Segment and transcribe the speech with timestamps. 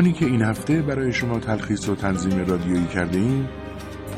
[0.00, 3.48] رمانی که این هفته برای شما تلخیص و تنظیم رادیویی کرده ایم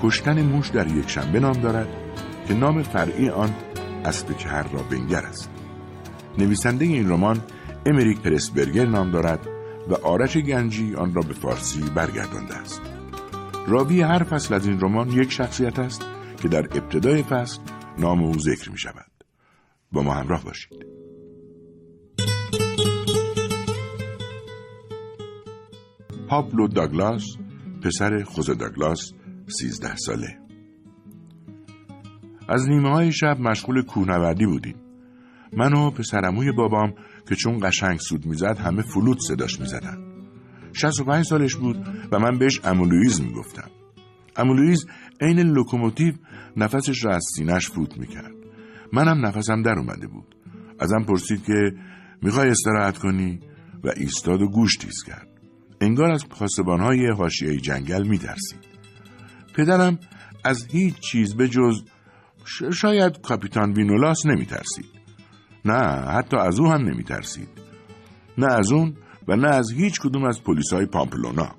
[0.03, 1.89] کشتن موش در یک شنبه نام دارد
[2.49, 3.55] که نام فرعی آن
[4.05, 5.51] اسب کهر را بنگر است.
[6.39, 7.43] نویسنده این رمان
[7.87, 9.47] امریک پرسبرگر نام دارد
[9.89, 12.83] و آرش گنجی آن را به فارسی برگردانده است.
[13.69, 16.03] راوی هر فصل از این رمان یک شخصیت است
[16.43, 17.61] که در ابتدای فصل
[17.99, 19.11] نام او ذکر می شود
[19.93, 21.02] با ما همراه باشید.
[26.33, 27.37] پابلو داگلاس
[27.83, 29.13] پسر خوزه داگلاس
[29.47, 30.39] سیزده ساله.
[32.49, 34.77] از نیمه های شب مشغول کوهنوردی بودیم.
[35.57, 36.95] من و پسرعموی بابام
[37.29, 39.99] که چون قشنگ سوت می‌زد همه فلوت صداش می‌زدن.
[40.73, 41.77] شصت و پنج سالش بود
[42.13, 43.71] و من بهش عمو لویز می‌گفتم.
[44.37, 44.87] عمو لویز
[45.21, 46.15] عین لوکوموتیو
[46.57, 48.35] نفسش را از سینش فوت می‌کرد.
[48.93, 50.37] منم نفسم در اومده بود.
[50.79, 51.73] ازم پرسید که
[52.23, 53.41] می‌خوای استراحت کنی؟
[53.85, 55.32] و ایستاد و گوش تیز کرد.
[55.83, 58.61] انگار از پاسبانهای حاشیه جنگل میترسید.
[59.55, 59.99] پدرم
[60.45, 61.83] از هیچ چیز به جز
[62.73, 64.87] شاید کاپیتان وینولاس نمیترسید.
[65.65, 65.79] نه
[66.11, 67.49] حتی از او هم نمیترسید.
[68.39, 68.97] نه از اون
[69.29, 71.55] و نه از هیچ کدوم از پلیسای پامپلونا.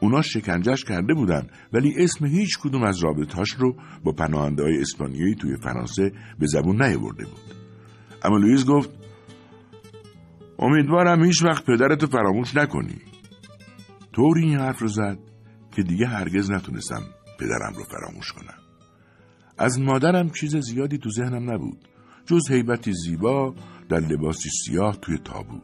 [0.00, 5.34] اونا شکنجش کرده بودن ولی اسم هیچ کدوم از رابطهاش رو با پناهنده های اسپانیایی
[5.34, 7.54] توی فرانسه به زبون نیاورده بود.
[8.24, 8.90] اما لویز گفت
[10.58, 12.96] امیدوارم هیچ وقت پدرتو فراموش نکنی.
[14.16, 15.18] طوری این حرف رو زد
[15.70, 17.02] که دیگه هرگز نتونستم
[17.38, 18.58] پدرم رو فراموش کنم.
[19.58, 21.78] از مادرم چیز زیادی تو ذهنم نبود.
[22.26, 23.54] جز حیبتی زیبا
[23.88, 25.62] در لباسی سیاه توی تابوت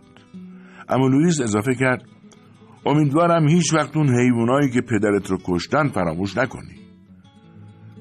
[0.89, 2.03] اما لوئیس اضافه کرد
[2.87, 6.77] امیدوارم هیچ وقت اون حیوانایی که پدرت رو کشتن فراموش نکنی.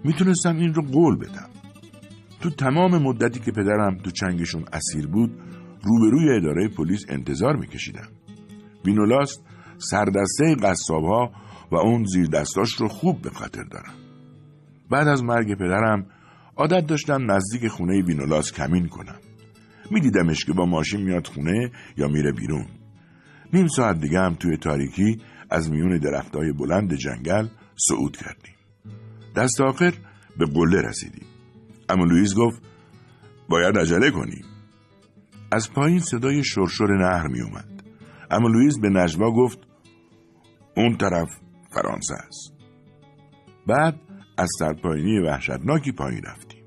[0.03, 1.49] می‌تونستم این رو قول بدم.
[2.41, 5.31] تو تمام مدتی که پدرم تو چنگشون اسیر بود
[5.83, 8.07] روبروی اداره پلیس انتظار میکشیدم.
[8.85, 9.39] وینولاس
[9.89, 11.31] سردسته قصاب ها
[11.71, 13.93] و اون زیر دستاش رو خوب به خاطر دارم
[14.89, 16.05] بعد از مرگ پدرم
[16.55, 19.19] عادت داشتم نزدیک خونه وینولاس کمین کنم.
[19.91, 22.65] میدیدمش که با ماشین میاد خونه یا میره بیرون.
[23.53, 25.17] نیم ساعت دیگه هم توی تاریکی
[25.49, 27.47] از میون درختای بلند جنگل
[27.87, 28.55] صعود کردیم.
[29.35, 29.93] دست آخر
[30.37, 31.25] به قله رسیدیم.
[31.89, 32.61] اما لوئیس گفت
[33.49, 34.45] باید عجله کنیم
[35.51, 37.83] از پایین صدای شرشر نهر می اومد
[38.31, 39.59] اما لوئیس به نجوا گفت
[40.81, 41.29] اون طرف
[41.73, 42.53] فرانسه است.
[43.67, 43.99] بعد
[44.37, 46.63] از سرپایینی وحشتناکی پایین رفتیم.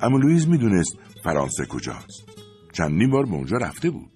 [0.00, 2.28] اما لوئیس می‌دونست فرانسه کجاست.
[2.72, 4.10] چندین بار به اونجا رفته بود.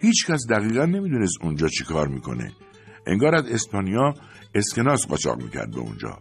[0.00, 2.52] هیچکس دقیقا نمی‌دونست اونجا چی کار می‌کنه.
[3.06, 4.14] انگار از اسپانیا
[4.54, 6.18] اسکناس قاچاق می‌کرد به اونجا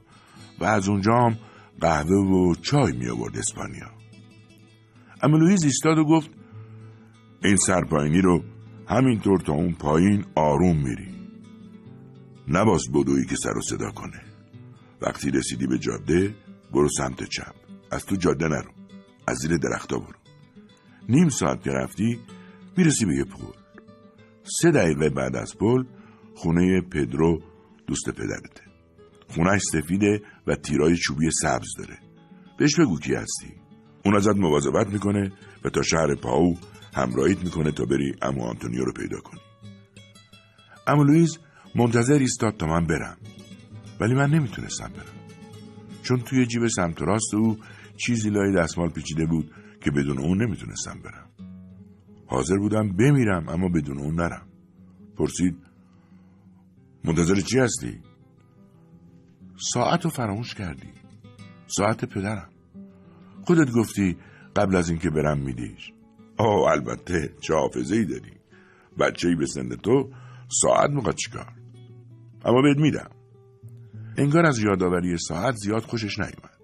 [0.59, 1.37] و از اونجا هم
[1.81, 3.91] قهوه و چای می آورد اسپانیا.
[5.21, 6.29] اما لوئیس ایستاد و گفت
[7.43, 8.43] این سرپایینی رو
[8.87, 11.22] همینطور تا اون پایین آروم میری
[12.47, 14.21] نباس بدویی که سر و صدا کنه.
[15.01, 16.35] وقتی رسیدی به جاده
[16.71, 17.55] برو سمت چپ.
[17.91, 18.71] از تو جاده نرو.
[19.27, 20.15] از زیر درختا برو.
[21.09, 22.19] نیم ساعت که رفتی
[22.77, 23.53] می‌رسی به یه پل.
[24.43, 25.83] سه دقیقه بعد از پل
[26.35, 27.41] خونه پدرو
[27.87, 28.61] دوست پدرته.
[29.27, 31.99] خونش سفیده و تیرای چوبی سبز داره.
[32.57, 33.53] بهش بگو کی هستی.
[34.05, 35.31] اون ازت مواظبت می‌کنه
[35.65, 36.57] و تا شهر پاو
[36.93, 39.39] همراهیت می‌کنه تا بری عمو آنتونیو رو پیدا کنی.
[40.87, 41.39] عمو لویز
[41.75, 43.17] منتظر ایستاد تا من برم.
[43.99, 45.13] ولی من نمی‌تونستم برم.
[46.03, 47.57] چون توی جیب سمت راست او
[47.97, 51.29] چیزی لای دستمال پیچیده بود که بدون اون نمی‌تونستم برم.
[52.27, 54.47] حاضر بودم بمیرم اما بدون اون نرم.
[55.17, 55.55] پرسید
[57.03, 57.99] منتظر چی هستی؟
[59.57, 60.89] ساعت رو فراموش کردی.
[61.67, 62.49] ساعت پدرم.
[63.45, 64.17] خودت گفتی
[64.55, 65.91] قبل از اینکه برم میدیش.
[66.37, 68.31] آه البته چه حافظه ای داری.
[68.99, 70.11] بچه ای به سن تو
[70.61, 71.53] ساعت می‌خواد چیکار؟
[72.45, 73.09] اما بهت میدم.
[74.17, 76.59] انگار از یادآوری ساعت زیاد خوشش نیومد.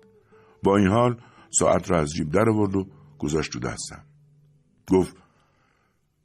[0.64, 2.88] با این حال ساعت را از جیب در آورد و
[3.18, 4.04] گذاشت تو دستم.
[4.92, 5.18] گفت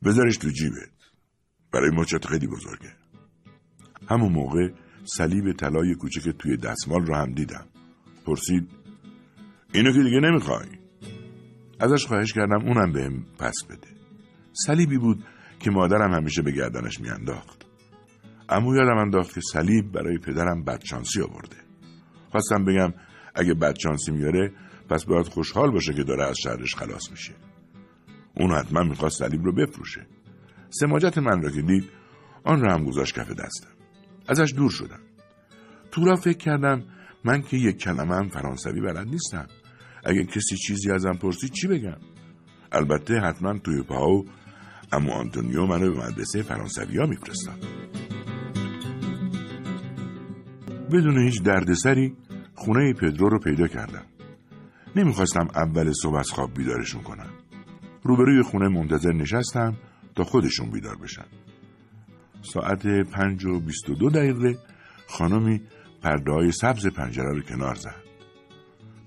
[0.04, 0.94] بذارش تو جیبت.
[1.72, 2.92] برای مچت خیلی بزرگه.
[4.08, 4.68] همون موقع
[5.04, 7.66] صلیب طلای کوچک توی دستمال رو هم دیدم.
[8.26, 8.68] پرسید
[9.74, 10.68] اینو که دیگه نمی‌خوای؟
[11.80, 13.88] ازش خواهش کردم اونم بهم پس بده.
[14.52, 15.24] صلیبی بود
[15.58, 17.63] که مادرم همیشه به گردنش میانداخت.
[18.48, 21.56] اما یادم انداخت که صلیب برای پدرم بدشانسی آورده.
[22.30, 22.92] خواستم بگم
[23.34, 24.52] اگه بدشانسی میاره
[24.88, 27.32] پس باید خوشحال باشه که داره از شهرش خلاص میشه.
[28.36, 30.06] اون حتما می‌خواست صلیب رو بفروشه.
[30.70, 31.84] سماجت من را که دید
[32.44, 33.70] آن را هم گذاشت کف دستم.
[34.28, 35.00] ازش دور شدم.
[35.90, 36.82] تو را فکر کردم
[37.24, 39.46] من که یک کلمه هم فرانسوی بلد نیستم.
[40.04, 41.98] اگه کسی چیزی ازم پرسید چی بگم؟
[42.72, 44.26] البته حتما توی پاو
[44.92, 47.58] اما آنتونیو منو به مدرسه فرانسوی ها میفرستم
[50.92, 52.16] بدون هیچ دردسری
[52.54, 54.04] خونه پدرو رو پیدا کردم.
[54.96, 57.30] نمی‌خواستم اول صبح از خواب بیدارشون کنم.
[58.02, 59.76] روبروی خونه منتظر نشستم
[60.14, 61.24] تا خودشون بیدار بشن.
[62.42, 64.58] ساعت پنج و بیست و دو دقیقه
[65.08, 65.60] خانمی
[66.02, 68.04] پرده های سبز پنجره رو کنار زد.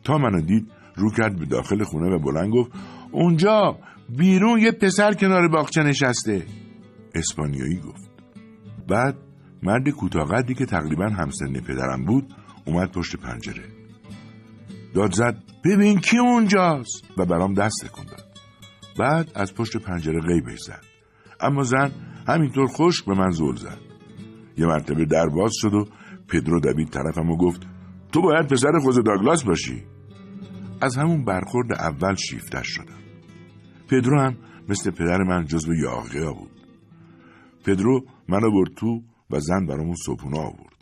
[0.03, 2.71] تا منو دید رو کرد به داخل خونه و بلند گفت
[3.11, 3.79] اونجا
[4.17, 6.45] بیرون یه پسر کنار باغچه نشسته.
[7.15, 8.11] اسپانیایی گفت.
[8.87, 9.26] بعد
[9.63, 12.33] مرد کوتاهقدی که تقریبا همسن پدرم بود
[12.65, 13.63] اومد پشت پنجره.
[14.93, 18.05] داد زد ببین کی اونجاست؟ و برام دست تکون
[18.99, 20.83] بعد از پشت پنجره غیبش زد.
[21.39, 21.91] اما زن
[22.27, 23.77] همینطور خشک به من زل زد.
[24.57, 25.85] یه مرتبه در باز شد و
[26.27, 27.67] پدرو دوید طرفم و گفت
[28.11, 29.83] تو باید پسر خوز داگلاس باشی.
[30.81, 32.97] از همون برخورد اول شیفتش شدم.
[33.89, 34.37] پدرو هم
[34.69, 36.51] مثل پدر من جزو یاقیا بود.
[37.65, 39.01] پدرو منو برد تو
[39.31, 40.77] و زن برامون صبحونه آورد.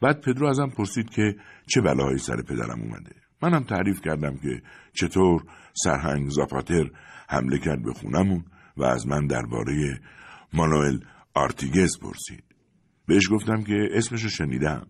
[0.00, 1.36] بعد پدرو ازم پرسید که
[1.66, 3.16] چه بلاهایی سر پدرم اومده.
[3.42, 4.62] منم تعریف کردم که
[4.92, 5.42] چطور
[5.84, 6.90] سرهنگ زاپاتر
[7.28, 8.44] حمله کرد به خونمون
[8.76, 10.00] و از من درباره
[10.52, 10.98] مانوئل
[11.34, 12.44] آرتیگز پرسید.
[13.06, 14.86] بهش گفتم که اسمشو شنیدم.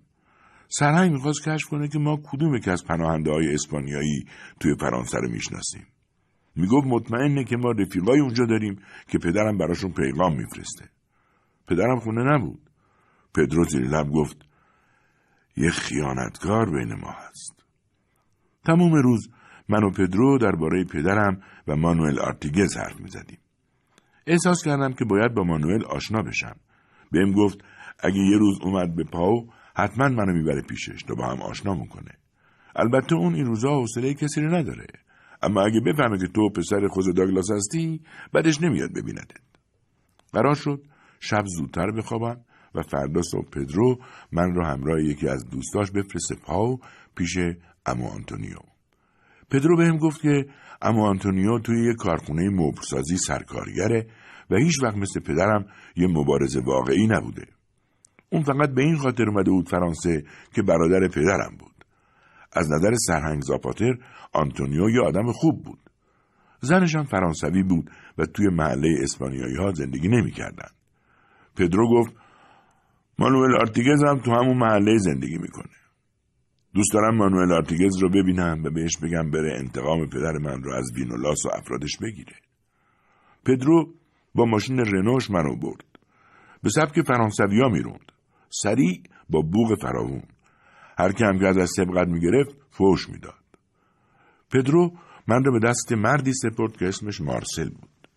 [0.68, 4.26] سرهنگ می‌خواست کشف کنه که ما کدوم که از پناهنده های اسپانیایی
[4.60, 5.86] توی فرانسه رو می‌شناسیم.
[6.56, 8.78] می‌گفت مطمئنه که ما رفیقای اونجا داریم
[9.08, 10.84] که پدرم براشون پیغام میفرسته.
[11.68, 12.65] پدرم خونه نبود.
[13.36, 14.36] پدرو زیر لب گفت
[15.56, 17.64] یه خیانتکار بین ما هست.
[18.64, 19.28] تمام روز
[19.68, 23.38] من و پدرو درباره پدرم و مانوئل آرتیگز حرف می‌زدیم.
[24.26, 26.56] احساس کردم که باید با مانوئل آشنا بشم.
[27.12, 27.64] بهم گفت
[27.98, 32.10] اگه یه روز اومد به پاو حتما منو می‌بره پیشش تا با هم آشنا می‌کنه.
[32.76, 34.86] البته اون این روزا حوصله کسی رو نداره.
[35.42, 38.00] اما اگه بفهمه که تو پسر خوز داگلاس هستی
[38.32, 39.30] بعدش نمیاد ببیندت.
[40.32, 40.82] قرار شد
[41.20, 42.40] شب زودتر بخوابم
[42.76, 43.98] و فردا صبح پدرو
[44.32, 46.80] من رو همراه یکی از دوستاش بفرسته پاو
[47.16, 47.38] پیش
[47.86, 48.58] عمو آنتونیو
[49.50, 50.46] پدرو بهم گفت که
[50.82, 54.06] عمو آنتونیو توی یه کارخونه مبل‌سازی سرکارگره
[54.50, 57.46] و هیچ وقت مثل پدرم یه مبارز واقعی نبوده.
[58.30, 60.24] اون فقط به این خاطر اومده بود فرانسه
[60.54, 61.84] که برادر پدرم بود.
[62.52, 63.98] از نظر سرهنگ زاپاتا
[64.32, 65.78] آنتونیو یه آدم خوب بود.
[66.60, 70.74] زنشان فرانسوی بود و توی محله اسپانیایی ها زندگی نمی‌کردند.
[71.56, 72.14] پدرو گفت
[73.18, 75.72] مانوئل آرتیگز هم تو همون محله زندگی می‌کنه.
[76.74, 80.92] دوست دارم مانوئل آرتیگز رو ببینم و بهش بگم بره انتقام پدر من رو از
[80.94, 82.36] وینولاس و افرادش بگیره.
[83.44, 83.94] پدرو
[84.34, 85.84] با ماشین رنوش منو برد.
[86.62, 88.12] به سبک فرانسویا می‌روند.
[88.50, 90.22] سریع با بوق فراوون.
[90.98, 93.44] هر که هم از سبقت می‌گرفت فوش می‌داد.
[94.50, 94.92] پدرو
[95.28, 98.08] من رو به دست مردی سپرد که اسمش مارسل بود.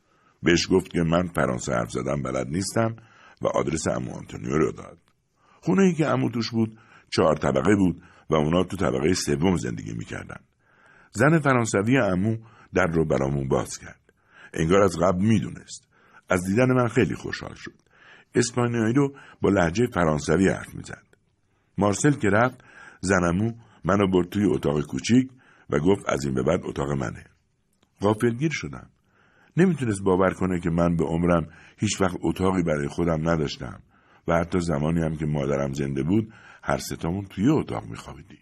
[0.44, 2.96] بهش گفت که من فرانسه حرف زدم بلد نیستم
[3.42, 4.98] و آدرس امو آنتونیو رو داد.
[5.62, 6.80] خونه ای که امو توش بود
[7.10, 10.40] چهار طبقه بود و اونا تو طبقه سوم زندگی می‌کردن.
[11.12, 12.38] زن فرانسوی امو
[12.74, 14.14] در رو برامون باز کرد.
[14.54, 15.88] انگار از قبل می‌دونست.
[16.30, 17.76] از دیدن من خیلی خوشحال شد.
[18.36, 21.04] اسپانیایی رو با لحجه فرانسوی حرف می‌زد.
[21.78, 22.64] مارسل که رفت
[23.02, 23.52] زنمو
[23.84, 25.30] منو برد توی اتاق کوچیک
[25.70, 27.26] و گفت از این به بعد اتاق منه.
[28.02, 28.90] غافلگیر شدم.
[29.58, 33.80] نمی‌تونست باور کنه که من به عمرم هیچ وقت اتاقی برای خودم نداشتم
[34.28, 38.40] و حتی زمانی هم که مادرم زنده بود هر ستامون توی اتاق میخوابیدیم.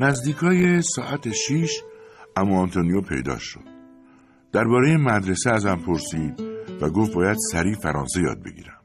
[0.00, 1.82] نزدیکای ساعت شیش
[2.36, 3.64] اما آنتونیو پیدا شد.
[4.52, 6.40] درباره مدرسه ازم پرسید
[6.80, 8.80] و گفت باید سریع فرانسه یاد بگیرم.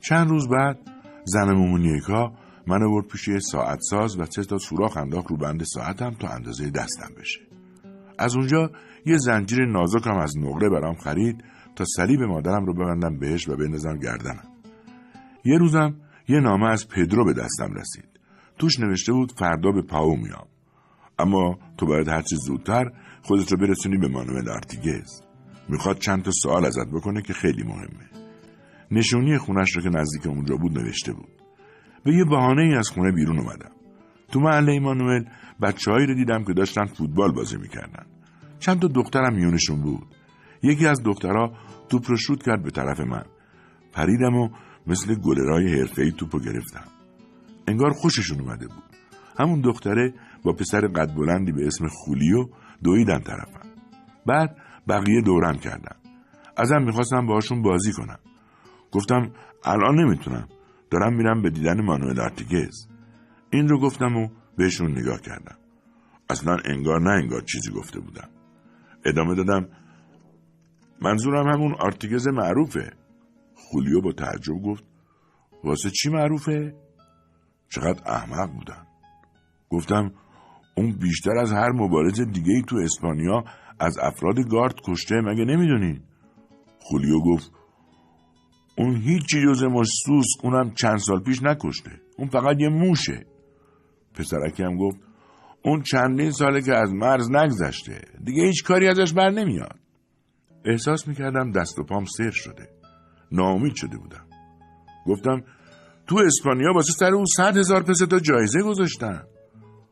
[0.00, 0.78] چند روز بعد
[1.24, 2.32] زن مومونیکا
[2.66, 6.70] من برد پیش ساعت ساز و سه تا سوراخ انداخت رو بند ساعتم تا اندازه
[6.70, 7.40] دستم بشه.
[8.18, 8.70] از اونجا
[9.06, 11.44] یه زنجیر نازکم از نقره برام خرید
[11.76, 14.48] تا صلیب مادرم رو ببندم بهش و بندازم گردنم.
[15.44, 15.94] یه روزم
[16.28, 18.08] یه نامه از پدرو به دستم رسید.
[18.58, 20.46] توش نوشته بود فردا به پاو میام.
[21.18, 22.84] اما تو باید هرچی زودتر
[23.22, 25.22] خودت رو برسونی به مانوئل آرتیگز.
[25.68, 28.10] می‌خواد چند تا سوال ازت بکنه که خیلی مهمه.
[28.90, 31.43] نشونی خونش رو که نزدیک اونجا بود نوشته بود.
[32.04, 33.70] به یه بهانه ای از خونه بیرون اومدم.
[34.32, 35.24] تو محله مانوئل
[35.62, 38.06] بچههایی رو دیدم که داشتن فوتبال بازی می‌کردن.
[38.58, 40.06] چند تا دخترم میونشون بود.
[40.62, 41.52] یکی از دخترها
[41.88, 43.24] توپ رو شوت کرد به طرف من.
[43.92, 44.48] پریدم و
[44.86, 46.84] مثل گلرای حرفه‌ای توپ رو گرفتم.
[47.68, 48.84] انگار خوششون اومده بود.
[49.38, 52.46] همون دختره با پسر قد بلندی به اسم خولیو
[52.84, 53.68] دویدن طرفم.
[54.26, 54.56] بعد
[54.88, 55.96] بقیه دورم کردن.
[56.56, 58.18] ازم می‌خواستم باهاشون بازی کنم.
[58.92, 59.30] گفتم
[59.64, 60.48] الان نمی‌تونم.
[60.94, 62.88] دارم میرم به دیدن مانوئل آرتیگز.
[63.50, 65.56] این رو گفتم و بهشون نگاه کردم.
[66.30, 68.28] اصلا انگار نه انگار چیزی گفته بودم.
[69.04, 69.68] ادامه دادم
[71.02, 72.92] منظورم همون آرتیگز معروفه.
[73.54, 74.84] خولیو با تعجب گفت
[75.64, 76.74] واسه چی معروفه؟
[77.68, 78.86] چقدر احمق بودن.
[79.70, 80.12] گفتم
[80.76, 83.44] اون بیشتر از هر مبارز دیگه ای تو اسپانیا
[83.78, 86.00] از افراد گارد کشته مگه نمی‌دونین؟
[86.80, 87.52] خولیو گفت
[88.78, 91.90] اون هیچی جز مشسوس اونم چند سال پیش نکشته.
[92.18, 93.26] اون فقط یه موشه.
[94.14, 94.98] پسرکی هم گفت
[95.64, 98.00] اون چندین ساله که از مرز نگذشته.
[98.24, 99.78] دیگه هیچ کاری ازش بر نمیاد.
[100.64, 102.68] احساس می‌کردم دست و پام سر شده.
[103.32, 104.26] ناامید شده بودم.
[105.06, 105.42] گفتم
[106.06, 109.22] تو اسپانیا واسه سر اون صد هزار پسه تا جایزه گذاشتن.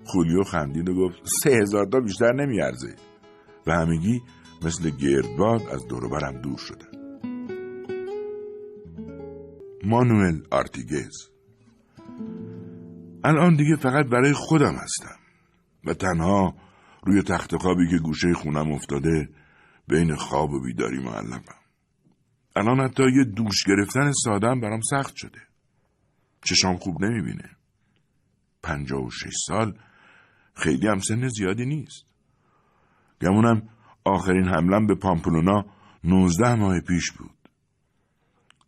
[0.04, 2.94] خولیو خندید و گفت سه هزار تا بیشتر نمیارزه.
[3.66, 4.22] و همگی
[4.64, 7.01] مثل گردباد از دوروبرم دور شدن.
[9.84, 11.28] مانوئل آرتیگز.
[13.24, 15.18] الان دیگه فقط برای خودم هستم.
[15.84, 16.54] و تنها
[17.06, 19.28] روی تخت خوابی که گوشه خونم افتاده
[19.88, 21.54] بین خواب و بیداری معلقم
[22.56, 25.40] الان حتی یه دوش گرفتن سادم برام سخت شده.
[26.44, 27.50] چشام خوب نمی‌بینه.
[28.62, 29.78] پنجاه و شش سال
[30.54, 32.06] خیلی هم سن زیادی نیست.
[33.20, 33.68] گمونم
[34.04, 35.64] آخرین حملم به پامپلونا
[36.04, 37.38] نوزده ماه پیش بود.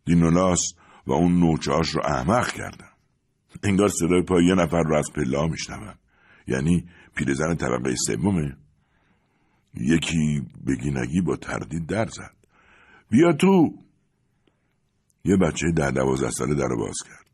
[0.05, 0.73] دینولاس
[1.07, 2.89] و اون نوچهاش رو احمق کردم.
[3.63, 5.95] انگار صدای پای یه نفر رو از پله میشنوم.
[6.47, 6.85] یعنی
[7.15, 8.57] پیرزن طبقه سومه.
[9.73, 12.35] یکی بگینگی با تردید در زد.
[13.09, 13.73] بیا تو!
[15.23, 17.25] یه بچه ده دوازده ساله در باز کرد.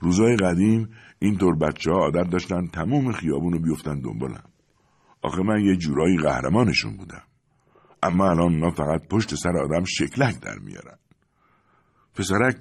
[0.00, 4.44] روزای قدیم اینطور بچه ها عادت داشتن تموم خیابون رو بیفتن دنبالم.
[5.22, 7.22] آخه من یه جورایی قهرمانشون بودم.
[8.02, 10.98] اما الان اونا فقط پشت سر آدم شکلک در میارن.
[12.14, 12.56] پسرک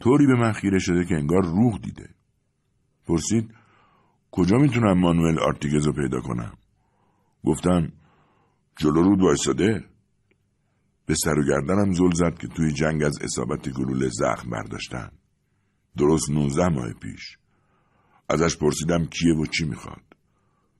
[0.00, 2.14] طوری به من خیره شده که انگار روح دیده.
[3.06, 3.54] پرسید
[4.30, 6.52] کجا می‌تونم مانوئل آرتیگز رو پیدا کنم؟
[7.44, 7.92] گفتم
[8.76, 9.84] جلو رود وایساده
[11.06, 15.10] به سر و گردنم زل زد که توی جنگ از اصابت گلوله زخم برداشتن.
[15.96, 17.38] درست نوزده ماه پیش.
[18.28, 20.02] ازش پرسیدم کیه و چی می‌خواد.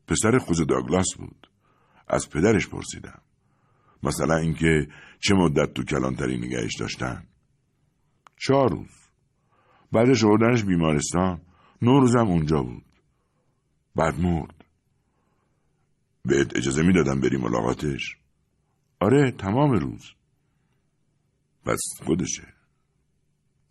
[0.08, 1.50] پسر خوز داگلاس بود.
[2.08, 3.20] از پدرش پرسیدم.
[4.02, 4.88] مثلا اینکه
[5.20, 7.26] چه مدت تو کلانتری نگهش داشتن؟
[8.36, 9.05] چهار روز.
[9.96, 11.40] بعدش آوردنش بیمارستان.
[11.82, 12.84] نو روزم اونجا بود.
[13.96, 14.64] بعد مرد.
[16.24, 18.16] بهت اجازه می‌دادم بری ملاقاتش.
[19.00, 20.12] آره تمام روز.
[21.66, 22.54] بس خودشه.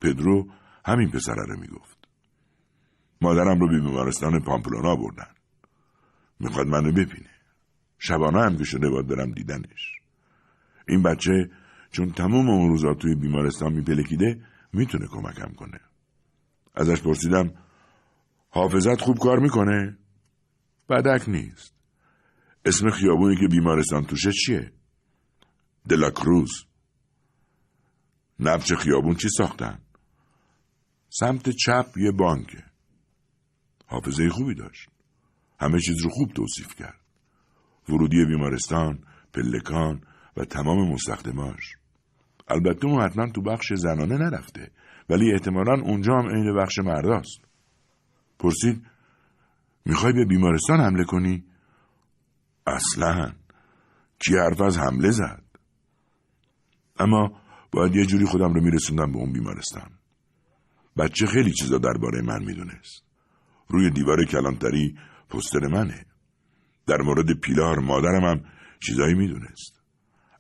[0.02, 0.48] پدرو
[0.86, 2.08] همین پسره رو می‌گفت.
[3.22, 5.34] مادرم رو به بیمارستان پامپلونا بردن.
[6.40, 7.30] می‌خواد منو ببینه.
[8.00, 10.00] شبانه هم که شده باید برم دیدنش.
[10.88, 11.50] این بچه
[11.92, 14.42] چون تمام اون روزا توی بیمارستان میپلکیده
[14.74, 15.80] می‌تونه کمکم کنه.
[16.76, 17.54] ازش پرسیدم
[18.50, 19.98] حافظت خوب کار می‌کنه؟
[20.90, 21.76] بدک نیست.
[22.66, 24.72] اسم خیابونی که بیمارستان توشه چیه؟
[25.90, 26.66] دلاکروز.
[28.40, 29.80] نبچ خیابون چی ساختن؟
[31.10, 32.64] سمت چپ یه بانکه.
[33.86, 34.90] حافظه خوبی داشت.
[35.60, 37.00] همه چیز رو خوب توصیف کرد.
[37.90, 39.04] ورودی بیمارستان
[39.34, 40.02] پلکان
[40.38, 41.76] و تمام مستخدماش.
[42.48, 44.72] البته اون حتما تو بخش زنانه نرفته.
[45.10, 47.42] ولی احتمالا اونجا هم عین بخش مرداست.
[48.40, 48.86] پرسید
[49.86, 51.44] می‌خوای به بیمارستان حمله کنی؟
[52.68, 53.32] اصلا.
[54.20, 55.44] کی حرف از حمله زد؟
[57.00, 59.90] اما باید یه جوری خودم رو میرسوندم به اون بیمارستان.
[60.98, 63.04] بچه خیلی چیزا درباره من می‌دونست.
[63.68, 64.98] روی دیوار کلانتری
[65.30, 66.06] پستر منه.
[66.88, 68.44] در مورد پیلار مادرم هم
[68.80, 69.82] چیزایی می‌دونست.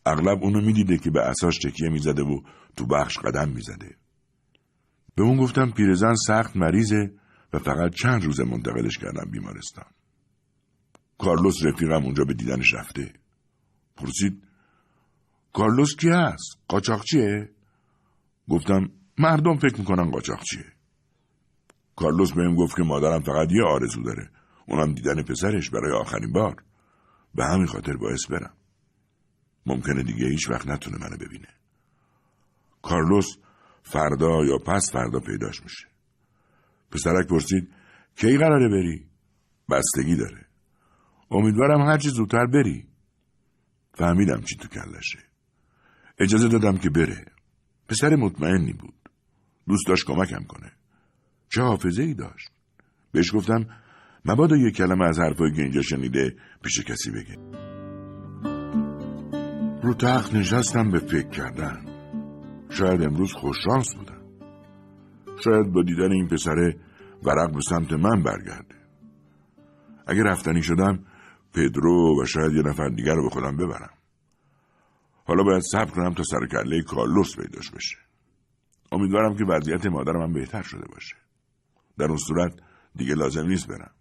[0.05, 2.41] اغلب اونو می‌دیده که به اساس تکیه می‌زده و
[2.77, 3.97] تو بخش قدم می‌زده.
[5.15, 7.11] به اون گفتم پیرزن سخت مریضه
[7.53, 9.85] و فقط چند روز منتقلش کردم بیمارستان.
[11.17, 13.13] کارلوس رفیقم اونجا به دیدنش رفته.
[13.95, 14.43] پرسید
[15.53, 17.49] کارلوس کی هست؟ قاچاقچیه؟
[18.49, 20.65] گفتم مردم فکر می‌کنن قاچاقچیه
[21.95, 24.29] کارلوس بهم گفت که مادرم فقط یه آرزو داره.
[24.67, 26.63] اونم دیدن پسرش برای آخرین بار.
[27.35, 28.53] به همین خاطر باعث برم.
[29.65, 31.47] ممکنه دیگه هیچ وقت نتونه منو ببینه.
[32.81, 33.37] کارلوس
[33.85, 35.87] فردا یا پس فردا پیداش میشه.
[36.91, 37.69] پسرک پرسید
[38.15, 39.09] کی قراره بری؟
[39.69, 40.45] بستگی داره.
[41.31, 42.87] امیدوارم هرچی زودتر بری.
[43.93, 45.19] فهمیدم چی تو کلشه.
[46.19, 47.25] اجازه دادم که بره.
[47.89, 49.09] پسر مطمئنی بود.
[49.67, 50.71] دوست داشت کمکم کنه.
[51.49, 52.49] چه حافظه ای داشت.
[53.11, 53.65] بهش گفتم
[54.25, 57.37] مبادا یک کلمه از حرفایی که اینجا شنیده پیش کسی بگه.
[59.83, 61.94] رو تخت نشستم به فکر کردن.
[62.77, 64.21] شاید امروز خوششانس بودم
[65.43, 66.79] شاید با دیدن این پسره
[67.23, 68.75] ورق به سمت من برگرده.
[70.07, 71.05] اگه رفتنی شدم
[71.53, 73.93] پدرو و شاید یه نفر دیگر رو به خودم ببرم.
[75.25, 77.97] حالا باید صبر کنم تا سر کله کارلوس پیداش بشه.
[78.91, 81.15] امیدوارم که وضعیت مادرم هم بهتر شده باشه.
[81.97, 82.53] در اون صورت
[82.95, 83.91] دیگه لازم نیست برم.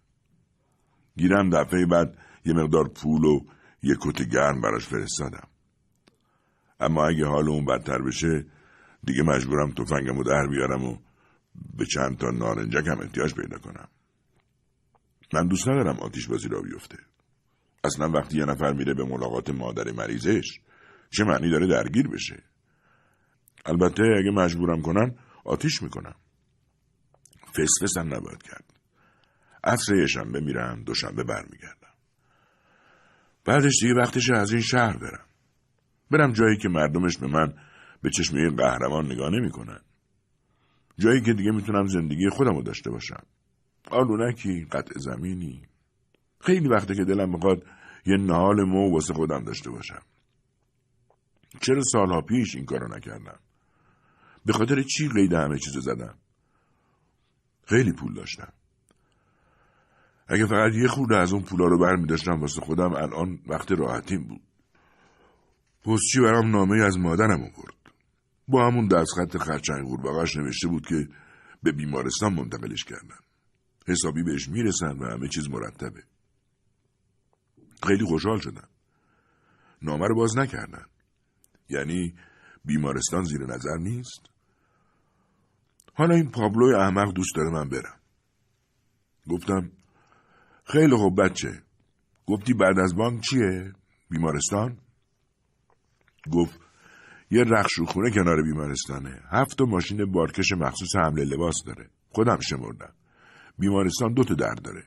[1.17, 3.39] گیرم دفعه بعد یه مقدار پول و
[3.83, 5.47] یه کت گرم براش فرستادم.
[6.79, 8.45] اما اگه حال اون بدتر بشه
[9.05, 10.97] دیگه مجبورم تفنگمو در بیارم و
[11.77, 13.87] به چند تا نارنجک هم احتیاج پیدا کنم.
[15.33, 16.97] من دوست ندارم آتیش بازی را بیفته.
[17.83, 20.59] اصلا وقتی یه نفر میره به ملاقات مادر مریضش
[21.09, 22.43] چه معنی داره درگیر بشه؟
[23.65, 26.15] البته اگه مجبورم کنن آتیش می‌کنم.
[27.53, 28.73] فسفس هم نباید کرد.
[29.63, 31.93] عصر یه شنبه میرم دوشنبه برمیگردم.
[33.45, 35.25] بعدش دیگه وقتش از این شهر برم.
[36.11, 37.53] برم جایی که مردمش به من
[38.05, 39.79] به چشم قهرمان نگاه نمی‌کنن.
[40.97, 43.23] جایی که دیگه می‌تونم زندگی خودم رو داشته باشم.
[43.91, 45.61] آلونکی قطع زمینی.
[46.39, 47.63] خیلی وقته که دلم می‌خواد
[48.05, 50.01] یه نهال مو واسه خودم داشته باشم.
[51.61, 53.39] چرا سالها پیش این کارو نکردم؟
[54.45, 56.15] به خاطر چی قید همه چیزو زدم؟
[57.67, 58.53] خیلی پول داشتم.
[60.27, 64.41] اگه فقط یه خورده از اون پولا رو داشتم واسه خودم الان وقت راحتیم بود.
[65.83, 67.84] پستچی برام نامه از مادرم آورد.
[68.47, 71.09] با همون دستخط خرچنگ قورباغش نوشته بود که
[71.63, 73.19] به بیمارستان منتقلش کردن.
[73.87, 76.03] حسابی بهش می‌رسن و همه چیز مرتبه.
[77.87, 78.67] خیلی خوشحال شدم
[79.81, 80.85] نامه رو باز نکردن.
[81.69, 82.15] یعنی
[82.65, 84.21] بیمارستان زیر نظر نیست؟
[85.93, 87.99] حالا این پابلوی احمق دوست داره من برم.
[89.29, 89.71] گفتم
[90.63, 91.63] خیلی خوب بچه.
[92.25, 93.73] گفتی بعد از بانک چیه؟
[94.09, 94.77] بیمارستان؟
[96.31, 96.59] گفت
[97.31, 99.21] یه رخشوخونه کنار بیمارستانه.
[99.31, 101.89] هفت ماشین بارکش مخصوص حمله لباس داره.
[102.09, 102.93] خودم شمردم.
[103.59, 104.83] بیمارستان دو تا در داره.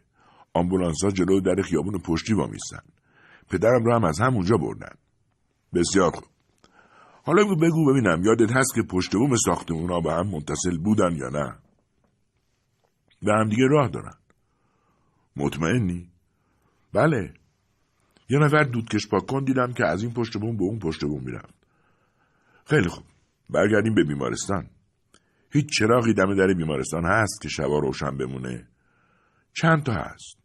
[0.55, 2.83] آمبولانس ها جلو در خیابون پشتی وامیستن.
[3.51, 4.95] پدرم رو هم از همونجا بردن.
[5.75, 6.25] بسیار خوب.
[7.25, 8.23] حالا بگو ببینم.
[8.25, 11.57] یادت هست که پشت بوم ساختمون ها به هم متصل بودن یا نه؟
[13.23, 14.15] به هم دیگه راه دارن.
[15.37, 16.11] مطمئنی؟
[16.93, 17.35] بله.
[18.31, 21.58] یه نفر دودکش پاکن دیدم که از این پشت بوم به اون پشت بوم می‌رفت.
[22.69, 23.05] خیلی خوب.
[23.51, 24.71] برگردیم به بیمارستان.
[25.53, 28.69] هیچ چراغی دم در بیمارستان هست که شبا روشن بمونه؟
[29.53, 30.39] چند تا هست؟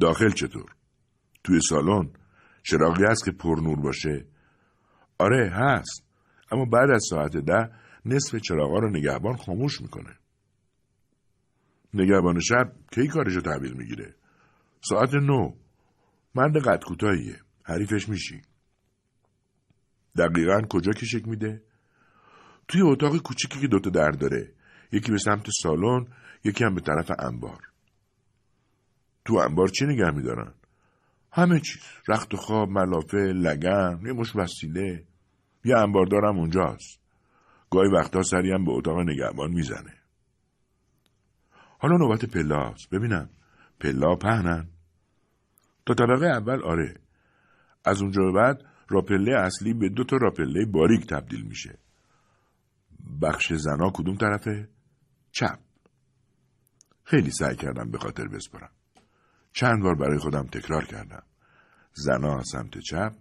[0.00, 0.74] داخل چطور؟
[1.44, 2.10] توی سالن؟
[2.62, 4.26] چراغی هست که پر نور باشه؟
[5.18, 6.04] آره هست.
[6.52, 7.70] اما بعد از ساعت ده
[8.04, 10.16] نصف چراغا رو نگهبان خاموش می‌کنه.
[11.94, 14.14] نگهبان شب کی کارشو تحویل می‌گیره؟
[14.80, 15.54] ساعت نو
[16.34, 17.36] مرد قد کوتاهیه.
[17.62, 18.42] حریفش میشی.
[20.16, 21.62] دقیقا کجا کشک میده؟
[22.68, 24.52] توی اتاق کوچیکی که دوتا در داره
[24.92, 26.06] یکی به سمت سالن
[26.44, 27.60] یکی هم به طرف انبار.
[29.24, 30.54] تو انبار چی نگه میدارن؟
[31.32, 35.04] همه چیز رخت و خواب ملافه لگن یه مش وسیله.
[35.64, 37.00] یه انبار دارم اونجاست.
[37.70, 39.94] گاهی وقتا سری هم به اتاق نگهبان می‌زنه.
[41.78, 43.30] حالا نوبت پلاست ببینم.
[43.80, 44.68] پلا پهنن.
[45.86, 46.94] تا طبقه اول آره.
[47.84, 51.78] از اونجا بعد راپله اصلی به دو تا راپله باریک تبدیل میشه.
[53.22, 54.68] بخش زنا کدوم طرفه؟
[55.32, 55.58] چپ.
[57.04, 58.70] خیلی سعی کردم به خاطر بسپرم
[59.52, 61.22] چند بار برای خودم تکرار کردم.
[61.92, 63.12] زنا سمت چپ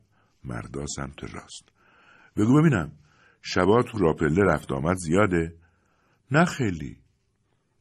[0.44, 1.70] مردا سمت راست.
[2.36, 2.92] بگو ببینم
[3.42, 5.56] شبا تو راپله رفت آمد زیاده؟
[6.32, 6.98] نه خیلی.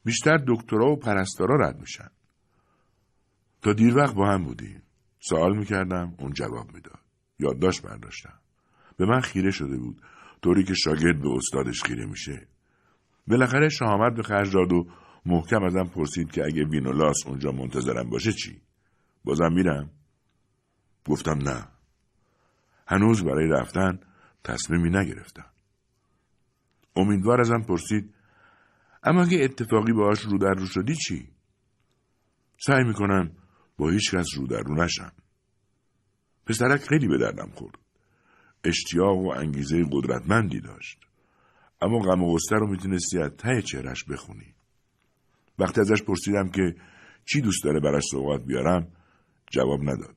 [0.04, 2.08] بیشتر دکترا و پرستارا رد میشن.
[3.62, 4.82] تا دیر وقت با هم بودیم.
[5.20, 7.01] سوال می‌کردم اون جواب می‌داد.
[7.42, 8.38] یادداشت برداشتم.
[8.96, 10.02] به من خیره شده بود.
[10.42, 12.46] طوری که شاگرد به استادش خیره میشه.
[13.26, 14.86] بالاخره شهامت به خرج داد و
[15.26, 18.62] محکم ازم پرسید که اگه وینولاس اونجا منتظرم باشه چی؟
[19.24, 19.90] بازم میرم؟
[21.06, 21.68] گفتم نه.
[22.88, 24.00] هنوز برای رفتن
[24.44, 25.46] تصمیمی نگرفتم.
[26.96, 28.14] امیدوار ازم پرسید
[29.02, 31.28] اما اگه اتفاقی باهاش رو در رو شدی چی؟
[32.66, 33.30] سعی می‌کنم
[33.78, 35.12] با هیچ کس رو در رو نشم.
[36.46, 37.78] پسرک خیلی به دردم خورد.
[38.64, 40.98] اشتیاق و انگیزه قدرتمندی داشت.
[41.80, 44.54] اما غم و غصه رو می‌تونستی از ته چهرش بخونی.
[45.58, 46.74] وقتی ازش پرسیدم که
[47.24, 48.88] چی دوست داره براش سوقات بیارم
[49.50, 50.16] جواب نداد.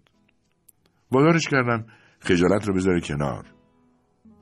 [1.11, 1.85] وادارش کردم
[2.19, 3.45] خجالت رو بذاره کنار.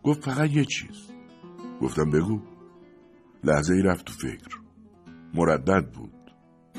[0.04, 1.10] گفت فقط یه چیز.
[1.82, 2.42] گفتم بگو.
[3.44, 4.58] لحظه ای رفت تو فکر.
[5.34, 6.14] مردد بود.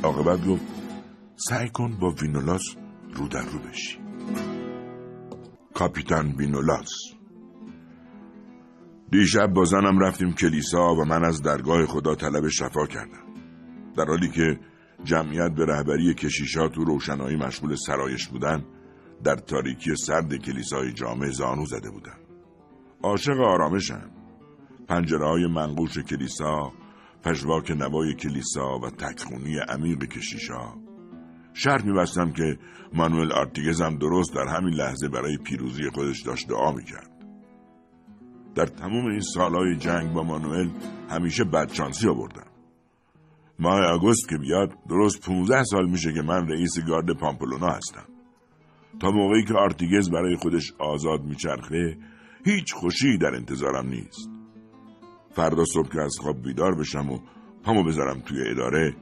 [0.03, 0.65] عاقبت گفت
[1.37, 2.77] سعی کن با وینولاس
[3.15, 4.04] رو در رو بشی.
[5.75, 6.91] کاپیتان وینولاس
[9.11, 13.25] دیشب با زنم رفتیم کلیسا و من از درگاه خدا طلب شفا کردم.
[13.97, 14.61] در حالی که
[15.05, 18.65] جمعیت به رهبری کشیشات و روشنایی مشغول سرایش بودن
[19.25, 22.19] در تاریکی سرد کلیسای جامع زانو زده بودم
[23.03, 24.11] عاشق آرامشم.
[24.89, 26.73] پنجره های منقوش کلیسا
[27.23, 30.84] پژواک نوای کلیسا و تکخونی عمیق کشیشا
[31.55, 32.59] شرط میبستم که
[32.95, 37.11] مانوئل آرتیگز هم درست در همین لحظه برای پیروزی خودش داشت دعا می‌کرد.
[38.55, 40.69] در تمام این سالهای جنگ با مانوئل
[41.11, 42.47] همیشه بدشانسی آوردم.
[43.59, 48.05] ماه آگوست که بیاد درست 15 سال میشه که من رئیس گارد پامپلونا هستم.
[49.01, 51.99] تا موقعی که آرتیگز برای خودش آزاد میچرخه
[52.45, 54.31] هیچ خوشی در انتظارم نیست.
[55.31, 57.19] فردا صبح که از خواب بیدار بشم و
[57.63, 58.97] پامو بذارم توی اداره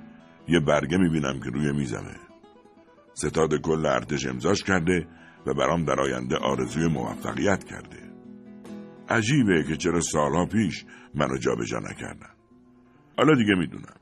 [0.49, 2.32] یه برگه می‌بینم که روی میزمه.
[3.15, 5.09] ستاد کل ارتش امضاش کرده
[5.47, 8.13] و برام در آینده آرزوی موفقیت کرده.
[9.09, 12.35] عجیبه که چرا سالها پیش منو جابجا نکردن.
[13.19, 13.97] حالا دیگه می‌دونم.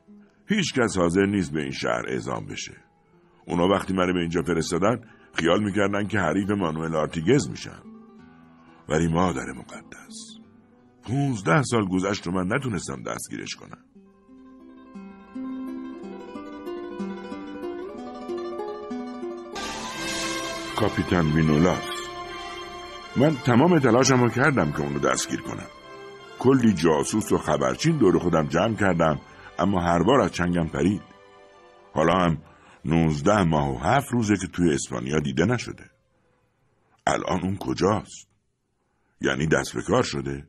[0.49, 2.77] هیچ کس حاضر نیست به این شهر اعزام بشه.
[3.47, 5.01] اونا وقتی منو به اینجا فرستادن
[5.35, 7.83] خیال می‌کردن که حریف مانوئل آرتیگز میشم
[8.89, 10.41] ولی مادر مقدس
[11.03, 13.85] پونزده سال گذشت و من نتونستم دستگیرش کنم.
[20.81, 21.89] کاپیتان وینولاس
[23.17, 25.67] من تمام تلاشمو کردم که اونو دستگیر کنم.
[26.39, 29.21] کلی جاسوس و خبرچین دور خودم جمع کردم
[29.59, 31.03] اما هر بار از چنگم پرید.
[31.93, 32.39] حالا هم
[32.85, 35.91] نوزده ماه و هفت روزه که توی اسپانیا دیده نشده.
[37.07, 38.29] الان اون کجاست؟
[39.21, 40.47] یعنی دست به کار شده؟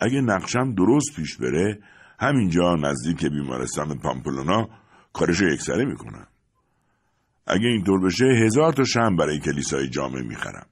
[0.00, 1.78] اگه نقشم درست پیش بره
[2.20, 4.68] همینجا نزدیک بیمارستان پامپلونا
[5.12, 6.26] کارشو یکسره می‌کنم.
[7.46, 10.66] اگه اینطور بشه هزار تا شم برای کلیسای جامعه می‌خرم.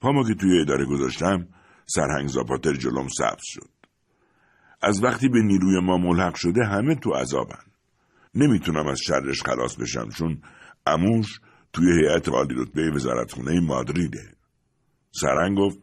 [0.00, 1.48] پامو که توی اداره گذاشتم
[1.86, 3.70] سرهنگ زاپاتر جلوم سبز شد.
[4.82, 7.64] از وقتی به نیروی ما ملحق شده همه تو عذابن.
[8.34, 10.42] نمی‌تونم از شرش خلاص بشم چون
[10.86, 11.40] اموش
[11.72, 14.32] توی هیئت عالی رتبه وزارتخونه مادریده.
[15.10, 15.78] سرهنگ گفت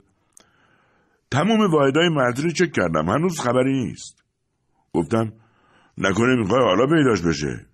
[1.32, 4.24] تمام واحدهای مدرید چک کردم هنوز خبری نیست.
[4.94, 5.34] گفتم
[5.98, 7.66] نکنه می‌خوای حالا پیداش بشه.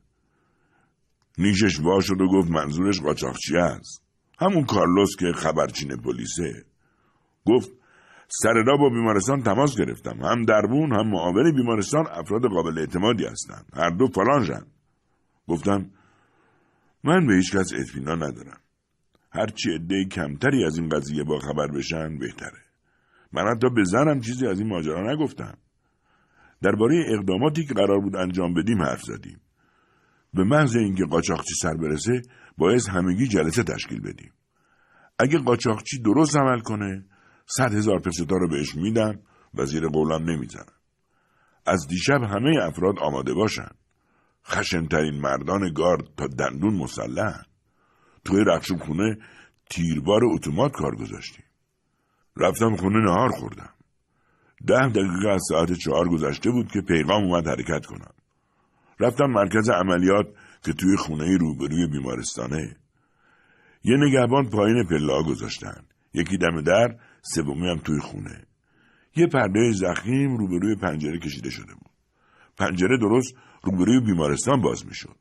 [1.38, 4.04] نیشش وا شد و گفت منظورش قاچاقچی است.
[4.39, 6.65] همون کارلوس که خبرچین پلیسه.
[7.46, 7.72] گفت
[8.28, 10.26] سردا با بیمارستان تماس گرفتم.
[10.26, 13.65] هم دربون هم معاون بیمارستان افراد قابل اعتمادی هستند.
[13.74, 14.65] هر دو فلانجن.
[15.48, 15.92] گفتم
[17.04, 18.58] من به هیچ کس اطمینان ندارم.
[19.32, 22.62] هرچی عده کمتری از این قضیه با خبر بشن بهتره.
[23.34, 25.58] من حتی به زنم چیزی از این ماجرا نگفتم.
[26.62, 29.39] درباره اقداماتی که قرار بود انجام بدیم حرف زدیم.
[30.34, 32.22] به محض اینکه قاچاقچی سر برسه
[32.58, 34.32] باعث همگی جلسه تشکیل بدیم.
[35.20, 37.06] اگه قاچاقچی درست عمل کنه
[37.46, 39.20] صد هزار پستا رو بهش میدم
[39.54, 40.74] و زیر قولم نمی‌زنم
[41.65, 43.70] از دیشب همه افراد آماده باشن.
[44.46, 47.42] خشنترین مردان گارد تا دندون مسلح
[48.26, 49.18] توی رخشون خونه
[49.70, 51.46] تیربار اتومات کار گذاشتیم.
[52.38, 53.70] رفتم خونه نهار خوردم.
[54.68, 58.13] ده دقیقه از ساعت چهار گذشته بود که پیغام اومد حرکت کنم.
[59.00, 60.28] رفتم مرکز عملیات
[60.64, 62.76] که توی خونه روبروی بیمارستانه.
[63.84, 65.84] یه نگهبان پایین پلا گذاشتن.
[66.14, 68.46] یکی دم در سومی هم توی خونه.
[69.16, 71.92] یه پرده زخیم روبروی پنجره کشیده شده بود.
[72.58, 75.16] پنجره درست روبروی بیمارستان باز می‌شد.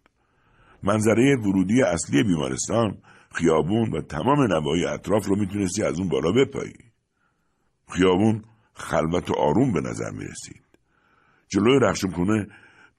[0.83, 2.99] منظره ورودی اصلی بیمارستان
[3.35, 6.79] خیابون و تمام نوای اطراف رو می‌تونستی از اون بالا بپایی.
[7.89, 10.63] خیابون خلوت و آروم به نظر می‌رسید.
[11.49, 12.47] جلوی رخشم کنه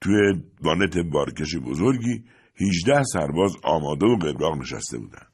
[0.02, 2.24] توی وانت بارکش بزرگی
[2.56, 5.28] هیچده سرباز آماده و قبراغ نشسته بودن.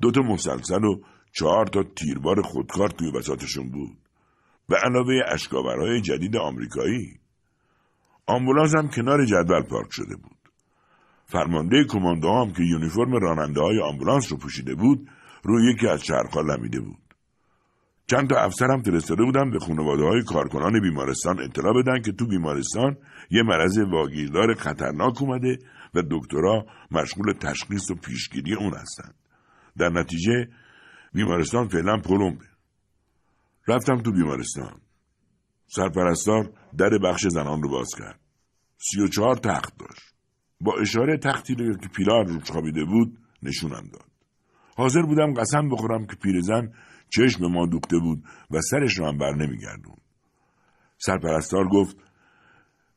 [0.00, 1.00] دو تا مسلسل و
[1.32, 3.98] چهار تا تیربار خودکار توی وسطشون بود.
[4.68, 7.20] به علاوه اشکاورهای جدید آمریکایی.
[8.26, 10.36] آمبولانس هم کنار جدول پارک شده بود.
[11.26, 15.08] فرمانده کمانده هم که یونیفرم راننده های آمبولانس رو پوشیده بود
[15.44, 17.01] روی یکی از چرخها لمیده بود.
[18.06, 22.96] چند تا افسرم فرستاده بودم به خانواده های کارکنان بیمارستان اطلاع بدن که تو بیمارستان
[23.30, 25.58] یه مرض واگیردار خطرناک اومده
[25.94, 29.14] و دکترها مشغول تشخیص و پیشگیری اون هستند.
[29.78, 30.48] در نتیجه
[31.12, 32.44] بیمارستان فعلا پلمبه.
[33.68, 34.80] رفتم تو بیمارستان.
[35.66, 38.20] سرپرستار در بخش زنان رو باز کرد.
[38.78, 40.14] سی و چهار تخت داشت.
[40.60, 44.06] با اشاره تختی رو که پیلار روش خوابیده بود نشونم داد.
[44.76, 46.72] حاضر بودم قسم بخورم که پیرزن
[47.14, 49.96] چشم ما دوخته بود و سرش رو هم بر نمیگردون.
[50.98, 51.96] سرپرستار گفت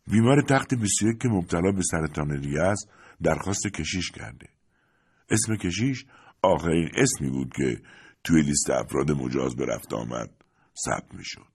[0.07, 2.89] بیمار تخت 21 که مبتلا به سرطان ریه است
[3.23, 4.49] درخواست کشیش کرده.
[5.29, 6.05] اسم کشیش
[6.41, 7.81] آخرین اسمی بود که
[8.23, 10.29] توی لیست افراد مجاز به رفت آمد
[10.85, 11.47] ثبت می‌شد.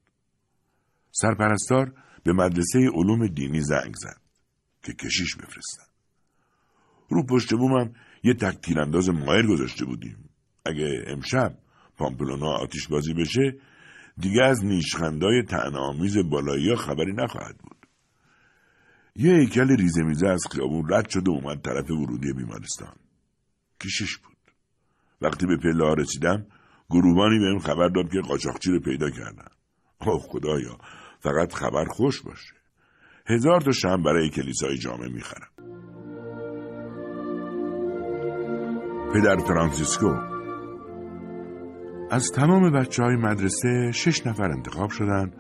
[1.13, 1.93] سرپرستار
[2.25, 4.21] به مدرسه علوم دینی زنگ زد
[4.83, 5.91] که کشیش بفرستن.
[7.09, 7.93] رو پشت بومم
[8.23, 10.31] یه تک تیرانداز مایر گذاشته بودیم.
[10.65, 11.59] اگه امشب
[12.01, 13.57] پامپلونا آتیش بازی بشه
[14.19, 17.87] دیگه از نیشخندای تنامیز بالایی خبری نخواهد بود.
[19.17, 22.95] یه هیکل ریزه میزه از خیابون رد شد و اومد طرف ورودی بیمارستان.
[23.81, 24.37] کشیش بود.
[25.21, 26.47] وقتی به پله رسیدم
[26.91, 29.49] گروبانی بهم خبر داد که قاچاقچی رو پیدا کردن.
[30.01, 30.79] اوه خدایا
[31.19, 32.55] فقط خبر خوش باشه.
[33.27, 35.51] هزار تا شم برای کلیسای جامعه می‌خرم.
[39.15, 40.40] پدر فرانسیسکو
[42.11, 45.33] از تمام بچه های مدرسه شش نفر انتخاب شدن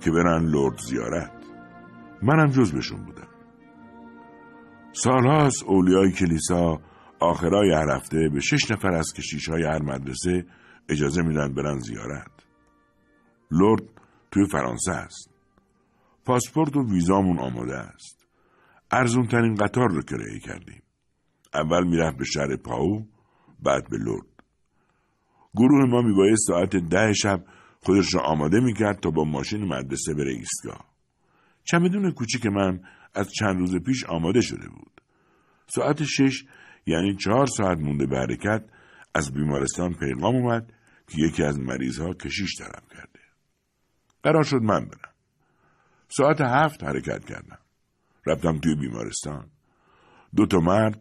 [0.00, 1.32] که برن لرد زیارت.
[2.22, 3.28] منم بشون بودم.
[4.92, 6.80] سالهاست اولیای کلیسا
[7.20, 10.46] آخرای هر هفته به شش نفر از کشیش های هر مدرسه
[10.88, 12.32] اجازه میدن برن زیارت.
[13.50, 13.82] لرد
[14.30, 15.30] توی فرانسه است.
[16.24, 18.26] پاسپورت و ویزامون آماده است.
[18.90, 20.82] ارزون ترین قطار رو کرایه کردیم.
[21.54, 23.06] اول می‌رفت به شهر پاو
[23.62, 24.33] بعد به لرد.
[25.56, 27.44] گروه ما میبایست ساعت ده شب
[27.80, 30.84] خودش را آماده می‌کرد تا با ماشین مدرسه بره ایستگاه.
[31.64, 32.80] چمدون کوچیک من
[33.14, 35.00] از چند روز پیش آماده شده بود.
[35.66, 36.44] ساعت شش
[36.86, 38.64] یعنی چهار ساعت مونده به حرکت
[39.14, 40.72] از بیمارستان پیغام اومد
[41.08, 43.20] که یکی از مریضها کشیش طلب کرده.
[44.22, 45.14] قرار شد من برم.
[46.08, 47.58] ساعت هفت حرکت کردم.
[48.26, 49.50] رفتم توی بیمارستان.
[50.36, 51.00] دو تا مرد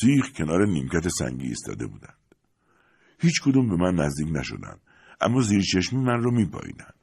[0.00, 2.25] سیخ کنار نیمکت سنگی ایستاده بودند.
[3.18, 4.80] هیچ کدوم به من نزدیک نشدند
[5.20, 6.94] اما زیر چشمی من رو میپاییدند.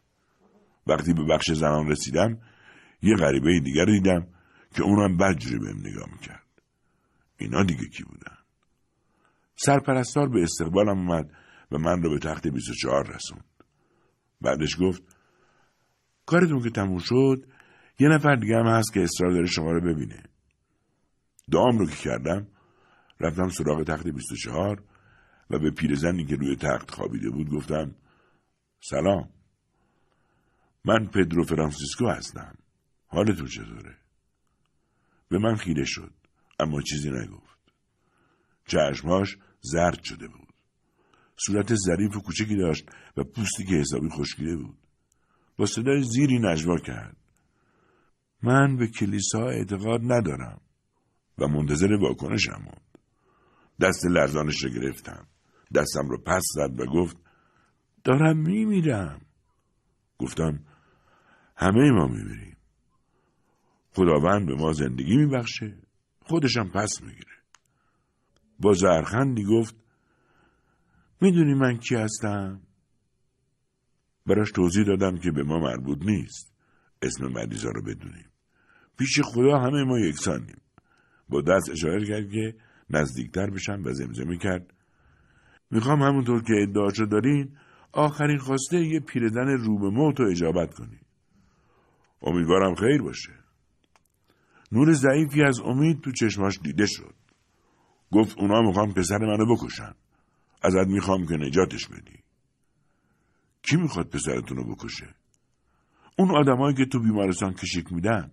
[0.88, 2.38] وقتی به بخش زنان رسیدم
[3.02, 4.28] یه غریبه دیگر دیدم
[4.76, 6.44] که اونم بدجوری بهم نگاه می‌کرد.
[7.38, 8.38] اینا دیگه کی بودن؟
[9.56, 11.32] سرپرستار به استقبالم اومد
[11.72, 13.46] و من رو به تخت 24 رسوند.
[14.42, 15.04] بعدش گفت
[16.26, 17.46] کارتون که تموم شد
[18.00, 20.24] یه نفر دیگه هم هست که اصرار داره شما رو ببینه.
[21.52, 22.48] دام رو که کردم
[23.20, 24.84] رفتم سراغ تخت 24
[25.54, 27.96] و به پیرزنی که روی تخت خوابیده بود گفتم
[28.80, 29.30] سلام.
[30.86, 32.56] من پدرو فرانسیسکو هستم.
[33.08, 33.98] حال تو چطوره؟
[35.30, 36.14] به من خیره شد
[36.60, 37.60] اما چیزی نگفت.
[38.68, 40.54] چشمهاش زرد شده بود.
[41.38, 44.78] صورت ظریف و کوچکی داشت و پوستی که حسابی خشکیده بود.
[45.58, 47.18] با صدای زیری نجوا کرد.
[48.44, 50.62] من به کلیسا اعتقاد ندارم
[51.38, 52.98] و منتظر واکنشم موند
[53.82, 55.28] دست لرزانش را گرفتم.
[55.76, 57.18] دستم رو پس زد و گفت
[58.04, 59.22] دارم میمیرم.
[60.18, 60.60] گفتم
[61.58, 62.58] همه ما میمیریم.
[63.94, 65.78] خداوند به ما زندگی میبخشه
[66.20, 67.34] خودشم پس می‌گیره.
[68.60, 69.76] با زرخندی گفت
[71.22, 72.62] می‌دونی من کی هستم؟
[74.26, 76.54] براش توضیح دادم که به ما مربوط نیست.
[77.02, 78.30] اسم مریضا رو بدونیم.
[78.98, 80.62] پیش خدا همه ما یکسانیم.
[81.30, 82.56] با دست اشاره کرد که
[82.90, 84.74] نزدیکتر بشم و زمزمه کرد.
[85.74, 87.58] می‌خوام همونطور که ادعاشو دارین
[87.92, 91.00] آخرین خواسته یه پیردن رو به موت رو اجابت کنی.
[92.22, 93.34] امیدوارم خیر باشه.
[94.72, 97.14] نور ضعیفی از امید تو چشماش دیده شد.
[98.12, 99.94] گفت اونا می‌خوام پسر منو بکشن.
[100.62, 102.20] ازت می‌خوام که نجاتش بدی.
[103.62, 105.16] کی می‌خواد پسرتون رو بکشه؟
[106.20, 108.32] اون آدمایی که تو بیمارستان کشیک میدن.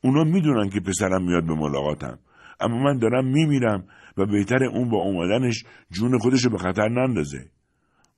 [0.00, 2.18] اونا می‌دونن که پسرم میاد به ملاقاتم.
[2.60, 3.84] اما من دارم میمیرم
[4.16, 7.50] و بهتر اون با اومدنش جون خودش به خطر نندازه.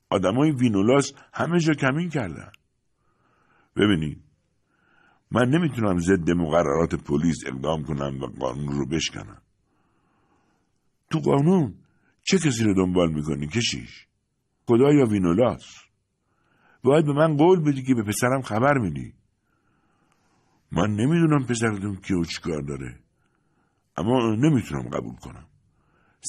[0.09, 2.51] آدمای وینولاس همه جا کمین کردن.
[3.75, 4.23] ببینید
[5.31, 9.41] من نمی‌تونم ضد مقررات پلیس اقدام کنم و قانون رو بشکنم.
[11.11, 11.75] تو قانون
[12.23, 14.07] چه کسی رو دنبال می‌کنی کشیش؟
[14.65, 15.75] خدا یا وینولاس
[16.83, 19.13] باید به من قول بدی که به پسرم خبر میدی.
[20.71, 22.99] من نمی‌دونم پسرتون کیو چیکار داره
[23.97, 25.47] اما نمی‌تونم قبول کنم.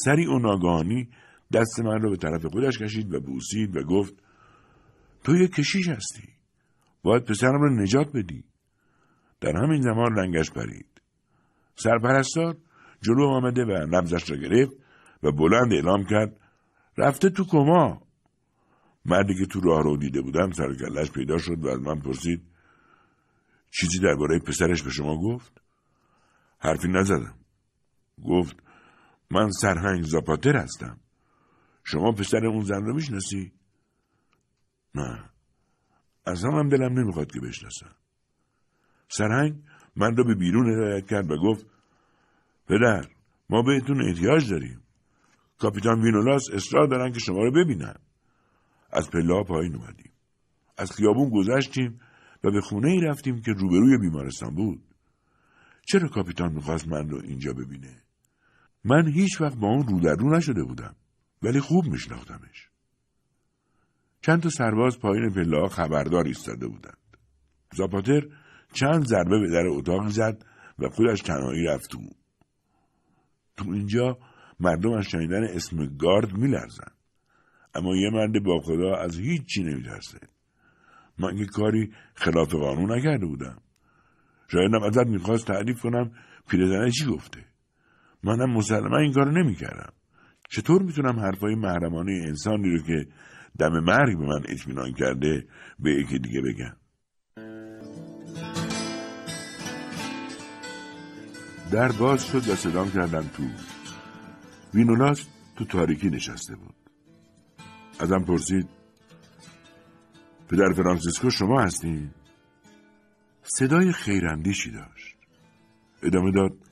[0.04, 1.08] سری و ناگهانی
[1.52, 4.14] دست من رو به طرف خودش کشید و بوسید و گفت
[5.24, 6.28] تو یه کشیش هستی.
[7.02, 8.44] باید پسرم رو نجات بدی.
[9.40, 11.02] در همین زمان رنگش پرید.
[11.74, 12.56] سرپرستار
[13.02, 14.72] جلو آمده و نبزش را گرفت
[15.22, 16.40] و بلند اعلام کرد
[16.98, 18.02] رفته تو کما.
[19.04, 20.74] مردی که تو راه رو دیده بودم سر
[21.14, 22.42] پیدا شد و از من پرسید
[23.70, 25.60] چیزی درباره پسرش به شما گفت؟
[26.58, 27.34] حرفی نزدم.
[28.24, 28.56] گفت
[29.30, 31.00] من سرهنگ زاپاتر هستم.
[31.84, 33.52] شما پسر اون زن رو می‌شناسی؟
[34.94, 35.30] نه.
[36.26, 37.94] اصلا هم دلم نمی‌خواد که بشناسم.
[39.08, 39.62] سرهنگ
[39.96, 41.66] من را به بیرون هدایت کرد و گفت
[42.68, 43.04] پدر
[43.50, 44.82] ما بهتون احتیاج داریم.
[45.58, 47.94] کاپیتان وینولاس اصرار دارن که شما رو ببینن.
[48.90, 50.12] از پله پایین اومدیم.
[50.76, 52.00] از خیابون گذشتیم
[52.44, 54.82] و به خونه ای رفتیم که روبروی بیمارستان بود.
[55.86, 58.02] چرا کاپیتان می‌خواست من رو اینجا ببینه؟
[58.88, 60.96] من هیچ وقت با اون رو نشده بودم
[61.42, 62.68] ولی خوب میشناختمش
[64.20, 66.98] چند تا سرباز پایین پله خبردار ایستاده بودند.
[67.74, 68.22] زاپاتر
[68.72, 70.44] چند ضربه به در اتاق زد
[70.78, 71.98] و خودش تنهایی رفت تو.
[73.56, 74.18] تو اینجا
[74.60, 76.92] مردم از شنیدن اسم گارد میلرزن.
[77.74, 80.18] اما یه مرد با خدا از هیچ چی نمیترسه.
[81.18, 83.58] من که کاری خلاف قانون نکرده بودم.
[84.48, 86.12] شایدم ازت می‌خواست تعریف کنم
[86.48, 87.47] پیرزنه چی گفته.
[88.22, 89.92] منم مسلما این کارو نمی‌کردم.
[90.48, 93.06] چطور می‌تونم حرفای محرمانه انسانی رو که
[93.58, 95.46] دم مرگ به من اطمینان کرده
[95.78, 96.76] به یکی دیگه بگم
[101.70, 103.42] در باز شد و صدام کردم تو
[104.74, 105.26] وینولاس
[105.56, 106.74] تو تاریکی نشسته بود
[108.00, 108.68] ازم پرسید
[110.48, 112.10] پدر فرانسیسکو شما هستین؟
[113.42, 115.16] صدای خیراندیشی داشت
[116.02, 116.67] ادامه داد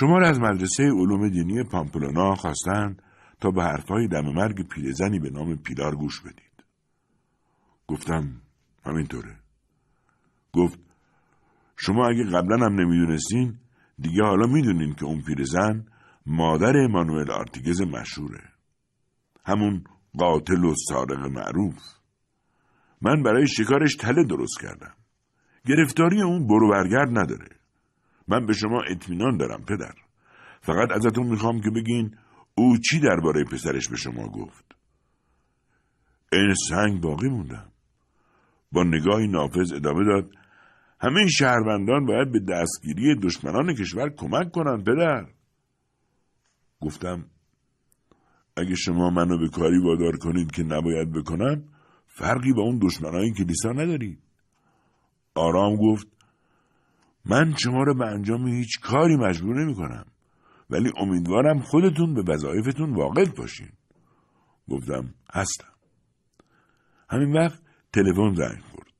[0.00, 3.02] شما را از مدرسه علوم دینی پامپلونا خواستند
[3.40, 6.64] تا به حرفهای دم مرگ پیرزنی به نام پیلار گوش بدید.
[7.86, 8.40] گفتم
[8.84, 9.36] همینطوره.
[10.52, 10.78] گفت
[11.76, 13.58] شما اگه قبلا هم نمی‌دونستین
[13.98, 15.86] دیگه حالا می‌دونین که اون پیرزن
[16.26, 18.44] مادر امانوئل آرتیگز مشهوره.
[19.44, 19.84] همون
[20.18, 21.78] قاتل و سارق معروف.
[23.02, 24.94] من برای شکارش تله درست کردم.
[25.66, 27.57] گرفتاری اون برو برگرد نداره.
[28.28, 29.94] من به شما اطمینان دارم پدر.
[30.60, 32.16] فقط ازتون می‌خوام که بگین
[32.54, 34.64] او چی درباره پسرش به شما گفت؟
[36.32, 37.72] این سنگ باقی موندم.
[38.72, 40.30] با نگاهی نافذ ادامه داد
[41.00, 45.26] همه شهروندان باید به دستگیری دشمنان کشور کمک کنند پدر.
[46.80, 47.24] گفتم
[48.56, 51.64] اگه شما منو به کاری وادار کنید که نباید بکنم
[52.06, 54.18] فرقی با اون دشمنان کلیسا ندارید.
[55.34, 56.17] آرام گفت
[57.28, 60.04] من شما رو به انجام هیچ کاری مجبور نمی کنم.
[60.70, 63.68] ولی امیدوارم خودتون به وظایفتون واقف باشین.
[64.68, 65.72] گفتم هستم.
[67.10, 67.62] همین وقت
[67.92, 68.92] تلفن زنگ خورد.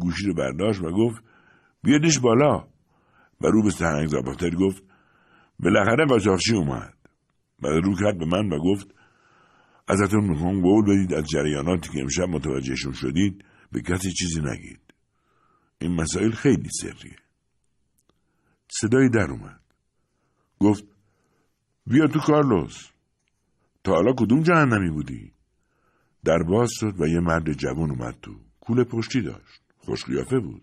[0.00, 1.24] گوشی رو برداشت و گفت
[1.82, 2.68] بیادش بالا
[3.40, 4.82] و رو به سرنگ زباتر گفت
[5.58, 6.94] بالاخره قاچاقچی اومد.
[7.62, 8.94] بعد رو کرد به من و گفت
[9.88, 14.80] ازتون می‌خوام قول بدید از جریاناتی که امشب متوجهشون شدید به کسی چیزی نگید.
[15.78, 17.16] این مسائل خیلی سریه.
[18.72, 19.60] صدایی در اومد.
[20.58, 20.84] گفت
[21.86, 22.90] بیا تو کارلوس.
[23.84, 25.32] تا حالا کدوم جهنمی بودی؟
[26.24, 28.34] در باز شد و یه مرد جوان اومد تو.
[28.60, 29.62] کول پشتی داشت.
[29.78, 30.62] خوش قیافه بود.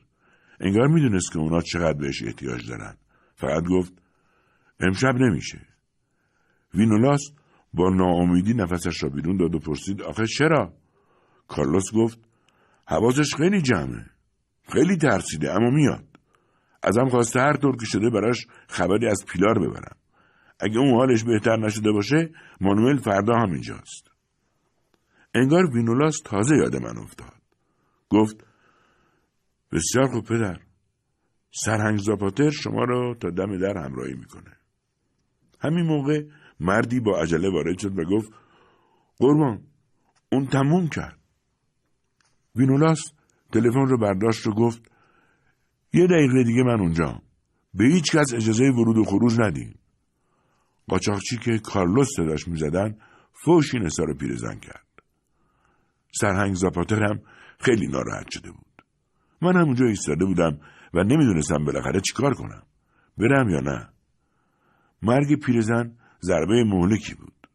[0.59, 2.97] انگار می‌دونست که اونا چقدر بهش احتیاج دارن.
[3.35, 3.93] فقط گفت
[4.79, 5.61] امشب نمیشه.
[6.73, 7.21] وینولاس
[7.73, 10.73] با ناامیدی نفسش را بیرون داد و پرسید آخه چرا؟
[11.47, 12.19] کارلوس گفت
[12.85, 14.05] حواسش خیلی جمعه.
[14.71, 16.06] خیلی ترسیده اما میاد.
[16.83, 19.97] ازم خواسته هر طور که شده براش خبری از پیلار ببرم.
[20.59, 22.29] اگه اون حالش بهتر نشده باشه
[22.61, 24.11] مانوئل فردا همینجاست.
[25.33, 27.41] انگار وینولاس تازه یاد من افتاد.
[28.09, 28.45] گفت
[29.71, 30.59] بسیار خوب پدر.
[31.51, 34.57] سرهنگ زاپاتر شما را تا دم در همراهی می‌کنه.
[35.59, 36.23] همین موقع
[36.59, 38.31] مردی با عجله وارد شد و گفت
[39.17, 39.63] قربان
[40.31, 41.19] اون تموم کرد.
[42.55, 43.01] وینولاس
[43.51, 44.91] تلفن رو برداشت و گفت
[45.97, 47.21] یه دقیقه دیگه من اونجا.
[47.73, 49.79] به هیچ کس اجازه ورود و خروج ندیم
[50.87, 52.97] قاچاقچی که کارلوس صداش می‌زدن
[53.33, 54.85] فوش این رو پیرزن کرد.
[56.11, 57.21] سرهنگ زاپاتر هم
[57.59, 58.83] خیلی ناراحت شده بود.
[59.41, 60.59] من هم اونجا ایستاده بودم
[60.93, 62.63] و نمی‌دونستم بالاخره چیکار کنم.
[63.17, 63.89] برم یا نه؟
[65.01, 67.47] مرگ پیرزن ضربه مهلکی بود.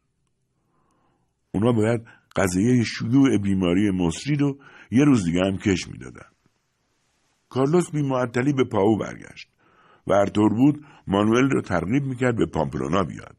[1.52, 2.00] اونا باید
[2.36, 4.58] قضیه شیوع بیماری مصری رو
[4.90, 6.31] یه روز دیگه هم کش می‌دادن.
[7.52, 9.48] کارلوس بی معطلی به پاو برگشت
[10.06, 13.36] و هر طور بود مانوئل را ترغیب می‌کرد به پامپلونا بیاد.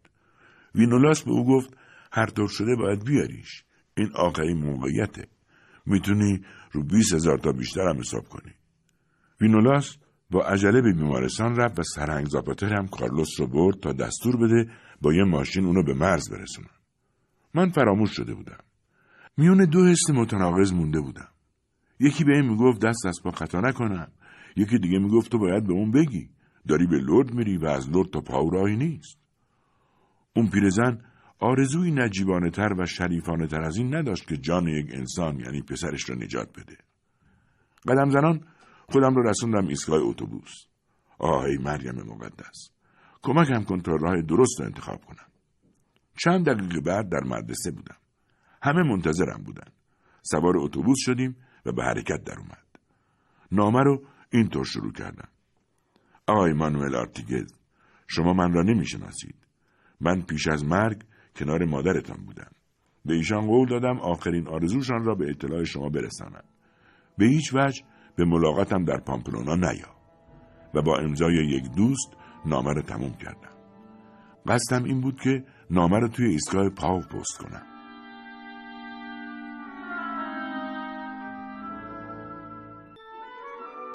[0.75, 1.77] وینولاس به او گفت
[2.11, 3.63] هر طور شده باید بیاریش
[3.97, 5.27] این آخرین موقعیته.
[5.85, 6.41] می‌تونی
[6.71, 8.53] رو بیس هزار تا بیشتر هم حساب کنی.
[9.41, 9.97] وینولاس
[10.31, 14.71] با عجله به بیمارستان رفت و سرهنگ زاپاتر هم کارلوس رو برد تا دستور بده
[15.01, 16.69] با یه ماشین اونو به مرز برسونن.
[17.53, 18.59] من فراموش شده بودم.
[19.37, 21.32] میون دو حس متناقض مونده بودم.
[21.99, 24.11] یکی به این می‌گفت دست از پا خطا نکنم.
[24.55, 26.29] یکی دیگه می‌گفت تو باید به اون بگی.
[26.67, 29.19] داری به لرد میری و از لرد تا پاو راهی نیست.
[30.35, 31.01] اون پیرزن
[31.39, 36.09] آرزوی نجیبانه تر و شریفانه تر از این نداشت که جان یک انسان یعنی پسرش
[36.09, 36.77] را نجات بده.
[37.87, 38.41] قدم زنان
[38.89, 40.65] خودم رو رسوندم ایستگاه اتوبوس.
[41.19, 42.69] آهای مریم مقدس
[43.21, 45.27] کمکم کن تا راه درست رو انتخاب کنم.
[46.17, 47.97] چند دقیقه بعد در مدرسه بودم.
[48.61, 49.67] همه منتظرم بودن.
[50.21, 51.35] سوار اتوبوس شدیم
[51.65, 52.67] و به حرکت در اومد.
[53.51, 55.27] نامه رو اینطور شروع کردم.
[56.27, 57.53] آقای مانوئل آرتیگز
[58.07, 59.35] شما من را نمی‌شناسید.
[60.01, 61.03] من پیش از مرگ
[61.35, 62.51] کنار مادرتان بودم.
[63.05, 66.43] به ایشان قول دادم آخرین آرزوشان را به اطلاع شما برسانم.
[67.17, 67.83] به هیچ وجه
[68.15, 69.95] به ملاقاتم در پامپلونا نیا.
[70.73, 72.13] و با امضای یک دوست
[72.45, 73.53] نامه را تموم کردم.
[74.47, 77.72] قصدم این بود که نامه را توی ایستگاه پاو پست کنم.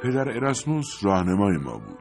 [0.03, 1.99] پدر اراسموس راهنمای ما بود.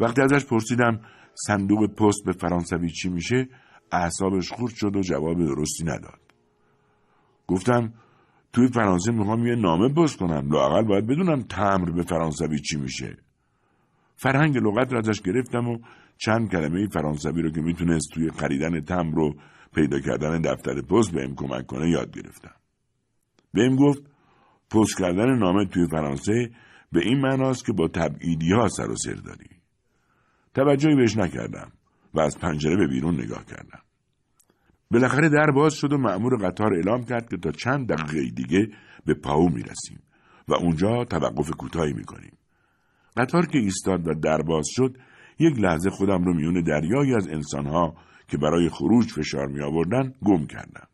[0.00, 1.00] وقتی ازش پرسیدم
[1.34, 3.48] صندوق پست به فرانسوی چی میشه
[3.92, 6.20] اعصابش خورد شد و جواب درستی نداد.
[7.46, 7.92] گفتم
[8.52, 13.16] توی فرانسه می‌خوام یه نامه پست کنم لاقل باید بدونم تمر به فرانسوی چی میشه.
[14.16, 15.78] فرهنگ لغت را ازش گرفتم و
[16.16, 19.34] چند کلمه فرانسوی رو که می‌تونست توی خریدن تمر و
[19.74, 22.54] پیدا کردن دفتر پست بهم کمک کنه یاد گرفتم.
[23.54, 24.02] بهم گفت
[24.70, 26.50] پست کردن نامه توی فرانسه
[26.92, 29.50] به این معناست که با تبعیدی ها سر و سر داری
[30.54, 31.72] توجهی بهش نکردم
[32.14, 33.80] و از پنجره به بیرون نگاه کردم
[34.90, 38.68] بالاخره در باز شد و مأمور قطار اعلام کرد که تا چند دقیقه دیگه
[39.06, 40.02] به پاو می‌رسیم
[40.48, 42.32] و اونجا توقف کوتاهی می‌کنیم
[43.16, 44.96] قطار که ایستاد و در باز شد
[45.38, 47.94] یک لحظه خودم رو میون دریایی از انسانها
[48.28, 50.88] که برای خروج فشار می آوردن گم کردم.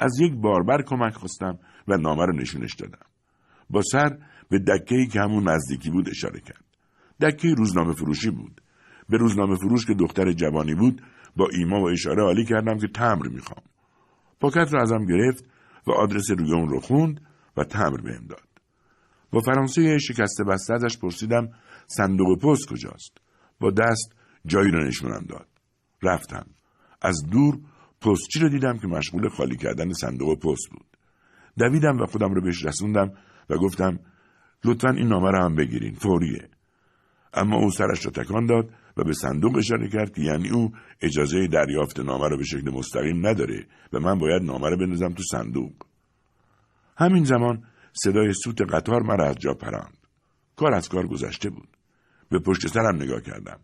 [0.00, 1.58] از یک باربر کمک خواستم
[1.88, 3.06] و نامه رو نشونش دادم.
[3.70, 4.18] با سر
[4.52, 6.64] به دکه که همون نزدیکی بود اشاره کرد.
[7.20, 8.60] دکه روزنامه فروشی بود.
[9.08, 11.02] به روزنامه فروش که دختر جوانی بود
[11.36, 13.62] با ایما و اشاره عالی کردم که تمر می‌خوام.
[14.40, 15.44] پاکت رو ازم گرفت
[15.86, 17.20] و آدرس روی اون رو خوند
[17.56, 18.48] و تمر بهم داد.
[19.32, 21.48] با فرانسه شکسته بسته ازش پرسیدم
[21.86, 23.18] صندوق پست کجاست
[23.60, 24.12] با دست
[24.46, 25.48] جایی را نشونم داد
[26.02, 26.46] رفتم
[27.02, 27.58] از دور
[28.00, 30.86] پستچی رو دیدم که مشغول خالی کردن صندوق پست بود
[31.58, 33.12] دویدم و خودم رو بهش رسوندم
[33.50, 33.98] و گفتم
[34.64, 35.94] لطفا این نامه رو هم بگیرین.
[35.94, 36.48] فوریه.
[37.34, 41.46] اما او سرش را تکان داد و به صندوق اشاره کرد که یعنی او اجازه
[41.46, 45.72] دریافت نامه رو به شکل مستقیم نداره و من باید نامه رو بنزم تو صندوق.
[46.96, 49.96] همین زمان صدای سوت قطار مرا از جا پراند.
[50.56, 51.68] کار از کار گذشته بود.
[52.30, 53.60] به پشت سرم نگاه کردم.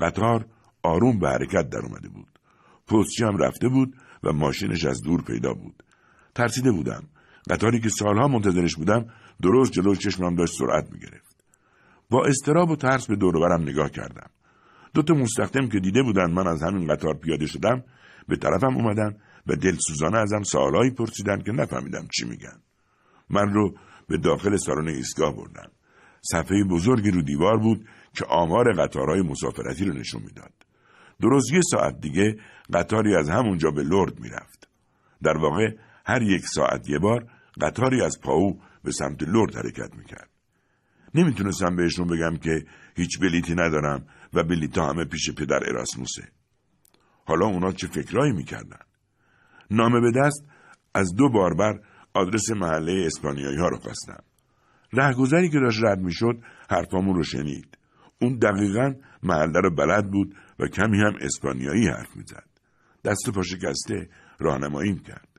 [0.00, 0.46] قطار
[0.82, 2.38] آروم به حرکت در اومده بود.
[2.86, 5.82] پستچی هم رفته بود و ماشینش از دور پیدا بود.
[6.34, 7.02] ترسیده بودم.
[7.50, 9.06] قطاری که سالها منتظرش بودم
[9.42, 11.44] درست جلو چشمم داشت سرعت می‌گرفت.
[12.10, 14.30] با استراب و ترس به دوربرم نگاه کردم.
[14.94, 17.84] دو تا مستخدم که دیده بودن من از همین قطار پیاده شدم
[18.28, 19.16] به طرفم اومدن
[19.46, 22.58] و دلسوزانه ازم سوالایی پرسیدن که نفهمیدم چی میگن.
[23.30, 23.74] من رو
[24.08, 25.66] به داخل سالن ایستگاه بردن
[26.22, 30.52] صفحه بزرگی رو دیوار بود که آمار قطارهای مسافرتی رو نشون می‌داد.
[31.20, 32.36] درست یه ساعت دیگه
[32.72, 34.68] قطاری از همونجا به لرد می‌رفت.
[35.22, 35.76] در واقع
[36.06, 37.26] هر یک ساعت یه بار
[37.60, 40.30] قطاری از پاو به سمت لرد حرکت می‌کرد
[41.14, 42.64] نمی‌تونستم بهشون بگم که
[42.96, 46.22] هیچ بلیتی ندارم و بلیتا همه پیش پدر اراسموسه
[47.26, 48.80] حالا اونا چه فکرایی می‌کردن
[49.70, 50.44] نامه به دست
[50.94, 51.80] از دو باربر
[52.14, 54.22] آدرس محله اسپانیایی ها رو خواستم.
[54.92, 57.78] رهگذری که داشت رد می‌شد حرفامون رو شنید.
[58.20, 62.48] اون دقیقا محله رو بلد بود و کمی هم اسپانیایی حرف می‌زد.
[63.04, 65.29] دست و پا شکسته راهنماییم کرد.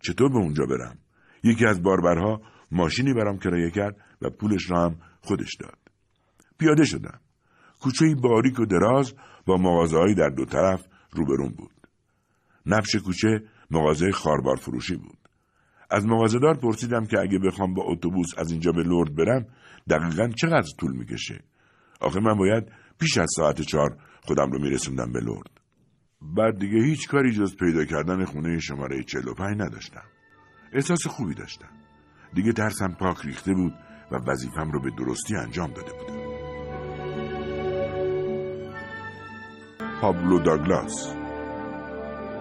[0.00, 0.98] چطور به اونجا برم؟
[1.44, 2.40] یکی از باربرها
[2.70, 5.78] ماشینی برام کرایه کرد و پولش را هم خودش داد.
[6.58, 7.20] پیاده شدم.
[7.80, 9.14] کوچه باریک و دراز
[9.46, 11.86] با مغازههایی در دو طرف روبرون بود.
[12.66, 15.18] نفش کوچه مغازه خاربار فروشی بود.
[15.90, 19.46] از مغازهدار پرسیدم که اگه بخوام با اتوبوس از اینجا به لرد برم
[19.90, 21.44] دقیقا چقدر طول می‌کشه
[22.00, 25.59] آخه من باید پیش از ساعت چهار خودم رو میرسوندم به لرد
[26.22, 30.04] بعد دیگه هیچ کاری جز پیدا کردن خونه شماره 45 نداشتم.
[30.72, 31.68] احساس خوبی داشتم.
[32.34, 33.72] دیگه ترسم پاک ریخته بود
[34.12, 36.20] و وظیفم رو به درستی انجام داده بودم.
[40.00, 41.14] پابلو داگلاس.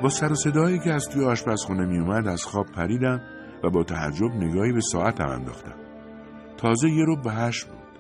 [0.02, 3.22] با سر و صدایی که از توی آشپزخونه میومد از خواب پریدم
[3.64, 5.76] و با تعجب نگاهی به ساعتم انداختم.
[6.58, 8.00] تازه یه رو به هشت بود.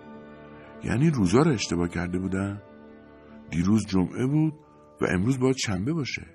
[0.84, 2.62] یعنی روزا رو اشتباه کرده بودم؟
[3.52, 4.54] دیروز جمعه بود
[5.02, 6.28] و امروز باید شنبه باشه.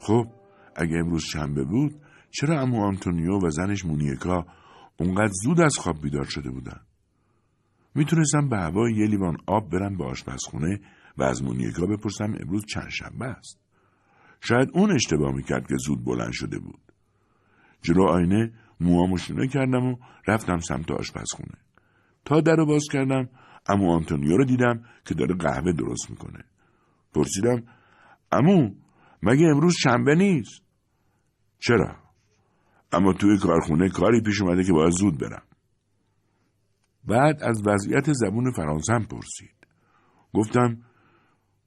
[0.00, 0.26] خب
[0.76, 1.92] اگه امروز شنبه بود
[2.30, 4.46] چرا امو آنتونیو و زنش مونیکا
[4.96, 6.80] اونقدر زود از خواب بیدار شده بودن؟
[7.94, 10.80] می‌تونستم به هوای یه لیوان آب برم به آشپزخونه
[11.18, 13.60] و از مونیکا بپرسم امروز چند شنبه است.
[14.40, 16.80] شاید اون اشتباه می‌کرد که زود بلند شده بود.
[17.82, 19.96] جلو آینه موامو شونه کردم و
[20.28, 21.58] رفتم سمت آشپزخونه.
[22.24, 23.28] تا در رو باز کردم
[23.66, 26.44] امو آنتونیو رو دیدم که داره قهوه درست می‌کنه.
[27.14, 27.62] پرسیدم
[28.34, 28.70] امو
[29.22, 30.62] مگه امروز شنبه نیست؟
[31.58, 31.96] چرا؟
[32.92, 35.42] اما توی کارخونه کاری پیش اومده که باید زود برم.
[37.04, 39.66] بعد از وضعیت زبون فرانسم پرسید.
[40.34, 40.78] گفتم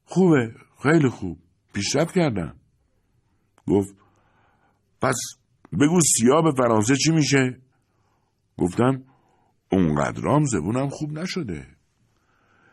[0.05, 0.53] خوبه
[0.83, 1.37] خیلی خوب.
[1.73, 2.55] پیشرفت کردم.
[3.67, 3.95] گفت
[5.01, 5.15] پس
[5.81, 7.61] بگو سیاه به فرانسه چی میشه؟
[8.57, 9.03] گفتم
[9.71, 11.67] اونقدرام زبونم خوب نشده.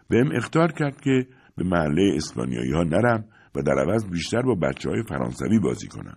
[0.08, 1.26] بهم اختار کرد که
[1.56, 6.16] به محله اسپانیایی ها نرم و در عوض بیشتر با بچه های فرانسوی بازی کنم.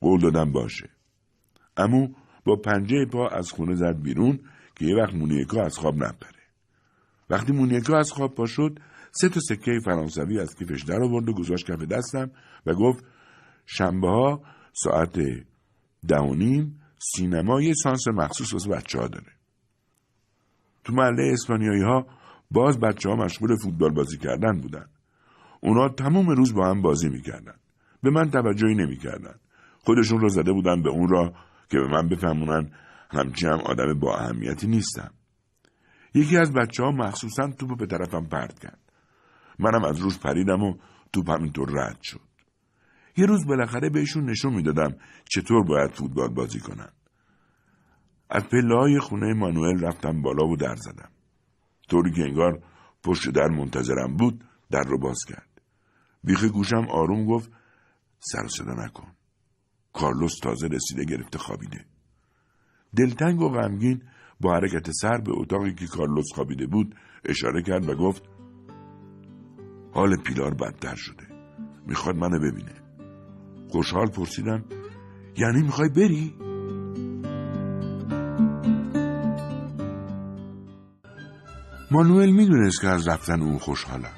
[0.00, 0.90] قول دادم باشه.
[1.76, 2.08] امو
[2.44, 4.40] با پنجه پا از خونه زد بیرون
[4.74, 6.40] که یه وقت مونیکا از خواب نپره.
[7.30, 8.78] وقتی مونیکا از خواب پا شد
[9.12, 12.30] سه تا سکه فرانسوی از کیفش در آورد و گذاشت کف دستم
[12.66, 13.04] و گفت
[13.66, 15.18] شنبه ها ساعت
[16.08, 19.32] ده و نیم سینما یه سانس مخصوص واسه بچه ها داره.
[20.84, 22.06] تو محله اسپانیایی ها
[22.50, 24.86] باز بچه ها مشغول فوتبال بازی کردن بودن.
[25.60, 27.54] اونا تمام روز با هم بازی می‌کردن.
[28.02, 29.34] به من توجهی نمی‌کردن.
[29.78, 31.32] خودشون رو زده بودن به اون را
[31.70, 32.70] که به من بفهمونن
[33.10, 35.10] همچی هم آدم با اهمیتی نیستم.
[36.14, 38.78] یکی از بچه ها مخصوصا توپ به طرفم پرد کرد.
[39.58, 40.74] منم از روش پریدم و
[41.12, 42.20] توپ همینطور رد شد.
[43.16, 46.88] یه روز بالاخره بهشون نشون می‌دادم چطور باید فوتبال بازی کنن.
[48.30, 51.10] از پله های خونه مانوئل رفتم بالا و در زدم.
[51.88, 52.62] طوری که انگار
[53.04, 55.49] پشت در منتظرم بود در رو باز کرد.
[56.24, 57.50] بیخ گوشم آروم گفت
[58.18, 59.12] سر صدا نکن.
[59.92, 61.84] کارلوس تازه رسیده گرفته خوابیده.
[62.96, 64.02] دلتنگ و غمگین
[64.40, 66.94] با حرکت سر به اتاقی که کارلوس خوابیده بود
[67.24, 68.22] اشاره کرد و گفت
[69.92, 71.26] حال پیلار بدتر شده.
[71.86, 72.74] می‌خواد منو ببینه.
[73.68, 74.64] خوشحال پرسیدم
[75.36, 76.34] یعنی می‌خوای بری؟
[81.90, 84.16] مانوئل می‌دونست که از رفتن اون خوشحالم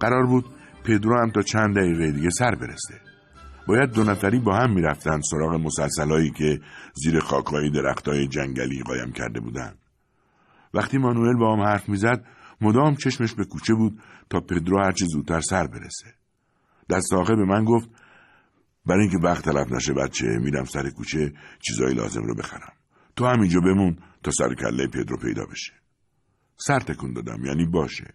[0.00, 0.44] قرار بود
[0.84, 3.00] پدرو هم تا چند دقیقه دیگه سر برسته.
[3.68, 6.60] باید دو نفری با هم می‌رفتن سراغ مسلسلایی که
[6.94, 9.74] زیر خاکهای درختای جنگلی قایم کرده بودن.
[10.74, 12.24] وقتی مانوئل با هم حرف می‌زد
[12.60, 16.14] مدام چشمش به کوچه بود تا پدرو هرچه زودتر سر برسه.
[16.90, 17.88] دست آخر به من گفت
[18.86, 22.72] برای اینکه وقت تلف نشه بچه میرم سر کوچه چیزایی لازم رو بخرم.
[23.16, 25.72] تو همینجا بمون تا سر کله پدرو پیدا بشه.
[26.56, 28.14] سر تکون دادم یعنی باشه.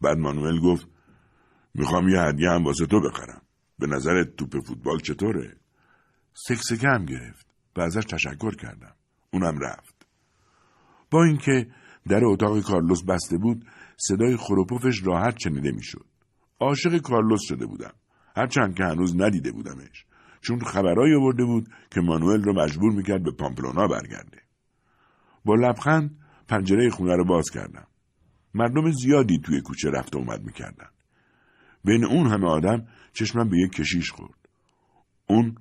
[0.00, 0.88] بعد مانوئل گفت
[1.74, 3.42] می‌خوام یه هدیه هم واسه تو بخرم.
[3.78, 5.56] به نظر توپ فوتبال چطوره؟
[6.34, 7.46] سکسکه هم گرفت
[7.76, 8.94] و ازش تشکر کردم.
[9.32, 10.06] اونم رفت.
[11.10, 11.66] با اینکه
[12.08, 13.66] در اتاق کارلوس بسته بود
[13.96, 16.06] صدای خروپوفش راحت شنیده می‌شد.
[16.60, 17.92] عاشق کارلوس شده بودم.
[18.36, 20.06] هرچند که هنوز ندیده بودمش.
[20.40, 24.42] چون خبرایی آورده بود که مانوئل رو مجبور می‌کرد به پامپلونا برگرده.
[25.44, 26.18] با لبخند
[26.48, 27.86] پنجره خونه رو باز کردم.
[28.54, 30.88] مردم زیادی توی کوچه رفت و اومد می‌کردن.
[31.84, 34.48] بین اون همه آدم چشمم به یک کشیش خورد.
[35.26, 35.54] اون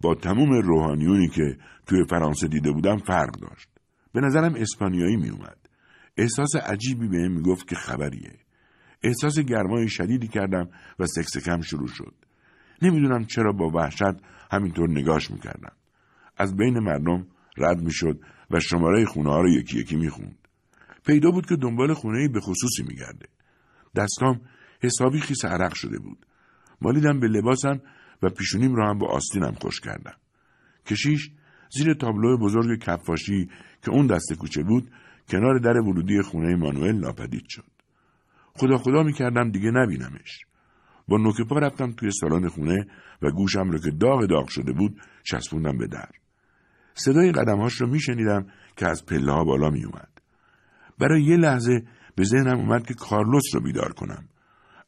[0.00, 3.68] با تموم روحانیونی که توی فرانسه دیده بودم فرق داشت.
[4.12, 5.56] به نظرم اسپانیایی میومد
[6.16, 8.32] احساس عجیبی به می گفت که خبریه.
[9.02, 12.14] احساس گرمای شدیدی کردم و سکسکم شروع شد.
[12.82, 14.02] نمی‌دونم چرا با وحشت
[14.52, 15.72] همینطور نگاش می‌کردم.
[16.36, 20.38] از بین مردم رد می‌شد و شماره خونه ها رو یکی یکی می‌خوند.
[21.06, 23.26] پیدا بود که دنبال خونه به خصوصی میگرده.
[23.96, 24.40] دستام
[24.82, 26.26] حسابی خیس عرق شده بود.
[26.80, 27.80] مالیدم به لباسم
[28.22, 30.16] و پیشونیم را هم با آستینم خوش کردم.
[30.86, 31.30] کشیش
[31.70, 33.48] زیر تابلو بزرگ کفاشی
[33.82, 34.90] که اون دست کوچه بود
[35.28, 37.64] کنار در ورودی خونه مانوئل ناپدید شد.
[38.54, 40.44] خدا خدا می‌کردم دیگه نبینمش.
[41.08, 42.86] با نوک پا رفتم توی سالن خونه
[43.22, 46.08] و گوشم رو که داغ داغ شده بود چسبوندم به در.
[46.94, 50.08] صدای قدمهاش رو میشنیدم که از پله ها بالا میومد
[50.98, 51.82] برای یه لحظه
[52.14, 54.28] به ذهنم اومد که کارلوس رو بیدار کنم.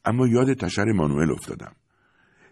[0.04, 1.72] اما یاد تشر مانوئل افتادم.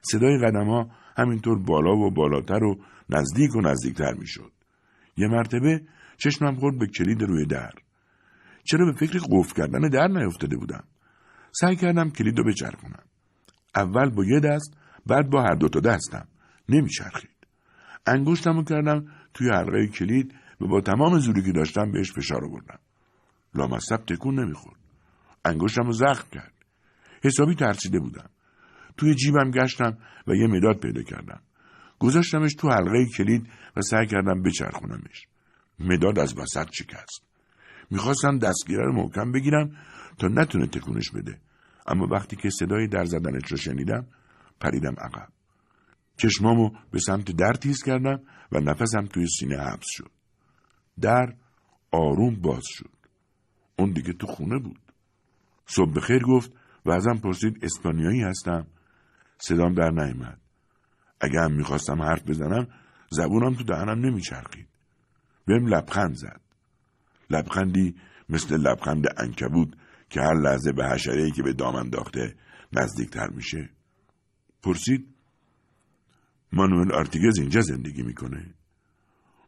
[0.02, 2.80] صدای قدم ها همینطور بالا و بالاتر و
[3.10, 4.52] نزدیک و نزدیکتر می‌شد.
[5.16, 5.82] یه مرتبه
[6.18, 7.72] چشمم خورد به کلید روی در.
[8.64, 10.84] چرا به فکر قفل کردن در نیفتاده بودم؟
[11.52, 13.02] سعی کردم کلید رو بچرخونم.
[13.74, 14.76] اول با یه دست
[15.06, 16.28] بعد با هر دوتا دستم.
[16.68, 17.30] نمیچرخید.
[18.06, 22.78] انگشتم رو کردم توی حلقه کلید و با تمام زوری که داشتم بهش فشار آوردم.
[23.54, 24.80] لامصب تکون نمی‌خورد.
[25.44, 26.52] انگشتم رو زخم کرد.
[27.22, 28.30] حسابی ترسیده بودم.
[28.96, 31.40] توی جیبم گشتم و یه مداد پیدا کردم.
[31.98, 35.26] گذاشتمش تو حلقه کلید و سعی کردم بچرخونمش.
[35.78, 37.22] مداد از وسط شکست.
[37.90, 39.76] می‌خواستم دستگیره رو محکم بگیرم
[40.18, 41.40] تا نتونه تکونش بده.
[41.86, 44.06] اما وقتی که صدای در زدنش رو شنیدم
[44.60, 45.28] پریدم عقب.
[46.16, 48.20] چشمامو به سمت در تیز کردم
[48.52, 50.10] و نفسم توی سینه حبس شد.
[51.00, 51.34] در
[51.92, 52.90] آروم باز شد.
[53.78, 54.80] اون دیگه تو خونه بود.
[55.66, 56.52] صبح خیر گفت
[56.86, 58.66] و ازم پرسید اسپانیایی هستم؟
[59.38, 60.40] صدام در نیامد.
[61.20, 62.66] اگه هم می‌خواستم حرف بزنم
[63.10, 64.68] زبونم تو دهنم نمیچرخید.
[65.46, 66.40] بهم لبخند زد.
[67.30, 67.94] لبخندی
[68.28, 69.76] مثل لبخند انکبود
[70.10, 72.34] که هر لحظه به حشره که به دام انداخته
[72.72, 73.70] نزدیکتر میشه.
[74.62, 75.08] پرسید
[76.52, 78.54] مانوئل آرتیگز اینجا زندگی می‌کنه؟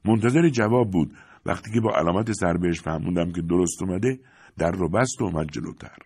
[0.04, 1.16] منتظر جواب بود.
[1.46, 4.20] وقتی که با علامت سر بهش فهموندم که درست اومده
[4.58, 5.96] در رو بست و اومد جلوتر.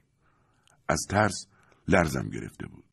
[0.88, 1.46] از ترس
[1.88, 2.84] لرزم گرفته بود.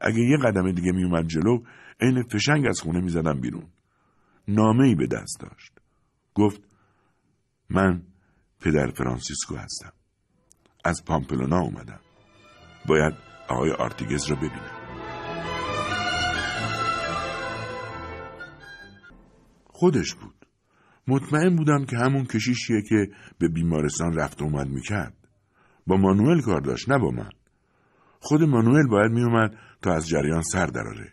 [0.00, 1.62] اگه یه قدم دیگه می اومد جلو
[2.00, 3.66] عین فشنگ از خونه می زدم بیرون.
[4.48, 5.72] نامه ای به دست داشت.
[6.34, 6.60] گفت
[7.70, 8.02] من
[8.60, 9.92] پدر فرانسیسکو هستم.
[10.84, 12.00] از پامپلونا اومدم.
[12.86, 13.14] باید
[13.48, 14.76] آقای آرتیگز را ببینم.
[19.66, 20.46] خودش بود.
[21.08, 23.08] مطمئن بودم که همون کشیشیه که
[23.38, 25.25] به بیمارستان رفت اومد می‌کرد.
[25.86, 27.30] با مانوئل کار داشت نه با من.
[28.20, 31.12] خود مانوئل باید میومد تا از جریان سر دراره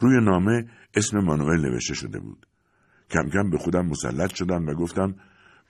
[0.00, 2.46] روی نامه اسم مانوئل نوشته شده بود.
[3.10, 5.14] کم کم به خودم مسلط شدم و گفتم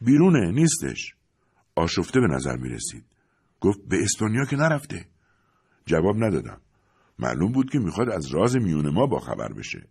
[0.00, 1.14] بیرونه نیستش.
[1.76, 3.04] آشفته به نظر می رسید
[3.60, 5.06] گفت به اسپانیا که نرفته.
[5.86, 6.60] جواب ندادم.
[7.18, 9.88] معلوم بود که می‌خواد از راز میون ما با خبر بشه.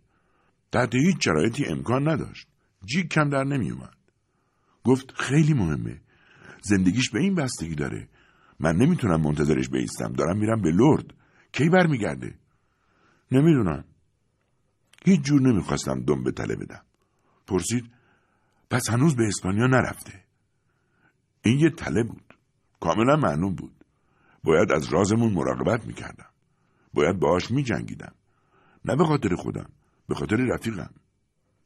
[0.72, 2.48] تحت هیچ شرایطی امکان نداشت.
[2.84, 3.96] جیگ کم در نمیومد
[4.84, 6.00] گفت خیلی مهمه.
[6.62, 8.08] زندگیش به این بستگی داره.
[8.60, 10.12] من نمی‌تونم منتظرش بیستم.
[10.12, 11.14] دارم میرم به لرد.
[11.52, 12.38] کی برمیگرده؟
[13.32, 13.84] نمی‌دونم.
[15.04, 16.82] هیچ جور نمی‌خواستم دم به تله بدم.
[17.46, 17.90] پرسید
[18.70, 20.24] پس هنوز به اسپانیا نرفته.
[21.42, 22.34] این یه تله بود.
[22.80, 23.84] کاملا معلوم بود.
[24.44, 26.30] باید از رازمون مراقبت می‌کردم.
[26.94, 28.14] باید باهاش میجنگیدم.
[28.84, 29.70] نه به خاطر خودم
[30.08, 30.90] به خاطر رفیقم.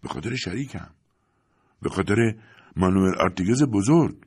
[0.02, 0.90] به خاطر شریکم.
[1.82, 2.34] به خاطر
[2.76, 4.26] مانوئل آرتیگز بزرگ.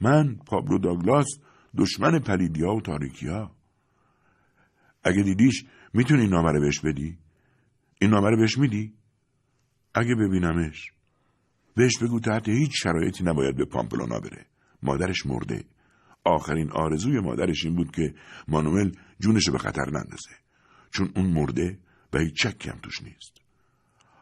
[0.00, 1.26] من پابلو داگلاس
[1.76, 3.50] دشمن پلیدیا و تاریکیا.
[5.04, 7.18] اگه دیدیش می‌تونی این نامه رو بهش بدی؟
[8.00, 8.94] این نامه رو بهش میدی؟
[9.94, 10.92] اگه ببینمش.
[11.74, 14.46] بهش بگو تحت هیچ شرایطی نباید به پامپلونا بره.
[14.82, 15.64] مادرش مرده.
[16.24, 18.14] آخرین آرزوی مادرش این بود که
[18.48, 18.90] مانوئل
[19.20, 20.30] جونش به خطر نندازه.
[20.90, 21.78] چون اون مرده
[22.12, 23.40] و هیچ چکی هم توش نیست.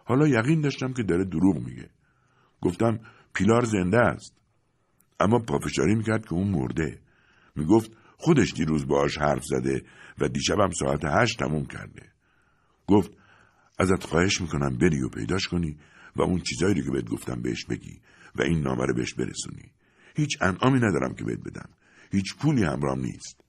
[0.04, 1.90] حالا یقین داشتم که داره دروغ میگه.
[2.60, 3.00] گفتم
[3.34, 4.34] پیلار زنده است.
[5.20, 7.00] اما پافشاری می‌کرد که اون مرده.
[7.56, 9.84] می‌گفت خودش دیروز باهاش حرف زده
[10.18, 12.02] و دیشبم ساعت هشت تموم کرده.
[12.86, 13.10] گفت
[13.78, 15.78] ازت خواهش می‌کنم بری و پیداش کنی
[16.16, 18.00] و اون چیزایی رو که بهت گفتم بهش بگی
[18.34, 19.72] و این نامه رو بهش برسونی.
[20.16, 21.68] هیچ انعامی ندارم که بهت بدم.
[22.12, 23.40] هیچ پولی همرام نیست.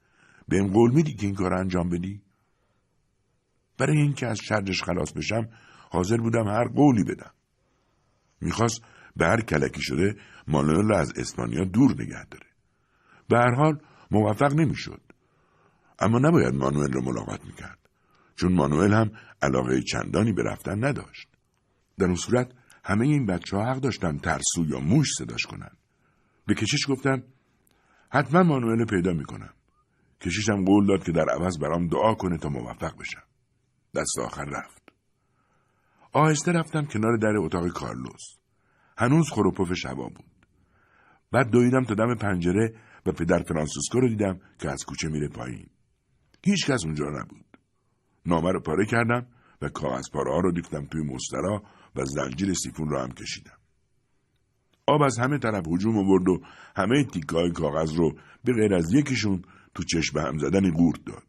[0.47, 2.21] بهم قول میدی که این کار انجام بدی؟
[3.77, 5.49] برای اینکه از شرش خلاص بشم
[5.89, 7.31] حاضر بودم هر قولی بدم.
[8.41, 8.81] می‌خواست
[9.19, 10.15] به هر کلکی شده
[10.47, 12.47] مانوئل از اسپانیا دور نگه داره.
[13.29, 15.01] به هر حال موفق نمی‌شد.
[15.99, 17.79] اما نباید مانوئل رو ملاقات می‌کرد
[18.35, 19.11] چون مانوئل هم
[19.41, 21.27] علاقه چندانی به رفتن نداشت.
[21.97, 22.51] در اون صورت
[22.83, 25.71] همه این بچه ها حق داشتن ترسو یا موش صداش کنن.
[26.45, 27.23] به کشیش گفتم
[28.11, 29.53] حتما مانوئل پیدا می‌کنم.
[30.21, 33.23] کشیشم قول داد که در عوض برام دعا کنه تا موفق بشم.
[33.95, 34.81] دست آخر رفت.
[36.13, 38.38] آهسته رفتم کنار در اتاق کارلوس.
[38.99, 40.25] هنوز خروپف شبا بود.
[41.31, 42.73] بعد دویدم تا دم پنجره
[43.05, 45.67] و پدر فرانسیسکو رو دیدم که از کوچه میره پایین.
[46.43, 47.45] هیچ کس اونجا نبود.
[48.25, 49.25] نامه رو پاره کردم
[49.61, 51.63] و کاغذ پاره ها رو ریختم توی مسترا
[51.95, 53.57] و زنجیر سیفون رو هم کشیدم.
[54.87, 56.41] آب از همه طرف هجوم آورد و
[56.75, 59.41] همه تیکه کاغذ رو به غیر از یکیشون
[59.75, 61.27] تو چشم هم زدن قورت داد.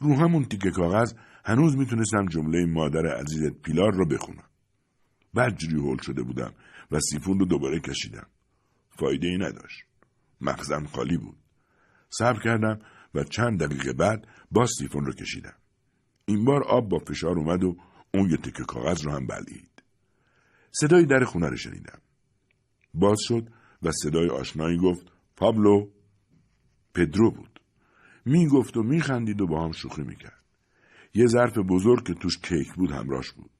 [0.00, 1.14] رو همون تیکه کاغذ
[1.44, 4.48] هنوز می‌تونستم جمله مادر عزیزت پیلار رو بخونم.
[5.36, 6.52] بدجوری هول شده بودم
[6.90, 8.26] و سیفون رو دوباره کشیدم.
[8.90, 9.82] فایده ای نداشت.
[10.40, 11.36] مخزن خالی بود.
[12.10, 12.78] صبر کردم
[13.14, 15.54] و چند دقیقه بعد باز سیفون رو کشیدم.
[16.26, 17.76] این بار آب با فشار اومد و
[18.14, 19.82] اون یه تکه کاغذ رو هم بلعید
[20.70, 21.98] صدای در خونه رو شنیدم.
[22.94, 23.48] باز شد
[23.82, 25.90] و صدای آشنایی گفت پابلو؟
[26.94, 27.60] پدرو بود.
[28.24, 30.42] می گفت و می خندید و با هم شوخی می‌کرد.
[31.14, 33.50] یه ظرف بزرگ که توش کیک بود همراش بود.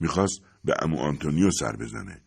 [0.00, 2.22] می‌خواست به عمو آنتونیو سر بزنه.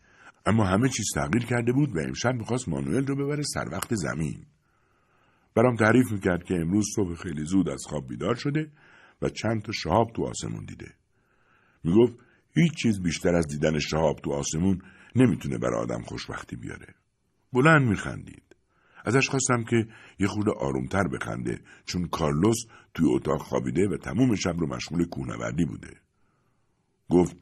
[0.46, 4.46] اما همه چیز تغییر کرده بود و امشب می‌خواست مانوئل رو ببره سر وقت زمین.
[5.54, 8.70] برام تعریف می‌کرد که امروز صبح خیلی زود از خواب بیدار شده
[9.22, 10.94] و چند تا شهاب تو آسمون دیده.
[11.84, 12.12] می‌گفت
[12.54, 14.82] هیچ چیز بیشتر از دیدن شهاب تو آسمون
[15.16, 16.94] نمی‌تونه برای آدم خوشبختی بیاره.
[17.52, 18.42] بلند میخندید.
[19.04, 19.86] ازش خواستم که
[20.18, 22.56] یه خورده آرومتر بخنده چون کارلوس
[22.94, 25.96] توی اتاق خوابیده و تموم شب رو مشغول کوهنوردی بوده.
[27.10, 27.36] گفت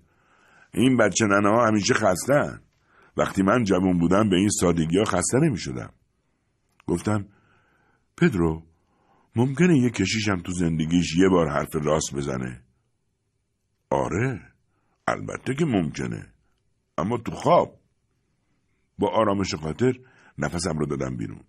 [0.75, 2.61] این بچه ننه ها همیشه خستن
[3.17, 5.93] وقتی من جوان بودم به این سادگی ها خسته نمی شدم.
[6.87, 7.27] گفتم
[8.17, 8.63] پدرو
[9.37, 12.63] ممکنه یه کشیشم تو زندگیش یه بار حرف راست بزنه؟
[13.91, 14.41] آره
[15.09, 16.33] البته که ممکنه.
[16.99, 17.79] اما تو خواب.
[18.99, 19.93] با آرامش خاطر
[20.39, 21.41] نفسم رو دادم بیرون.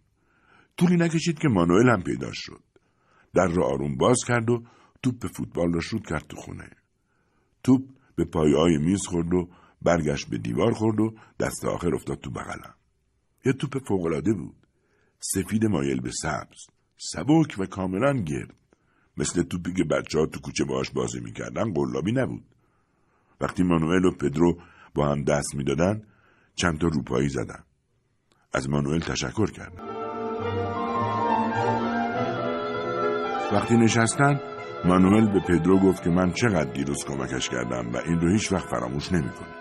[0.78, 2.64] طولی نکشید که مانوئل هم پیدا شد.
[3.34, 4.64] در رو آروم باز کرد و
[5.04, 6.70] توپ فوتبال را شود کرد تو خونه.
[7.64, 7.82] توپ
[8.16, 9.50] به پایه های میز خورد و
[9.82, 12.74] برگشت به دیوار خورد و دست آخر افتاد تو بغلم.
[13.46, 14.56] یه توپ فوقالعاده بود.
[15.20, 16.68] سفید مایل به سبز
[16.98, 18.54] سبک و کاملا گرد
[19.18, 22.46] مثل توپی که بچه ها تو کوچه باهاش بازی می‌کردن قلابی نبود.
[23.42, 24.58] وقتی مانوئل و پدرو
[24.96, 26.02] با هم دست می‌دادن
[26.56, 27.64] چند تا روپایی زدن.
[28.54, 29.84] از مانوئل تشکر کردم
[33.52, 34.40] وقتی نشستن
[34.86, 38.70] مانوئل به پدرو گفت که من چقدر دیروز کمکش کردم و این رو هیچ وقت
[38.70, 39.59] فراموش نمی‌کنه.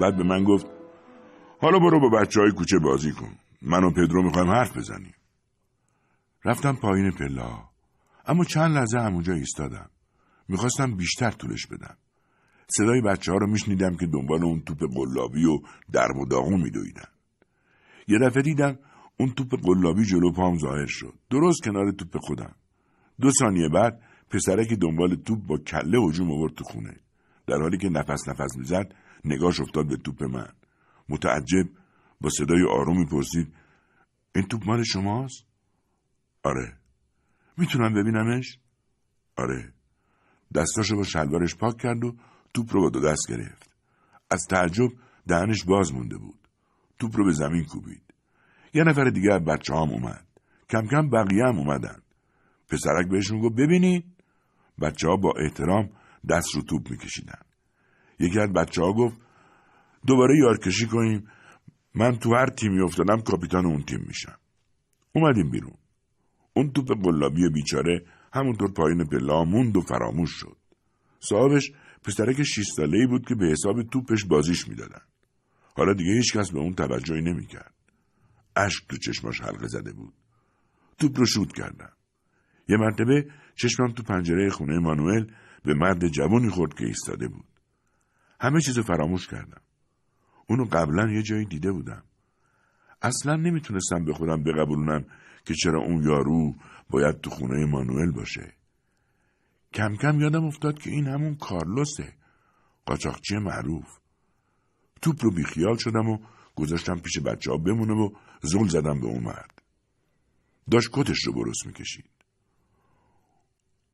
[0.00, 0.66] بعد به من گفت
[1.60, 3.32] حالا برو با بچه های کوچه بازی کن.
[3.62, 5.14] من و پدرو می‌خوایم حرف بزنیم.
[6.44, 7.64] رفتم پایین پلا
[8.26, 9.90] اما چند لحظه همونجا ایستادم.
[10.48, 11.96] می‌خواستم بیشتر طولش بدم.
[12.68, 15.58] صدای بچه ها رو میشنیدم که دنبال اون توپ قلابی و
[15.92, 17.08] درب و داغون میدویدن.
[18.08, 18.78] یه دفعه دیدم
[19.16, 21.14] اون توپ قلابی جلو پام ظاهر شد.
[21.30, 22.54] درست کنار توپ خودم.
[23.20, 26.96] دو ثانیه بعد پسرکی دنبال توپ با کله هجوم آورد تو خونه.
[27.46, 28.94] در حالی که نفس نفس می‌زد
[29.24, 30.52] نگاش افتاد به توپ من.
[31.08, 31.68] متعجب
[32.20, 33.54] با صدای آرومی پرسید
[34.34, 35.44] این توپ مال شماست؟
[36.42, 36.76] آره.
[37.56, 38.58] می‌تونم ببینمش؟
[39.36, 39.72] آره.
[40.54, 42.16] دستاشو با شلوارش پاک کرد و
[42.54, 43.70] توپ رو با دو دست گرفت.
[44.30, 44.88] از تعجب
[45.26, 46.48] دهنش باز مونده بود.
[46.98, 48.02] توپ رو به زمین کوبید.
[48.74, 50.26] یه نفر دیگه از بچه هم اومد.
[50.70, 52.02] کم کم بقیه هم اومدن.
[52.68, 54.04] پسرک بهشون گفت ببینید.
[54.80, 55.90] بچه ها با احترام
[56.28, 57.42] دست رو توپ میکشیدن.
[58.20, 59.16] یکی از بچه ها گفت
[60.06, 61.28] دوباره یارکشی کنیم
[61.94, 64.38] من تو هر تیمی افتادم کاپیتان اون تیم میشم.
[65.12, 65.74] اومدیم بیرون.
[66.54, 70.56] اون توپ قلابی بیچاره همونطور پایین پلا موند و فراموش شد.
[71.20, 71.72] صاحبش
[72.04, 75.02] پسرک شیش ساله ای بود که به حساب توپش بازیش می‌دادن.
[75.76, 77.74] حالا دیگه هیچ کس به اون توجهی نمی‌کرد.
[78.56, 80.14] اشک تو چشماش حلقه زده بود.
[80.98, 81.92] توپ رو شود کردم.
[82.68, 85.24] یه مرتبه چشمم تو پنجره خونه مانوئل
[85.64, 87.44] به مرد جوانی خورد که ایستاده بود.
[88.40, 89.60] همه چیز فراموش کردم.
[90.46, 92.02] اونو قبلا یه جایی دیده بودم.
[93.02, 95.04] اصلا نمی‌تونستم به خودم بقبولونم
[95.44, 96.54] که چرا اون یارو
[96.90, 98.52] باید تو خونه مانوئل باشه.
[99.74, 102.12] کم کم یادم افتاد که این همون کارلوسه.
[102.86, 103.98] قاچاقچی معروف.
[105.02, 106.18] توپ رو بیخیال شدم و
[106.56, 108.10] گذاشتم پیش بچه ها بمونه و
[108.42, 109.62] زل زدم به اون مرد.
[110.70, 112.10] داشت کتش رو برست می‌کشید.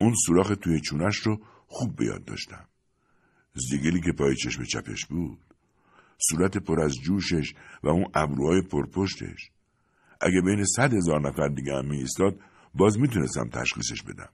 [0.01, 2.65] اون سوراخ توی چونش رو خوب به یاد داشتم.
[3.69, 5.39] زیگلی که پای چشم چپش بود.
[6.29, 7.53] صورت پر از جوشش
[7.83, 9.51] و اون ابروهای پرپشتش.
[10.21, 12.39] اگه بین صد هزار نفر دیگه هم می ایستاد
[12.75, 14.29] باز می‌تونستم تشخیصش بدم.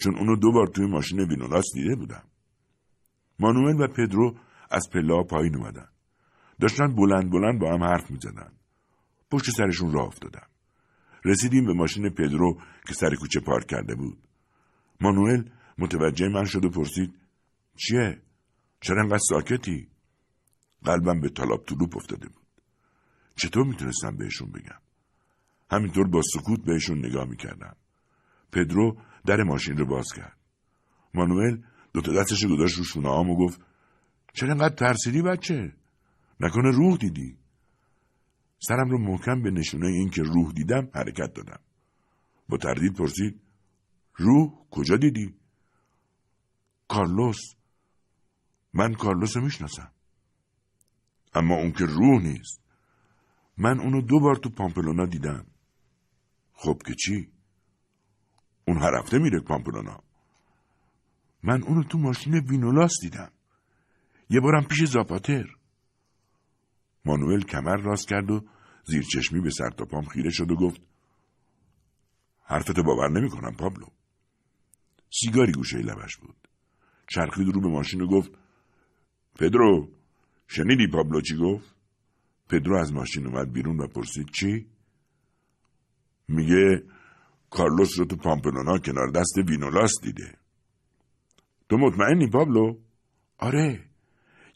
[0.00, 2.22] چون اونو دو بار توی ماشین وینولاس دیده بودم.
[3.38, 4.36] مانوئل و پدرو
[4.70, 5.88] از پلا پایین اومدن.
[6.60, 8.52] داشتن بلند بلند با هم حرف می‌زدن.
[9.30, 10.46] پشت سرشون راه افتادم.
[11.24, 14.18] رسیدیم به ماشین پدرو که سر کوچه پارک کرده بود.
[15.00, 15.42] مانوئل
[15.78, 17.14] متوجه من شد و پرسید
[17.76, 18.22] چیه؟
[18.80, 19.88] چرا انقدر ساکتی؟
[20.84, 22.46] قلبم به طلاب طلوب افتاده بود.
[23.36, 24.80] چطور می‌تونستم بهشون بگم؟
[25.70, 27.76] همینطور با سکوت بهشون نگاه می‌کردم.
[28.52, 30.36] پدرو در ماشین رو باز کرد.
[31.14, 31.62] مانوئل
[31.92, 33.60] دوتا دستش گذاشت رو شونه و گفت
[34.32, 35.72] چرا انقدر ترسیدی بچه؟
[36.40, 37.38] نکنه روح دیدی؟
[38.58, 41.60] سرم رو محکم به نشونه این که روح دیدم حرکت دادم.
[42.48, 43.40] با تردید پرسید
[44.16, 45.34] روح کجا دیدی؟
[46.88, 47.40] کارلوس
[48.74, 49.92] من کارلوس رو می‌شناسم.
[51.34, 52.60] اما اون که روح نیست.
[53.58, 55.46] من اونو دو بار تو پامپلونا دیدم.
[56.52, 57.32] خب که چی؟
[58.68, 60.02] اون هر هفته میره پامپلونا.
[61.42, 63.32] من اونو تو ماشین وینولاس دیدم.
[64.30, 65.44] یه بارم پیش زاپاتر.
[67.04, 68.44] مانوئل کمر راست کرد و
[68.84, 70.80] زیر چشمی به سر تا پام خیره شد و گفت
[72.42, 73.86] حرفتو باور نمی کنم پابلو.
[75.10, 76.48] سیگاری گوشه لبش بود.
[77.06, 78.30] چرخید رو به ماشین و گفت
[79.38, 79.88] پدرو
[80.46, 81.74] شنیدی پابلو چی گفت؟
[82.48, 84.66] پدرو از ماشین اومد بیرون و پرسید چی؟
[86.28, 86.84] میگه
[87.50, 90.34] کارلوس رو تو پامپلونا کنار دست وینولاس دیده.
[91.68, 92.78] تو مطمئنی پابلو؟
[93.38, 93.84] آره.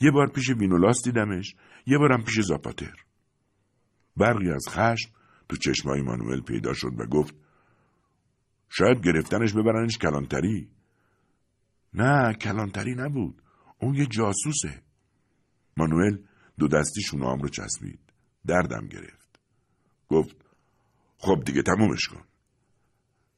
[0.01, 1.55] یه بار پیش وینولاس دیدمش
[1.87, 2.95] یه بارم پیش زاپاتر.
[4.17, 5.11] برقی از خشم
[5.49, 7.35] تو چشمای مانوئل پیدا شد و گفت
[8.69, 10.69] شاید گرفتنش ببرنش کلانتری.
[11.95, 13.42] نه کلانتری نبود.
[13.83, 14.83] اون یه جاسوسه.
[15.77, 16.17] مانوئل
[16.59, 18.01] دو دستی شونام رو چسبید.
[18.47, 19.41] دردم گرفت.
[20.09, 20.37] گفت
[21.19, 22.25] خب دیگه تمومش کن.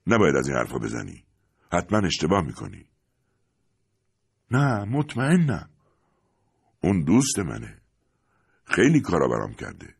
[0.06, 1.24] نباید از این حرفا بزنی.
[1.72, 2.86] حتما اشتباه می‌کنی.
[4.50, 5.70] نه مطمئنم.
[6.82, 7.80] اون دوست منه.
[8.64, 9.94] خیلی کارا برام کرده.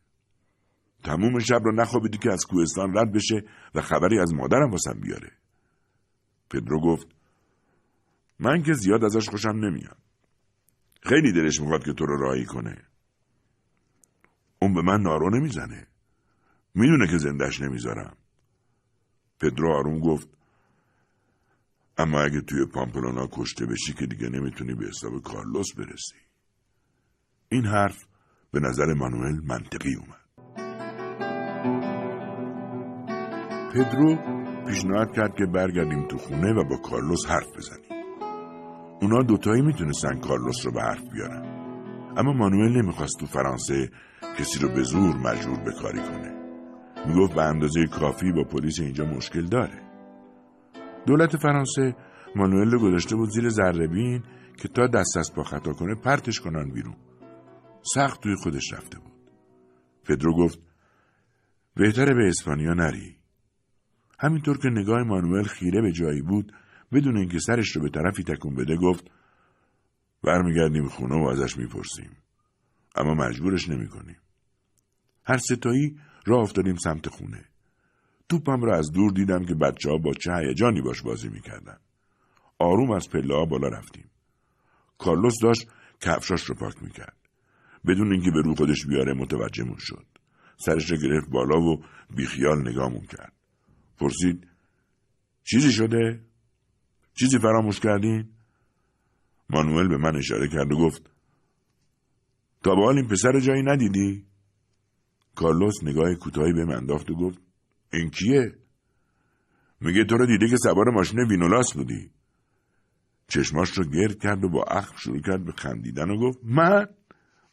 [1.03, 3.43] تموم شب رو نخوابیدی که از کوهستان رد بشه
[3.75, 5.31] و خبری از مادرم واسم بیاره.
[6.49, 7.07] پدرو گفت
[8.39, 10.04] من که زیاد ازش خوشم نمیاد.
[11.05, 12.77] خیلی دلش می‌خواد که تو رو راهی کنه.
[14.59, 15.87] اون به من نارو نمی‌زنه.
[16.75, 18.17] می‌دونه که زندش نمی‌ذارم.
[19.39, 20.29] پدرو آروم گفت
[21.97, 26.15] اما اگه توی پامپلونا کشته بشی که دیگه نمی‌تونی به حساب کارلوس برسی.
[27.49, 28.05] این حرف
[28.51, 30.25] به نظر مانوئل منطقی اومد.
[33.73, 34.15] پدرو
[34.67, 37.84] پیشنهاد کرد که برگردیم تو خونه و با کارلوس حرف بزنیم.
[39.01, 41.45] اونا دوتایی می‌تونستن کارلوس رو به حرف بیارن.
[42.17, 43.89] اما مانوئل نمی‌خواست تو فرانسه
[44.39, 46.33] کسی رو به زور مجبور به کاری کنه.
[47.07, 49.81] می‌گفت به اندازه کافی با پلیس اینجا مشکل داره.
[51.07, 51.95] دولت فرانسه
[52.35, 54.23] مانوئل رو گذاشته بود زیر زربین
[54.57, 56.95] که تا دست از پا خطا کنه پرتش کنن بیرون.
[57.93, 59.31] سخت توی خودش رفته بود.
[60.05, 60.59] پدرو گفت
[61.75, 63.17] بهتره به اسپانیا نری.
[64.19, 66.51] همینطور که نگاه مانوئل خیره به جایی بود
[66.95, 69.11] بدون اینکه سرش رو به طرفی تکون بده گفت
[70.23, 72.17] برمیگردیم خونه و ازش می‌پرسیم.
[72.95, 74.17] اما مجبورش نمی‌کنیم.
[75.25, 77.45] هر ستایی راه افتادیم سمت خونه.
[78.29, 81.77] توپم را از دور دیدم که بچه ها با چه هیجانی باش بازی می‌کردن.
[82.59, 84.09] آروم از پله ها بالا رفتیم.
[84.97, 85.67] کارلوس داشت
[86.01, 87.17] کفشاش رو پاک می‌کرد.
[87.87, 90.05] بدون اینکه به رو خودش بیاره متوجهمون شد.
[90.57, 91.83] سرش رو گرفت بالا و
[92.15, 93.33] بیخیال نگامون کرد.
[93.97, 94.47] پرسید
[95.43, 96.21] چیزی شده؟
[97.19, 98.29] چیزی فراموش کردین؟
[99.49, 101.11] مانوئل به من اشاره کرد و گفت
[102.63, 104.25] تا به حال این پسر جایی ندیدی؟
[105.35, 107.39] کارلوس نگاه کوتاهی به من انداخت و گفت
[107.93, 108.55] این کیه؟
[109.81, 112.11] میگه تو رو دیده که سوار ماشین وینولاس بودی
[113.27, 116.85] چشماش رو گرد کرد و با اخم شروع کرد به خندیدن و گفت من؟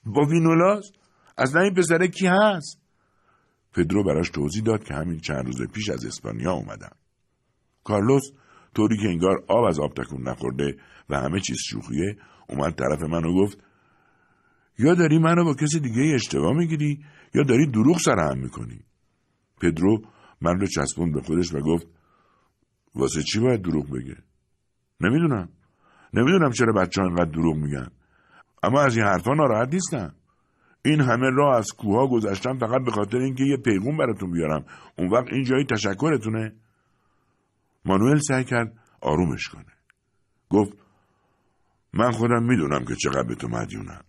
[0.05, 0.93] با وینولاس؟
[1.37, 2.79] از این پسره کی هست؟
[3.75, 6.97] پدرو براش توضیح داد که همین چند روز پیش از اسپانیا اومدم.
[7.85, 8.23] کارلوس
[8.75, 10.77] طوری که انگار آب از آب تکون نخورده
[11.11, 12.16] و همه چیز شوخیه
[12.49, 13.64] اومد طرف من و گفت
[14.79, 17.05] یا داری منو با کسی دیگه اشتباه می‌گیری
[17.35, 18.81] یا داری دروغ سرهم می‌کنی؟
[19.61, 20.03] پدرو
[20.41, 21.87] من رو چسبوند به خودش و گفت
[22.95, 24.16] واسه چی باید دروغ بگه؟
[25.01, 25.49] نمی‌دونم.
[26.14, 27.89] نمی‌دونم چرا بچه ها اینقدر دروغ میگن.
[28.62, 30.14] اما از این حرفا ناراحت نیستم.
[30.85, 34.64] این همه راه از کوها گذشتم فقط به خاطر اینکه یه پیغون براتون بیارم.
[34.99, 36.53] اون وقت این جایی تشکرتونه.
[37.85, 39.72] مانوئل سعی کرد آرومش کنه.
[40.49, 40.72] گفت
[41.93, 44.05] من خودم می‌دونم که چقدر به تو مدیونم.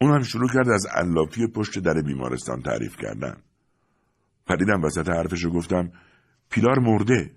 [0.00, 3.42] اون هم شروع کرد از علافی پشت در بیمارستان تعریف کردن.
[4.46, 5.92] پریدم وسط حرفش گفتم
[6.50, 7.36] پیلار مرده.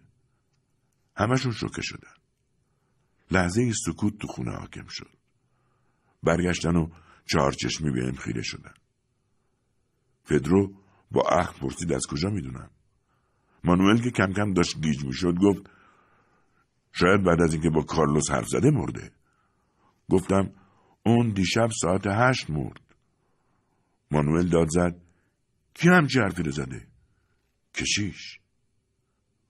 [1.18, 2.14] همشون شوکه شدن.
[3.32, 5.10] لحظه سکوت تو خونه حاکم شد.
[6.24, 6.90] برگشتن و
[7.26, 8.74] چهار چشمی به خیره شدن.
[10.24, 10.74] فدرو
[11.12, 12.70] با اخ پرسید از کجا می‌دونم؟
[13.64, 15.70] مانوئل که کم کم داشت گیج می‌شد گفت
[16.92, 19.12] شاید بعد از اینکه با کارلوس حرف زده مرده.
[20.10, 20.52] گفتم
[21.06, 22.82] اون دیشب ساعت هشت مرد.
[24.12, 24.96] مانوئل داد زد
[25.74, 26.88] کی همچی حرفی رو زده؟
[27.74, 28.40] کشیش.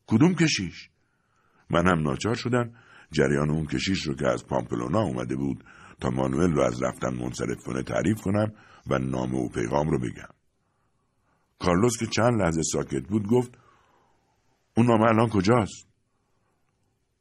[0.08, 0.90] کدوم کشیش؟
[1.70, 2.74] من هم ناچار شدم
[3.12, 5.64] جریان اون کشیش رو که از پامپلونا اومده بود
[6.02, 8.54] تا مانوئل رو از رفتن منصرف کنه تعریف کنم
[8.88, 10.34] و نام و پیغام رو بگم.
[11.60, 13.63] کارلوس که چند لحظه ساکت بود گفت
[14.78, 15.88] اون نامه الان کجاست؟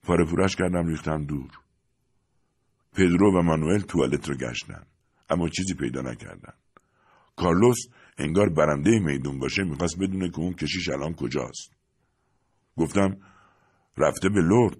[0.03, 1.50] پاره پورش کردم ریختم دور.
[2.92, 4.86] پدرو و مانوئل توالت رو گشتن
[5.30, 6.53] اما چیزی پیدا نکردن.
[7.36, 7.78] کارلوس
[8.18, 11.72] انگار برنده میدون باشه می‌خواست بدونه که اون کشیش الان کجاست.
[12.76, 13.16] گفتم
[13.96, 14.76] رفته به لرد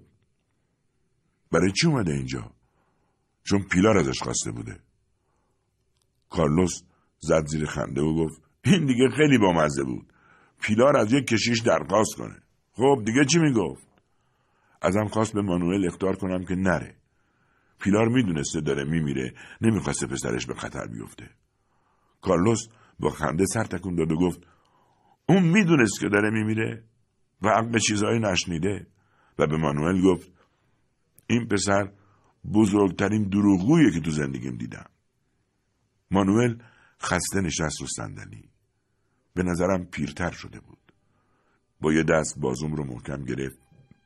[1.51, 2.51] برای چی اومده اینجا؟
[3.43, 4.79] چون پیلار ازش خواسته بوده.
[6.29, 6.81] کارلوس
[7.19, 10.13] زد زیر خنده و گفت این دیگه خیلی بامزه بود.
[10.61, 12.42] پیلار از یک کشیش درخواست کنه.
[12.73, 13.87] خب دیگه چی می‌گفت؟
[14.81, 16.95] ازم خواست به مانوئل اختار کنم که نره.
[17.79, 21.29] پیلار می‌دونسته داره میمیره نمی‌خواسته پسرش به خطر بیفته.
[22.21, 22.67] کارلوس
[22.99, 24.47] با خنده سر تکون داد و گفت
[25.29, 26.83] اون می‌دونست که داره میمیره
[27.41, 28.87] و عقل چیزهایی نشنیده.
[29.39, 30.31] و به مانوئل گفت
[31.27, 31.91] این پسر
[32.53, 34.89] بزرگترین دروغگویه که تو زندگیم دیدم.
[36.11, 36.55] مانوئل
[37.01, 38.49] خسته نشست و صندلی.
[39.33, 40.82] به نظرم پیرتر شده بود.
[41.83, 43.57] با یه دست بازوم رو محکم گرفت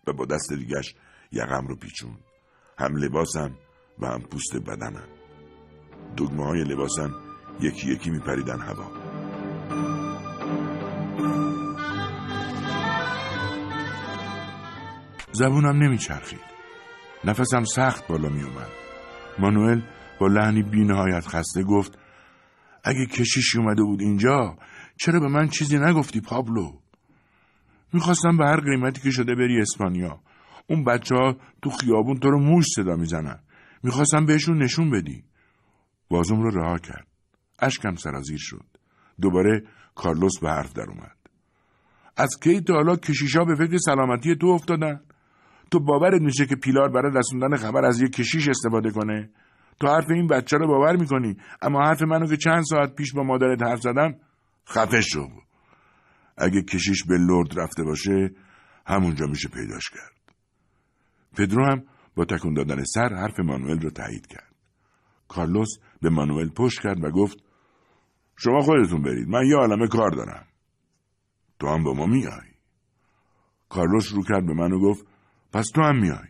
[0.08, 0.96] و با دست دیگش
[1.32, 2.18] یقم رو پیچون
[2.78, 3.52] هم لباسم
[4.00, 5.08] و هم پوست بدنم
[6.18, 7.16] دگمه های لباسم
[7.62, 8.92] یکی یکی می پریدن هوا
[15.32, 16.40] زبونم نمیچرخید
[17.26, 18.72] نفسم سخت بالا می اومد.
[19.40, 19.82] مانوئل
[20.20, 21.98] با لحنی بینهایت خسته گفت
[22.84, 24.58] اگه کشیشی اومده بود اینجا
[25.00, 26.87] چرا به من چیزی نگفتی پابلو؟
[27.94, 30.20] می‌خواستم به هر قیمتی که شده بری اسپانیا
[30.68, 33.40] اون بچه ها تو خیابون تو رو موش صدا می‌زنن
[33.84, 35.24] می‌خواستم بهشون نشون بدی
[36.10, 37.08] بازوم رو رها کرد.
[37.60, 38.66] اشکم سرازیر شد.
[39.22, 39.64] دوباره
[39.96, 41.18] کارلوس به حرف در اومد.
[42.18, 45.02] از کی تا حالا کشیشا به فکر سلامتی تو افتادن؟
[45.72, 49.30] تو باورت میشه که پیلار برای رسوندن خبر از یک کشیش استفاده کنه؟
[49.80, 53.24] تو حرف این بچه رو باور می‌کنی اما حرف منو که چند ساعت پیش با
[53.24, 54.16] مادرت حرف زدم
[54.70, 55.30] خفه شو
[56.38, 58.32] اگه کشیش به لرد رفته باشه
[58.88, 60.36] همونجا میشه پیداش کرد.
[61.38, 61.84] پدرو هم
[62.16, 64.56] با تکون دادن سر حرف مانوئل رو تایید کرد.
[65.28, 65.70] کارلوس
[66.02, 67.38] به مانوئل پشت کرد و گفت
[68.38, 70.48] شما خودتون برید من یه عالمه کار دارم.
[71.60, 72.52] تو هم با ما میای.
[73.70, 75.06] کارلوس رو کرد به من و گفت
[75.54, 76.28] پس تو هم میای.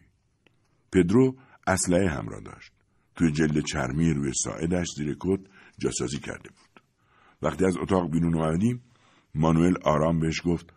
[0.91, 1.35] پدرو
[1.67, 2.71] اسلحه همراه داشت.
[3.15, 5.39] توی جلد چرمی روی ساعدش زیر کت
[5.77, 6.83] جاسازی کرده بود.
[7.41, 8.83] وقتی از اتاق بیرون اومدیم
[9.37, 10.73] مانوئل آرام بهش گفت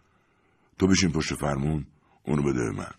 [0.79, 1.87] تو بشین پشت فرمون
[2.23, 2.93] اونو بده به من.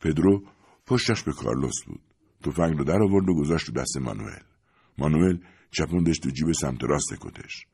[0.00, 0.42] پدرو
[0.86, 2.00] پشتش به کارلوس بود.
[2.44, 4.42] تفنگ رو در آورد و گذاشت تو دست مانوئل.
[4.98, 5.38] مانوئل
[5.70, 7.66] چپوندش تو جیب سمت راست کتش.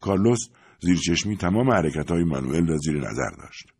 [0.00, 0.48] کارلوس
[0.80, 3.72] زیر چشمی تمام حرکت های مانوئل را زیر نظر داشت.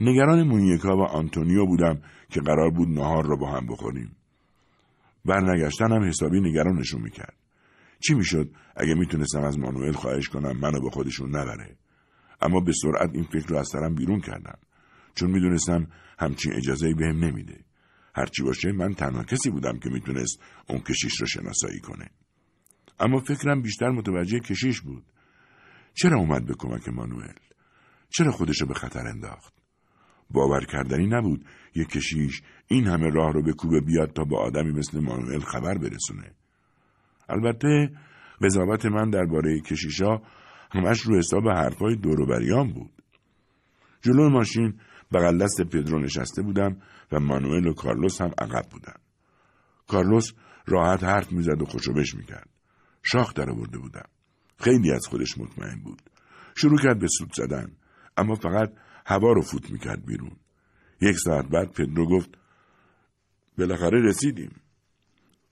[0.00, 4.16] نگران مونیکا و آنتونیو بودم که قرار بود نهار را با هم بخوریم.
[5.24, 7.36] برنگشتن هم حسابی نگرانشون می‌کرد.
[8.00, 11.76] چی می‌شد؟ اگه می‌تونستم از مانوئل خواهش کنم منو با خودشون نبره.
[12.40, 14.58] اما به سرعت این فکر رو از سرم بیرون کردم.
[15.14, 15.86] چون می‌دونستم
[16.18, 17.64] همچین اجازه بهم نمیده.
[18.14, 22.10] هرچی باشه من تنها کسی بودم که می‌تونست اون کشیش رو شناسایی کنه.
[23.00, 25.04] اما فکرم بیشتر متوجه کشیش بود.
[25.94, 27.34] چرا اومد به کمک مانوئل؟
[28.10, 29.54] چرا خودش رو به خطر انداخت؟
[30.30, 34.72] باور کردنی نبود یک کشیش این همه راه رو به کوبه بیاد تا با آدمی
[34.72, 36.34] مثل مانوئل خبر برسونه.
[37.28, 37.90] البته
[38.42, 40.20] قضاوت من درباره کشیشا
[40.70, 42.90] همش رو حساب حرفای دوروبریان بود.
[44.00, 44.80] جلو ماشین
[45.14, 46.76] بغل دست پدرو نشسته بودم
[47.12, 48.96] و مانوئل و کارلوس هم عقب بودن.
[49.86, 50.32] کارلوس
[50.66, 52.48] راحت حرف می‌زد و خوشوبش می‌کرد.
[53.02, 54.08] شاخ در آورده بودم.
[54.58, 56.02] خیلی از خودش مطمئن بود.
[56.56, 57.72] شروع کرد به سود زدن
[58.16, 58.72] اما فقط
[59.06, 60.36] هوا رو فوت می‌کرد بیرون.
[61.00, 62.38] یک ساعت بعد پدرو گفت
[63.58, 64.50] بالاخره رسیدیم.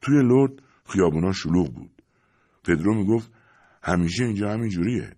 [0.00, 2.02] توی لرد خیابونا شلوغ بود.
[2.64, 3.32] پدرو می‌گفت
[3.86, 5.12] همیشه اینجا همین جوریه.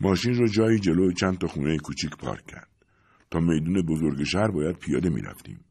[0.00, 2.68] ماشین رو جایی جلو چند تا خونه کوچیک پارک کرد.
[3.30, 5.64] تا میدون بزرگ شهر باید پیاده می‌رفتیم.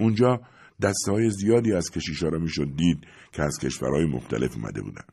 [0.00, 0.40] اونجا
[0.82, 5.12] دسته های زیادی از کشیشا را می‌شد دید که از کشورهای مختلف اومده بودند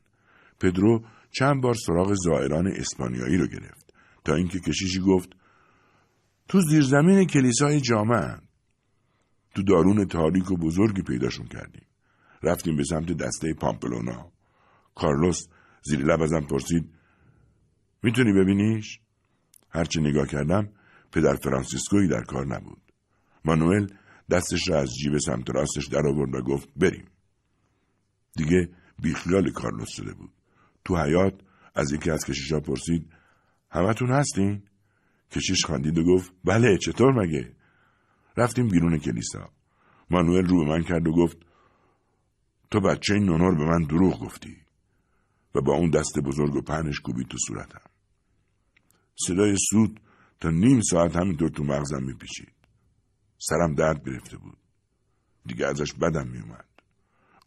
[0.60, 3.94] پدرو چند بار سراغ زائران اسپانیایی رو گرفت.
[4.26, 5.30] تا اینکه کشیشی گفت
[6.48, 8.38] تو زیرزمین کلیسای جامعه
[9.56, 11.86] تو دارون تاریک و بزرگی پیداشون کردیم.
[12.44, 14.32] رفتیم به سمت دسته پامپلونا.
[14.96, 15.48] کارلوس
[15.86, 16.90] زیر لب ازم پرسید
[18.04, 19.00] می‌تونی ببینیش؟
[19.70, 20.70] هرچی نگاه کردم
[21.12, 22.82] پدر فرانسیسکوی در کار نبود.
[23.46, 23.88] مانوئل
[24.32, 27.06] دستش را از جیب سمت راستش در آورد و گفت بریم.
[28.36, 28.70] دیگه
[29.02, 30.32] بیخیال کارلوس شده بود.
[30.86, 31.34] تو حیات
[31.76, 33.10] از یکی از کشیشا پرسید
[33.72, 34.64] همتون هستین؟
[35.32, 37.56] کشیش خندید و گفت بله چطور مگه؟
[38.38, 39.50] رفتیم بیرون کلیسا.
[40.10, 41.38] مانوئل رو به من کرد و گفت
[42.72, 44.65] تو بچه این نونور به من دروغ گفتی.
[45.56, 47.82] و با اون دست بزرگ و پهنش کوبید تو صورتم.
[49.16, 50.00] صدای سود
[50.40, 52.54] تا نیم ساعت همینطور تو مغزم میپیچید.
[53.38, 54.58] سرم درد گرفته بود.
[55.46, 56.66] دیگه ازش بدم میومد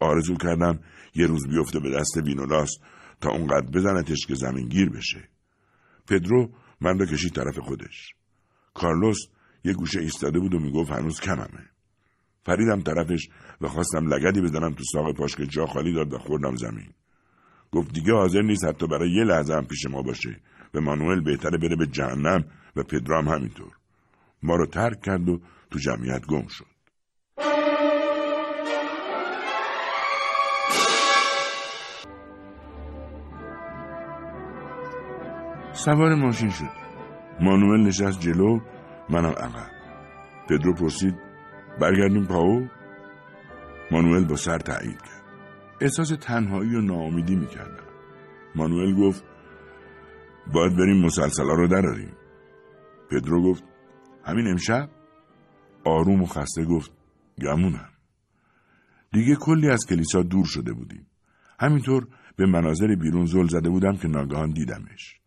[0.00, 0.80] آرزو کردم
[1.14, 2.70] یه روز بیفته به دست وینولاس
[3.20, 5.28] تا اونقدر بزنتش که زمین گیر بشه.
[6.06, 8.14] پدرو من رو کشید طرف خودش.
[8.74, 9.18] کارلوس
[9.64, 11.70] یه گوشه ایستاده بود و می‌گفت هنوز کممه.
[12.46, 13.28] فریدم طرفش
[13.60, 16.92] و خواستم لگدی بزنم تو ساق پاش که جا خالی داد و خوردم زمین.
[17.72, 20.40] گفت دیگه حاضر نیست حتی برای یه لحظه هم پیش ما باشه
[20.74, 22.44] و مانوئل بهتره بره به جهنم
[22.76, 23.72] و پدرام همینطور.
[24.42, 25.40] ما رو ترک کرد و
[25.70, 26.66] تو جمعیت گم شد.
[35.72, 36.70] سوار ماشین شد.
[37.40, 38.60] مانوئل نشست جلو
[39.10, 39.70] منم عقب.
[40.48, 41.14] پدرو پرسید
[41.80, 42.68] برگردیم پاو؟
[43.90, 45.17] مانوئل با سر تایید کرد.
[45.80, 47.84] احساس تنهایی و ناامیدی می‌کردم.
[48.54, 49.24] مانوئل گفت
[50.52, 52.12] باید بریم مسلسلا رو دراریم.
[53.10, 53.64] پدرو گفت
[54.24, 54.88] همین امشب؟
[55.84, 56.92] آروم و خسته گفت
[57.42, 57.88] گمونم.
[59.12, 61.06] دیگه کلی از کلیسا دور شده بودیم.
[61.60, 62.06] همینطور
[62.36, 65.20] به مناظر بیرون زل زده بودم که ناگهان دیدمش.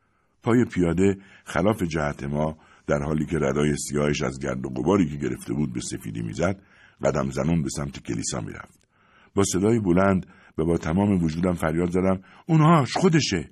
[0.43, 5.17] پای پیاده خلاف جهت ما در حالی که ردای سیاهش از گرد و غباری که
[5.17, 6.61] گرفته بود به سفیدی می‌زد
[7.03, 8.87] قدم زنون به سمت کلیسا می‌رفت.
[9.35, 10.25] با صدای بلند
[10.57, 13.49] و با تمام وجودم فریاد زدم اونهاش خودشه.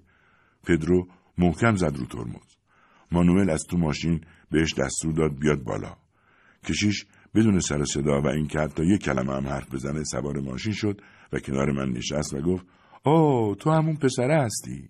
[0.63, 2.57] پدرو محکم زد رو ترمز.
[3.11, 4.21] مانوئل از تو ماشین
[4.51, 5.95] بهش دستور داد بیاد بالا.
[6.63, 11.01] کشیش بدون سر صدا و اینکه حتی یک کلمه هم حرف بزنه سوار ماشین شد
[11.33, 12.65] و کنار من نشست و گفت
[13.03, 14.89] آه تو همون پسره هستی.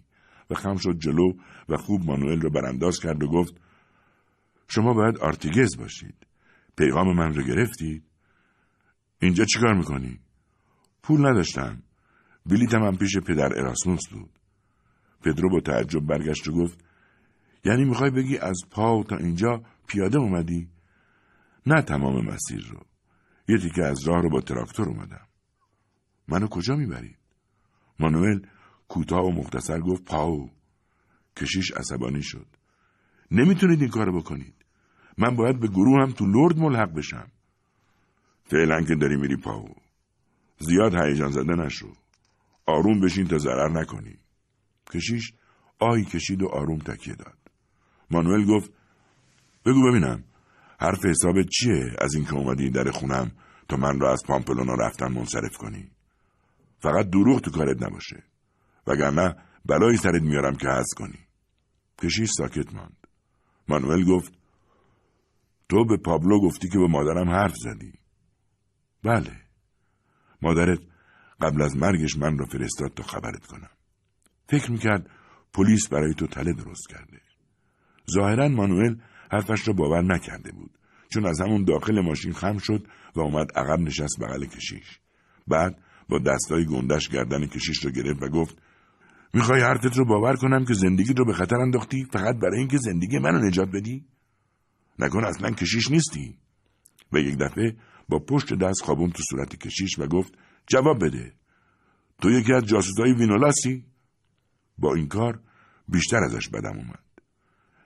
[0.49, 1.34] و خم شد جلو
[1.70, 3.62] و خوب مانوئل رو برانداز کرد و گفت
[4.68, 6.16] شما باید آرتیگز باشید.
[6.78, 8.03] پیغام من رو گرفتید.
[9.22, 10.20] اینجا چیکار می‌کنی?
[11.03, 11.84] پول نداشتم.
[12.50, 14.39] بلیتم هم پیش پدر اراسموس بود.
[15.24, 16.86] پدرو با تعجب برگشت و گفت
[17.66, 20.70] یعنی می‌خوای بگی از پا تا اینجا پیاده اومدی؟
[21.66, 22.86] نه تمام مسیر رو.
[23.47, 25.28] یه تیکه از راه رو با تراکتور اومدم.
[26.28, 27.18] منو کجا می‌برید؟
[28.00, 28.39] مانوئل
[28.88, 30.50] کوتاه و مختصر گفت پاو.
[31.38, 32.47] کشیش عصبانی شد.
[33.32, 34.56] نمی‌تونید این کارو بکنید.
[35.18, 37.32] من باید به گروه هم تو لرد ملحق بشم.
[38.43, 39.76] فعلا که داری میری پاو.
[40.58, 41.93] زیاد هیجان زده نشو.
[42.70, 44.20] آروم بشین تا ضرر نکنی.
[44.94, 45.34] کشیش
[45.80, 47.38] آهی کشید و آروم تکیه داد.
[48.12, 48.72] مانوئل گفت
[49.66, 50.24] بگو ببینم
[50.80, 53.32] حرف حسابت چیه از اینکه اومدی در خونم
[53.70, 55.92] تا من را از پامپلونا رفتن منصرف کنی؟
[56.80, 58.24] فقط دروغ تو کارت نباشه.
[58.88, 61.20] وگرنه بلایی سرت میارم که حذ کنی.
[62.02, 63.08] کشیش ساکت ماند.
[63.68, 64.34] مانوئل گفت
[65.70, 67.94] تو به پابلو گفتی که با مادرم حرف زدی.
[69.04, 69.42] بله.
[70.42, 70.80] مادرت
[71.42, 73.70] قبل از مرگش من را فرستاد تا خبرت کنم.
[74.50, 75.10] فکر می‌کرد
[75.54, 77.22] پلیس برای تو تله درست کرده.
[78.16, 78.96] ظاهرا مانوئل
[79.32, 80.72] حرفش را باور نکرده بود
[81.14, 85.00] چون از همون داخل ماشین خم شد و اومد عقب نشست بغل کشیش.
[85.48, 88.58] بعد با دستای گندش گردن کشیش رو گرفت و گفت
[89.34, 93.20] می‌خوای حرفت رو باور کنم که زندگی رو به خطر انداختی؟ فقط برای اینکه زندگی
[93.20, 94.06] منو نجات بدی؟
[95.00, 96.38] نکن اصلا کشیش نیستی.
[97.14, 97.76] و یک دفعه
[98.10, 100.34] با پشت دست خوابون تو صورت کشیش و گفت
[100.68, 101.34] جواب بده.
[102.22, 103.86] تو یکی از جاسوسای وینولاسی
[104.78, 105.39] با این کار
[105.88, 107.03] بیشتر ازش بدم اومد.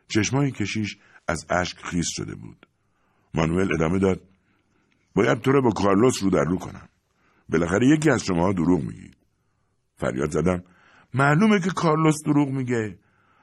[0.07, 0.97] چشمای کشیش
[1.27, 2.67] از اشک خیس شده بود.
[3.33, 4.21] مانوئل ادامه داد
[5.15, 6.89] باید تو رو با کارلوس رو در رو کنم.
[7.49, 9.17] بالاخره یکی از شما دروغ میگید
[9.97, 10.63] فریاد زدم
[11.13, 12.99] معلومه که کارلوس دروغ میگه.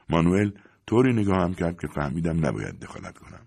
[0.09, 0.51] مانوئل
[0.87, 3.47] طوری نگاهم کرد که فهمیدم نباید دخالت کنم.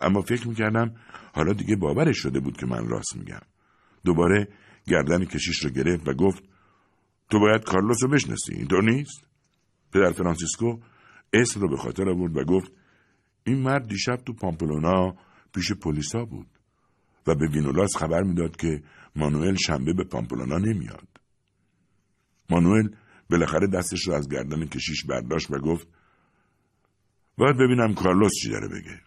[0.00, 0.94] اما فکر می‌کردم
[1.34, 3.40] حالا دیگه باورش شده بود که من راست میگم.
[4.04, 4.48] دوباره
[4.86, 6.42] گردن کشیش رو گرفت و گفت
[7.30, 9.26] تو باید کارلوس رو بشناسی اینطور نیست؟
[9.92, 10.78] پدر فرانسیسکو
[11.32, 12.72] اسم رو به خاطر آورد و گفت
[13.44, 15.16] این مرد دیشب تو پامپلونا
[15.54, 16.46] پیش پلیسا بود
[17.26, 18.82] و به وینولاس خبر می‌داد که
[19.16, 21.08] مانوئل شنبه به پامپلونا نمیاد.
[22.50, 22.88] مانوئل
[23.30, 25.88] بالاخره دستش رو از گردن کشیش برداشت و گفت
[27.38, 29.00] باید ببینم کارلوس چی داره بگه.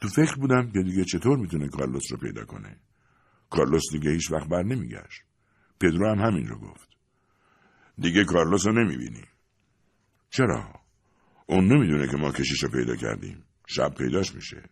[0.00, 2.76] تو فکر بودم که دیگه چطور می‌تونه کارلوس رو پیدا کنه.
[3.50, 5.22] کارلوس دیگه هیچ وقت بر نمیگشت.
[5.80, 6.88] پدرو هم همین رو گفت.
[7.98, 9.24] دیگه کارلوس رو نمی‌بینی.
[10.30, 10.64] چرا؟
[11.46, 13.44] اون نمی‌دونه که ما کشیش رو پیدا کردیم.
[13.66, 14.62] شب پیداش میشه.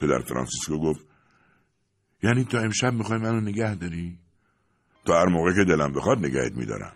[0.00, 1.06] پدر فرانسیسکو گفت
[2.22, 4.18] یعنی تا امشب می‌خوای منو نگه داری؟
[5.04, 6.92] تا هر موقع که دلم بخواد نگهت میدارم.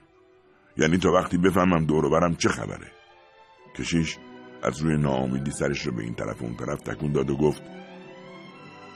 [0.76, 2.92] یعنی تا وقتی بفهمم دور برم چه خبره.
[3.76, 4.16] کشیش
[4.62, 7.62] از روی ناامیدی سرش رو به این طرف اون طرف تکون داد و گفت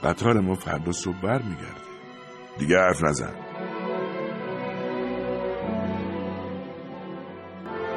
[0.03, 1.86] قطار ما فردا صبح بر میگرده
[2.59, 3.33] دیگه حرف نزن.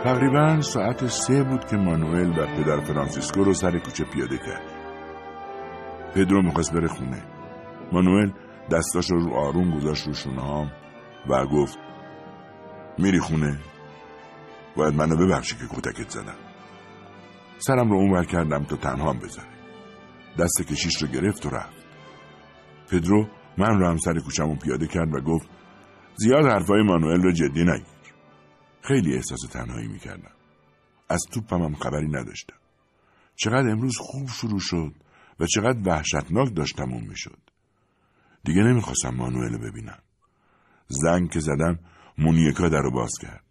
[0.05, 4.63] تقریبا ساعت سه بود که مانوئل و پدر فرانسیسکو رو سر کوچه پیاده کرد.
[6.15, 7.23] پدرو می‌خواست بره خونه.
[7.93, 8.31] مانوئل
[8.71, 10.73] دستاش رو آروم گذاشت رو شونه هام
[11.29, 11.79] و گفت
[12.99, 13.59] میری خونه؟
[14.77, 16.37] باید منو ببخشی که کتکت زدم.
[17.59, 19.49] سرم رو اونور کردم تا تنهام بذاره.
[20.39, 21.87] دست کشیش رو گرفت و رفت.
[22.91, 23.27] پدرو
[23.59, 25.49] من رو هم سر کوچمون پیاده کرد و گفت
[26.17, 28.15] زیاد حرفای مانوئل رو جدی نگیر.
[28.83, 30.33] خیلی احساس تنهایی می‌کردم.
[31.09, 32.57] از توپم هم خبری نداشتم.
[33.37, 34.95] چقدر امروز خوب شروع شد
[35.41, 37.39] و چقدر وحشتناک داشت تموم می‌شد.
[38.45, 39.99] دیگه نمی‌خواستم مانوئل رو ببینم.
[40.87, 41.79] زنگ که زدم
[42.19, 43.45] مونیکا در رو باز کرد.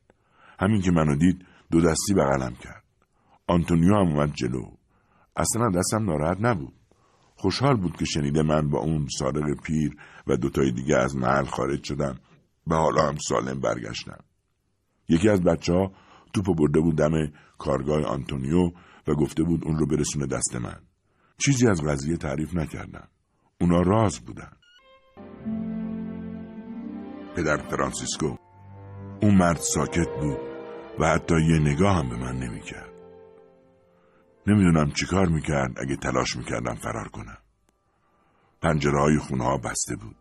[0.59, 2.83] همین که منو دید دو دستی بغلم کرد.
[3.47, 4.71] آنتونیو هم اومد جلو.
[5.35, 6.73] اصلا دستم ناراحت نبود.
[7.41, 9.97] خوشحال بود که شنیده من با اون سارق پیر
[10.27, 12.15] و دوتای دیگه از محل خارج شدم
[12.67, 14.19] و حالا هم سالم برگشتم
[15.09, 15.91] یکی از بچه ها
[16.33, 17.11] توپو برده بود دم
[17.57, 18.71] کارگاه آنتونیو
[19.07, 20.79] و گفته بود اون رو برسونه دست من.
[21.37, 23.07] چیزی از قضیه تعریف نکردم
[23.61, 24.51] اونا راز بودن.
[27.35, 28.35] پدر فرانسیسکو
[29.21, 30.39] اون مرد ساکت بود
[30.99, 32.88] و حتی یه نگاه هم به من نمی‌کرد.
[34.49, 37.37] نمی‌دونم چیکار می‌کرد اگه تلاش می‌کردم فرار کنم.
[38.61, 40.15] پنجره های خونه ها بسته بود.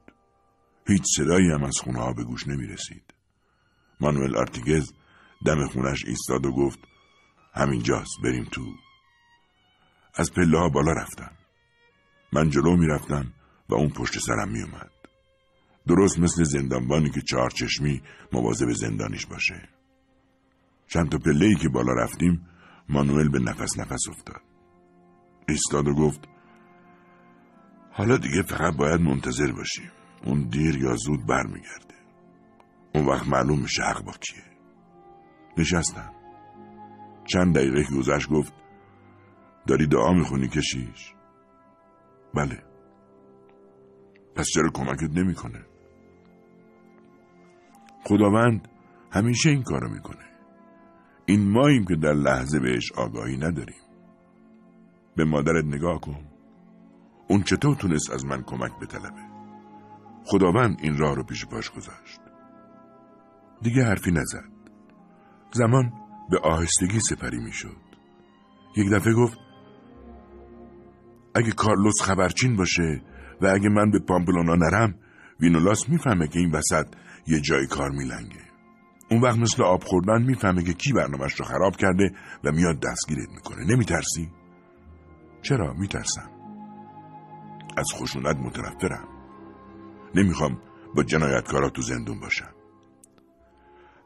[0.86, 3.14] هیچ صدایی هم از خونه ها به گوش نمی‌رسید.
[4.00, 4.92] مانوئل آرتیگز
[5.46, 6.78] دم خونش ایستاد و گفت
[7.54, 8.64] همینجاست بریم تو.
[10.14, 11.32] از پله ها بالا رفتم.
[12.32, 13.32] من جلو می‌رفتم
[13.68, 14.90] و اون پشت سرم میومد.
[15.86, 18.02] درست مثل زندانبانی که چهار چشمی
[18.32, 19.68] مواظب زندانیش باشه
[20.88, 22.46] چند تا پله ای که بالا رفتیم
[22.88, 24.42] مانوئل به نفس نفس افتاد.
[25.48, 26.28] ایستاد و گفت
[27.92, 29.90] حالا دیگه فقط باید منتظر باشیم.
[30.24, 31.94] اون دیر یا زود برمیگرده.
[32.94, 34.44] اون وقت معلوم میشه حق با کیه.
[35.58, 36.12] نشستم
[37.24, 38.52] چند دقیقه که گذشت گفت
[39.66, 41.14] داری دعا می‌خونی کشیش؟
[42.34, 42.62] بله.
[44.34, 45.64] پس چرا کمکت نمی‌کنه؟
[48.04, 48.68] خداوند
[49.12, 50.27] همیشه این کارو می‌کنه.
[51.28, 53.82] این ماییم که در لحظه بهش آگاهی نداریم.
[55.16, 56.24] به مادرت نگاه کن.
[57.28, 59.22] اون چطور تونست از من کمک بطلبه؟
[60.24, 62.20] خداوند این راه رو پیش پاش گذاشت.
[63.62, 64.44] دیگه حرفی نزد.
[65.52, 65.92] زمان
[66.30, 67.76] به آهستگی سپری می‌شد.
[68.76, 69.38] یک دفعه گفت
[71.34, 73.02] اگه کارلوس خبرچین باشه
[73.40, 74.94] و اگه من به پامپلونا نرم
[75.40, 76.86] وینولاس می‌فهمه که این وسط
[77.26, 78.47] یه جای کار میلنگه.
[79.10, 82.12] اون وقت مثل آب خوردن می‌فهمه که کی برنامهش رو خراب کرده
[82.44, 84.30] و میاد دستگیرت می‌کنه نمیترسی؟
[85.42, 86.30] چرا میترسم؟
[87.76, 89.08] از خشونت متنفرم
[90.14, 90.58] نمی‌خوام
[90.96, 92.54] با جنایتکارا تو زندون باشم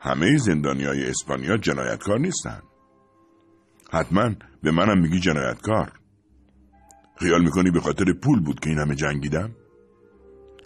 [0.01, 2.63] همه زندانی های اسپانیا جنایتکار نیستن
[3.93, 5.93] حتما به منم میگی جنایتکار
[7.17, 9.51] خیال می‌کنی به خاطر پول بود که این همه جنگیدم؟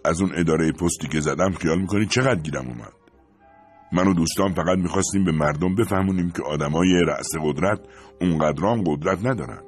[0.05, 3.06] از اون اداره پستی که زدم خیال می‌کنی چقدر گیرم اومد؟
[3.93, 7.81] من و دوستان فقط می‌خواستیم به مردم بفهمونیم که آدمای رأس قدرت
[8.21, 9.63] اونقدران قدرت ندارن.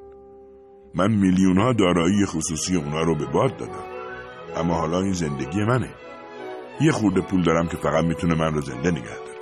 [0.95, 3.85] من میلیون ها دارایی خصوصی اونا رو به باد دادم.
[4.57, 5.91] اما حالا این زندگی منه.
[6.81, 9.39] یه خورده پول دارم که فقط می‌تونه من رو زنده نگه داره.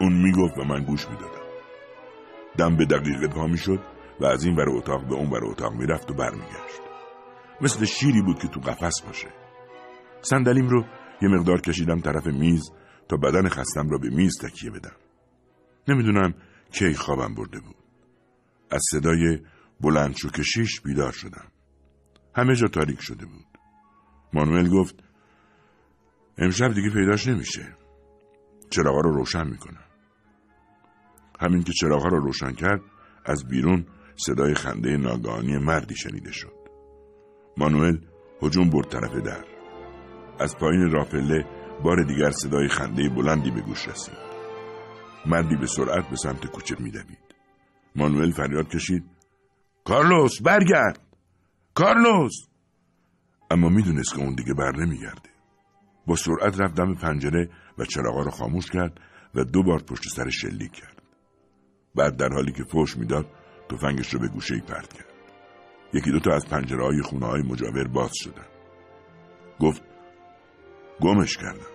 [0.00, 1.44] اون می‌گفت و من گوش می‌دادم.
[2.58, 3.80] دم به دقیقه پا می‌شد
[4.20, 6.80] و از این ور اتاق به اون ور اتاق می‌رفت و برمیگشت.
[7.60, 9.28] مثل شیری بود که تو قفس باشه.
[10.20, 10.84] صندلیم رو
[11.22, 12.72] یه مقدار کشیدم طرف میز
[13.08, 14.96] تا بدن خستم را به میز تکیه بدم.
[15.88, 16.34] نمی‌دونم
[16.72, 17.76] کی خوابم برده بود.
[18.70, 19.40] از صدای
[19.80, 21.46] بلند کشیش بیدار شدم.
[22.34, 23.46] همه جا تاریک شده بود.
[24.32, 24.94] مانوئل گفت
[26.38, 27.76] امشب دیگه پیداش نمیشه.
[28.70, 29.84] چراغا رو روشن می‌کنم.
[31.40, 32.80] همین که چراغا رو روشن کرد
[33.24, 33.86] از بیرون
[34.16, 36.54] صدای خنده ناگهانی مردی شنیده شد.
[37.56, 37.96] مانوئل
[38.42, 39.44] هجوم برد طرف در.
[40.38, 41.44] از پایین رافله
[41.82, 44.24] بار دیگر صدای خنده بلندی به گوش رسید.
[45.26, 47.34] مردی به سرعت به سمت کوچه میدوید.
[47.96, 49.04] مانوئل فریاد کشید.
[49.84, 51.00] کارلوس برگرد!
[51.74, 52.32] کارلوس!
[53.50, 55.30] اما می‌دونست که اون دیگه بر نمیگرده.
[56.06, 59.00] با سرعت رفت دم پنجره و چراغا رو خاموش کرد
[59.34, 61.02] و دو بار پشت سر شلیک کرد.
[61.94, 63.26] بعد در حالی که فوش می‌داد
[63.70, 65.14] تفنگش رو به گوشه پرت کرد.
[65.92, 68.46] یکی دو تا از پنجره های خونه های مجاور باز شدن.
[69.60, 69.82] گفت
[71.00, 71.74] گمش کردم.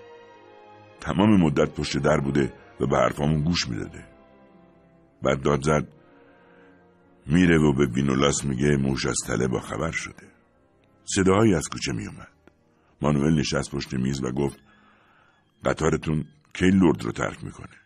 [1.02, 4.06] تمام مدت پشت در بوده و به حرفامون گوش می‌داده.
[5.24, 5.88] بعد داد زد
[7.26, 10.28] میره و به وینولاس میگه موش از تله با خبر شده.
[11.04, 12.34] صداهایی از کوچه میومد.
[13.02, 14.60] مانوئل نشست پشت میز و گفت
[15.66, 17.78] قطارتون کی لرد رو ترک می‌کنه؟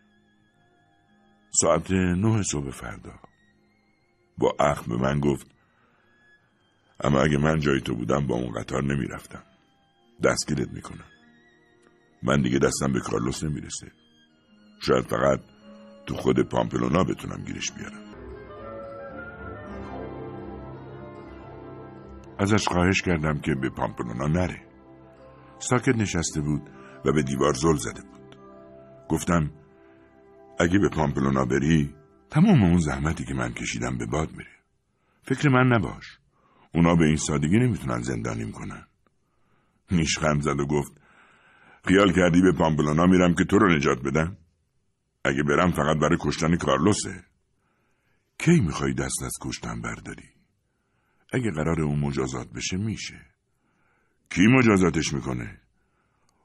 [1.62, 3.14] ساعت نه صبح فردا.
[4.38, 5.48] با اخم به من گفت
[7.00, 9.44] اما اگه من جای تو بودم با اون قطار نمی‌رفتم.
[10.24, 11.06] دستگیرت می‌کنم.
[12.24, 13.92] من دیگه دستم به کارلوس نمی‌رسه.
[14.82, 15.40] شاید فقط
[16.06, 18.04] تو خود پامپلونا بتونم گیرش بیارم.
[22.40, 24.62] ازش خواهش کردم که به پامپلونا نره.
[25.60, 26.70] ساکت نشسته بود
[27.06, 28.38] و به دیوار زل زده بود.
[29.10, 29.52] گفتم
[30.60, 31.96] اگه به پامپلونا بری
[32.30, 34.52] تمام اون زحمتی که من کشیدم به باد میره.
[35.24, 36.18] فکر من نباش.
[36.74, 38.88] اونا به این سادگی نمی‌تونن زندانیم کنن.
[39.92, 41.03] نیشخند زد و گفت
[41.88, 44.38] خیال کردی به پامپلونا میرم که تو رو نجات بدم
[45.26, 47.24] اگه برم فقط برای کشتن کارلوسه
[48.38, 50.30] کی می‌خوای دست از کشتن برداری
[51.34, 53.22] اگه قرار اون مجازات بشه میشه
[54.30, 55.60] کی مجازاتش می‌کنه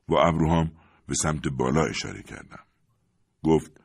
[0.08, 0.72] با ابروهام
[1.06, 2.64] به سمت بالا اشاره کردم
[3.42, 3.80] گفت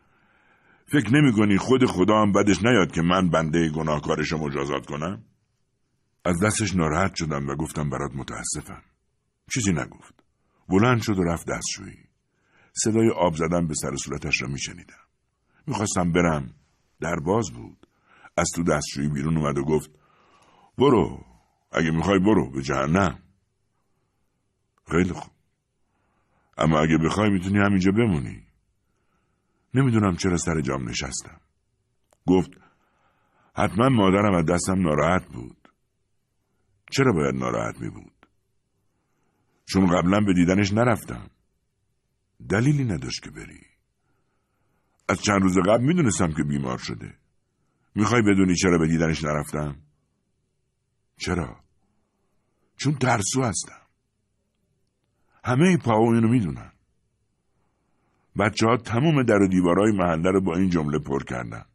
[0.86, 5.24] فکر نمی کنی خود خدا هم بدش نیاد که من بنده گناهکارش رو مجازات کنم؟
[6.26, 8.84] از دستش ناراحت شدم و گفتم برات متاسفم.
[9.54, 10.23] چیزی نگفت.
[10.70, 12.04] بلند شد و رفت دستشویی.
[12.74, 15.04] صدای آب زدن به سر صورتش را میشنیدم.
[15.68, 16.54] می‌خواستم برم.
[17.00, 17.88] در باز بود.
[18.38, 19.92] از تو دستشویی بیرون اومد و گفت
[20.78, 21.26] برو.
[21.72, 23.20] اگه می‌خوای برو به جهنم.
[24.92, 25.32] خیلی خوب.
[26.58, 28.44] اما اگه بخوای می‌تونی همینجا بمونی.
[29.74, 31.42] نمی‌دونم چرا سر جام نشستم.
[32.28, 32.50] گفت
[33.56, 35.70] حتما مادرم از دستم ناراحت بود.
[36.92, 38.13] چرا باید ناراحت می بود؟
[39.66, 41.30] چون قبلا به دیدنش نرفتم.
[42.50, 43.62] دلیلی نداشت که بری.
[45.10, 47.14] از چند روز قبل می‌دونستم که بیمار شده.
[47.96, 49.76] می‌خوای بدونی چرا به دیدنش نرفتم؟
[51.18, 51.60] چرا؟
[52.78, 53.82] چون ترسو هستم.
[55.44, 56.72] همه پاو اینو می‌دونن.
[58.40, 61.66] بچه ها تمام در و دیوارای محله رو با این جمله پر کردن.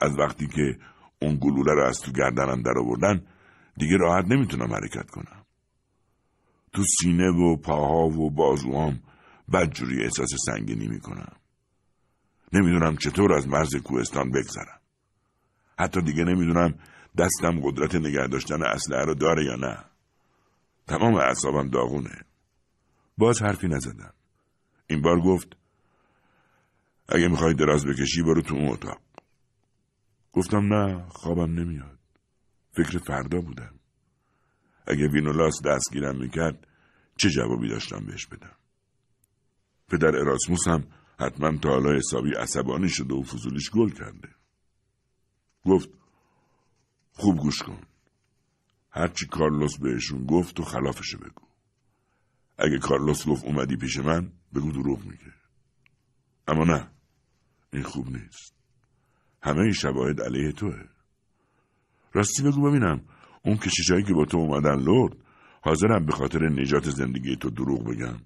[0.00, 0.78] از وقتی که
[1.22, 3.26] اون گلوله رو از تو گردنم در آوردن
[3.76, 5.45] دیگه راحت نمی‌تونم حرکت کنم.
[6.76, 9.00] تو سینه و پاها و بازوام
[9.52, 11.32] بدجوری احساس سنگینی می‌کنم.
[12.52, 14.80] نمی‌دونم چطور از مرز کوهستان بگذرم.
[15.78, 16.74] حتی دیگه نمی‌دونم
[17.18, 19.84] دستم قدرت نگه داشتن اسلحه رو داره یا نه.
[20.86, 22.20] تمام اعصابم داغونه.
[23.18, 24.12] باز حرفی نزدم.
[24.86, 25.56] این بار گفت
[27.08, 29.00] اگه می‌خوای دراز بکشی برو تو اون اتاق.
[30.32, 31.98] گفتم نه خوابم نمیاد.
[32.72, 33.75] فکر فردا بودم.
[34.86, 36.66] اگه وینولاس دستگیرم می‌کرد
[37.16, 38.56] چه جوابی داشتم بهش بدم؟
[39.88, 40.84] پدر اراسموس هم
[41.18, 44.28] حتما تا حالا حسابی عصبانی شده و فضولیش گل کرده.
[45.64, 45.88] گفت
[47.12, 47.80] خوب گوش کن.
[48.90, 51.46] هرچی کارلوس بهشون گفت و خلافشو بگو.
[52.58, 55.32] اگه کارلوس گفت اومدی پیش من بگو دروغ میگه.
[56.48, 56.90] اما نه
[57.72, 58.54] این خوب نیست.
[59.42, 60.84] همه این شواهد علیه توه.
[62.12, 63.04] راستی بگو ببینم
[63.46, 65.16] اون کشیشایی که با تو اومدن لرد
[65.62, 68.20] حاضرم به خاطر نجات زندگی تو دروغ بگن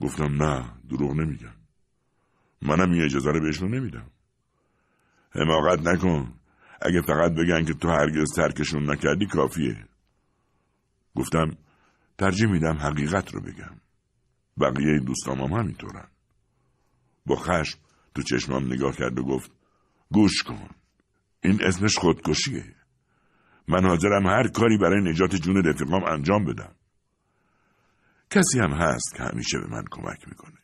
[0.00, 1.54] گفتم نه دروغ نمیگم.
[2.62, 4.10] منم این اجازه رو بهشون نمیدم.
[5.30, 6.32] حماقت نکن.
[6.82, 9.84] اگه فقط بگن که تو هرگز ترکشون نکردی کافیه.
[11.14, 11.56] گفتم
[12.18, 13.80] ترجیح میدم حقیقت رو بگم.
[14.60, 16.08] بقیه دوستام هم همینطورن.
[17.26, 17.78] با خشم
[18.14, 19.50] تو چشمام نگاه کرد و گفت
[20.10, 20.68] گوش کن.
[21.42, 22.79] این اسمش خودکشیه.
[23.70, 26.74] من حاضرم هر کاری برای نجات جون رفیقام انجام بدم.
[28.30, 30.58] کسی هم هست که همیشه به من کمک می‌کنه.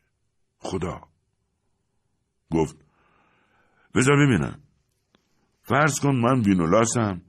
[0.58, 1.00] خدا.
[2.50, 2.76] گفت
[3.94, 4.62] بذار ببینم.
[5.62, 7.22] فرض کن من وینولاسم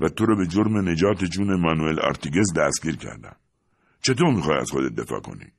[0.00, 3.36] و تو رو به جرم نجات جون مانوئل آرتیگز دستگیر کردم.
[4.02, 5.52] چطور می‌خوای از خودت دفاع کنی؟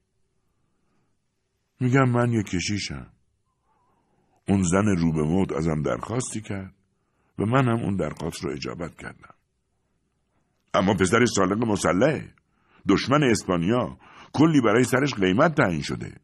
[1.80, 3.10] میگم من یه کشیشم.
[4.48, 6.76] اون زن رو به موت ازم درخواستی کرد
[7.40, 9.36] و من هم اون درخواست رو اجابت کردم.
[10.74, 12.34] اما پسر سالق مسلحه
[12.90, 13.98] دشمن اسپانیا
[14.34, 16.18] کلی برای سرش قیمت تعیین شده.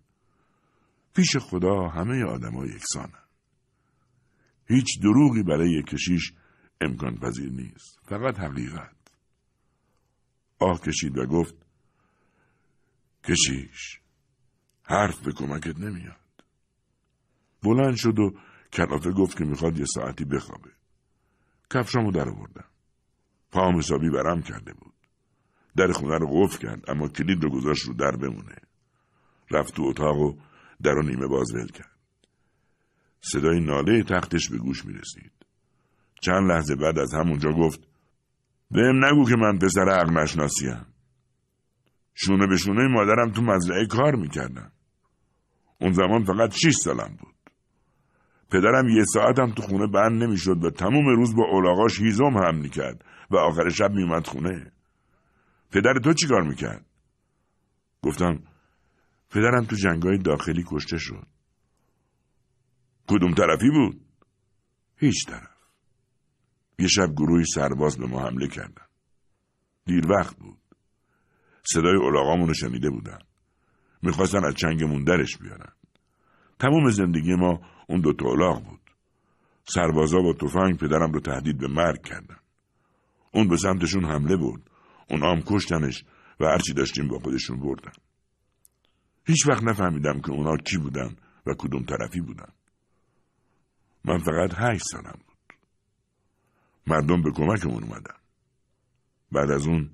[1.15, 3.23] پیش خدا همه آدما یکسانن.
[4.67, 6.33] هیچ دروغی برای کشیش
[6.81, 7.99] امکان پذیر نیست.
[8.03, 8.95] فقط حقیقت.
[10.59, 11.55] آه کشید و گفت
[13.23, 13.99] کشیش
[14.83, 16.15] حرف به کمکت نمیاد.
[17.63, 18.31] بلند شد و
[18.73, 20.71] کلافه گفت که می‌خواد یه ساعتی بخوابه.
[21.69, 22.68] کفشامو در آوردم
[23.51, 24.93] پام حسابی برم کرده بود
[25.77, 28.55] در خونه رو قفل کرد اما کلید رو گذاشت رو در بمونه
[29.51, 30.33] رفت تو اتاق و
[30.83, 31.99] در رو نیمه باز ول کرد
[33.21, 35.31] صدای ناله تختش به گوش می رسید.
[36.21, 37.87] چند لحظه بعد از همونجا گفت
[38.71, 40.85] بهم نگو که من پسر عقل نشناسیم.
[42.13, 44.71] شونه به شونه مادرم تو مزرعه کار می‌کردم.
[45.81, 47.35] اون زمان فقط شیش سالم بود.
[48.51, 53.05] پدرم یه ساعتم تو خونه بند نمی‌شد و تموم روز با اولاغاش هیزم هم می‌کرد
[53.31, 54.71] و آخر شب میومد خونه.
[55.71, 56.85] پدر تو چیکار می‌کرد؟
[58.01, 58.43] گفتم
[59.29, 61.27] پدرم تو جنگای داخلی کشته شد.
[63.07, 64.01] کدوم طرفی بود؟
[64.95, 65.57] هیچ طرف.
[66.79, 68.85] یه شب گروهی سرباز به ما حمله کردن.
[69.85, 70.59] دیر وقت بود.
[71.63, 73.19] صدای اولاغامونو شنیده بودن.
[74.01, 75.73] می‌خواستن از چنگمون درش بیارن.
[76.59, 78.81] تمام زندگی ما اون دو اولاغ بود.
[79.63, 82.38] سربازا با تفنگ پدرم رو تهدید به مرگ کردن.
[83.31, 84.69] اون به سمتشون حمله بود.
[85.09, 86.03] اون هم کشتنش
[86.39, 87.91] و هرچی داشتیم با خودشون بردن.
[89.25, 91.15] هیچ وقت نفهمیدم که اونا کی بودن
[91.45, 92.51] و کدوم طرفی بودن.
[94.05, 95.57] من فقط هشت سالم بود.
[96.87, 98.15] مردم به کمکمون اومدن.
[99.31, 99.91] بعد از اون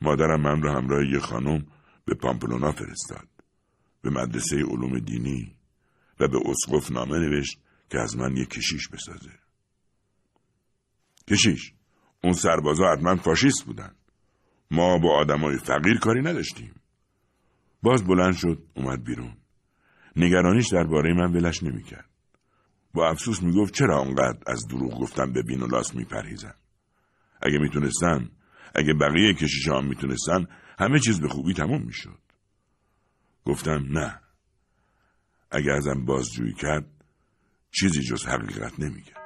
[0.00, 1.66] مادرم من رو همراه یه خانم
[2.04, 3.28] به پامپلونا فرستاد.
[4.02, 5.56] به مدرسه علوم دینی
[6.20, 7.60] و به اسقف نامه نوشت
[7.90, 9.32] که از من یه کشیش بسازه.
[11.28, 11.72] کشیش
[12.24, 13.94] اون سربازا حتما فاشیست بودن.
[14.70, 16.74] ما با آدمای فقیر کاری نداشتیم.
[17.82, 19.36] باز بلند شد اومد بیرون.
[20.16, 22.08] نگرانیش درباره من ولش نمی‌کرد.
[22.94, 26.54] با افسوس می‌گفت چرا آنقدر از دروغ گفتم به بین و لاس میپرهیزم
[27.42, 28.30] اگه می‌تونستم
[28.74, 30.46] اگه بقیه کشیش هم می‌تونستن
[30.78, 32.18] همه چیز به خوبی تموم می‌شد
[33.44, 34.20] گفتم نه
[35.50, 36.86] اگه ازم بازجویی کرد
[37.70, 39.17] چیزی جز حقیقت نمیگه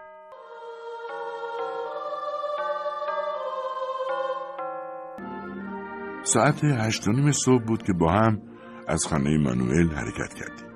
[6.25, 8.43] ساعت هشت و نیم صبح بود که با هم
[8.89, 10.67] از خانه مانوئل حرکت کردیم.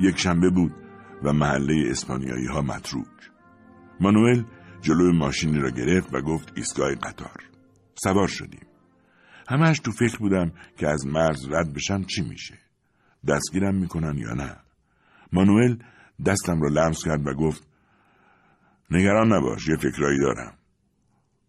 [0.00, 0.72] یک شنبه بود
[1.22, 3.30] و محله اسپانیایی ها متروک.
[4.00, 4.42] مانوئل
[4.80, 7.40] جلو ماشینی را گرفت و گفت ایستگاه قطار.
[7.94, 8.66] سوار شدیم.
[9.48, 12.58] همش تو فکر بودم که از مرز رد بشم چی میشه.
[13.28, 14.56] دستگیرم می‌کنن یا نه.
[15.32, 15.76] مانوئل
[16.26, 17.66] دستم را لمس کرد و گفت
[18.90, 20.54] نگران نباش یه فکرایی دارم.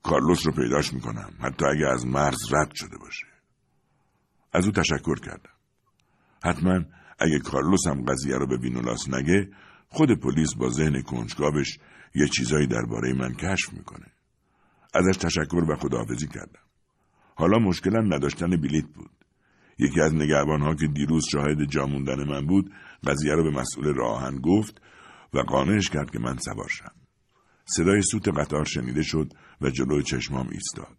[0.04, 1.34] کارلوس رو پیداش می‌کنم.
[1.40, 3.28] حتی اگه از مرز رد شده باشه.
[4.54, 5.54] از او تشکر کردم.
[6.44, 6.84] حتما
[7.20, 9.50] اگه کارلوس هم قضیه رو به وینولاس نگه
[9.90, 11.78] خود پلیس با ذهن کنجکاوش
[12.16, 14.06] یه چیزایی درباره من کشف می‌کنه.
[14.94, 16.62] ازش تشکر و خداحافظی کردم.
[17.36, 19.12] حالا مشکلم نداشتن بلیت بود.
[19.80, 22.72] یکی از نگهبانها که دیروز شاهد جاموندن من بود
[23.08, 24.82] قضیه رو به مسئول راهن گفت
[25.34, 27.01] و قانعش کرد که من سوار شم.
[27.76, 30.98] صدای سوت قطار شنیده شد و جلوی چشمام ایستاد.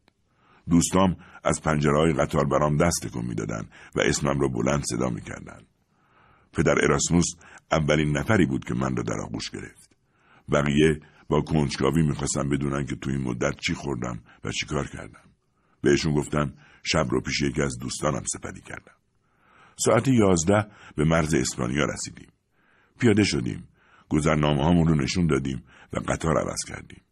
[0.70, 5.66] دوستام از پنجره قطار برام دست تکون می‌دادند و اسمم را بلند صدا می‌کردند
[6.52, 7.26] پدر اراسموس
[7.72, 9.96] اولین نفری بود که من را در آغوش گرفت.
[10.52, 15.24] بقیه با کنجکاوی می‌خواستم بدونن که تو این مدت چی خوردم و چی کار کردم.
[15.82, 18.94] بهشون گفتم شب رو پیش یکی از دوستانم سپری کردم.
[19.76, 20.66] ساعت یازده
[20.96, 22.28] به مرز اسپانیا رسیدیم.
[22.98, 23.68] پیاده شدیم.
[24.08, 27.02] گذرنامه رو نشون دادیم و قطار عوض کردیم.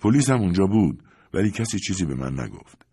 [0.00, 1.02] پلیس هم اونجا بود
[1.34, 2.86] ولی کسی چیزی به من نگفت.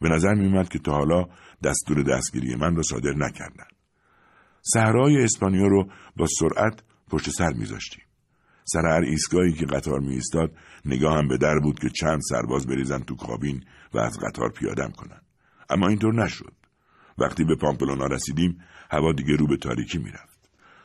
[0.00, 1.24] به نظر میومد که تا حالا
[1.64, 3.66] دستور دستگیری من را صادر نکردن.
[4.62, 8.04] صحرای اسپانیا رو با سرعت پشت سر میذاشتیم.
[8.64, 10.52] سر هر ایستگاهی که قطار می ایستاد
[10.84, 13.64] نگاهم به در بود که چند سرباز بریزن تو کابین
[13.94, 15.20] و از قطار پیادم کنن.
[15.70, 16.52] اما اینطور نشد.
[17.18, 18.58] وقتی به پامپلونا رسیدیم
[18.90, 20.31] هوا دیگه رو به تاریکی می‌رفت.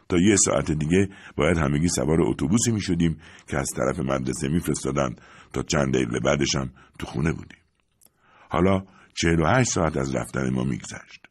[0.09, 3.17] تا یه ساعت دیگه باید همگی سوار اتوبوسی می شدیم
[3.47, 5.21] که از طرف مدرسه میفرستادند
[5.53, 6.69] تا چند دقیقه بعدش هم
[6.99, 7.59] تو خونه بودیم
[8.49, 11.27] حالا چهل و هشت ساعت از رفتن ما میگذشت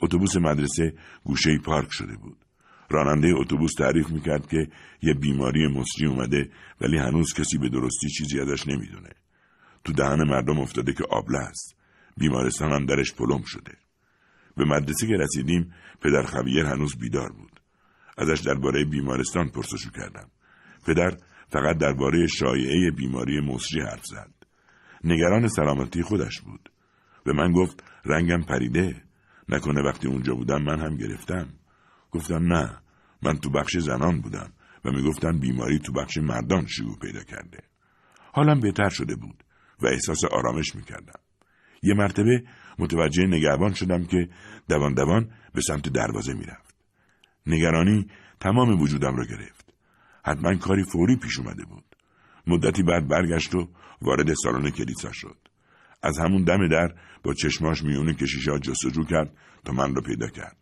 [0.00, 0.94] اتوبوس مدرسه
[1.24, 2.44] گوشه پارک شده بود
[2.90, 4.68] راننده اتوبوس تعریف می‌کرد که
[5.02, 6.50] یه بیماری مصری اومده
[6.80, 9.10] ولی هنوز کسی به درستی چیزی ازش نمی‌دونه.
[9.84, 11.76] تو دهن مردم افتاده که آبله است.
[12.16, 13.72] بیمارستان هم درش پلم شده.
[14.56, 17.47] به مدرسه که رسیدیم پدر خبیر هنوز بیدار بود.
[18.18, 20.30] ازش درباره بیمارستان پرسشو کردم.
[20.86, 21.16] پدر
[21.48, 24.32] فقط درباره شایعه بیماری مصری حرف زد.
[25.04, 26.72] نگران سلامتی خودش بود.
[27.24, 29.02] به من گفت رنگم پریده.
[29.48, 31.48] نکنه وقتی اونجا بودم من هم گرفتم.
[32.10, 32.78] گفتم نه
[33.22, 34.52] من تو بخش زنان بودم
[34.84, 37.58] و می‌گفتن بیماری تو بخش مردان شیوع پیدا کرده
[38.32, 39.44] حالم بهتر شده بود
[39.82, 41.20] و احساس آرامش می‌کردم
[41.82, 42.42] یه مرتبه
[42.78, 44.28] متوجه نگهبان شدم که
[44.68, 46.67] دوان دوان به سمت دروازه می‌رفت
[47.48, 48.06] نگرانی
[48.40, 49.74] تمام وجودم را گرفت.
[50.24, 51.84] حتما کاری فوری پیش اومده بود.
[52.46, 53.68] مدتی بعد برگشت و
[54.02, 55.36] وارد سالن کلیسا شد.
[56.02, 60.56] از همون دم در با چشماش میونه کشیشا جستجو کرد تا من را پیدا کرد.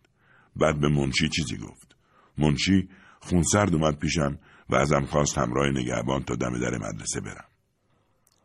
[0.57, 1.97] بعد به منشی چیزی گفت.
[2.39, 2.89] منشی
[3.21, 4.39] خونسرد اومد پیشم
[4.71, 7.45] و ازم خواست همراه نگهبان تا دم در مدرسه برم.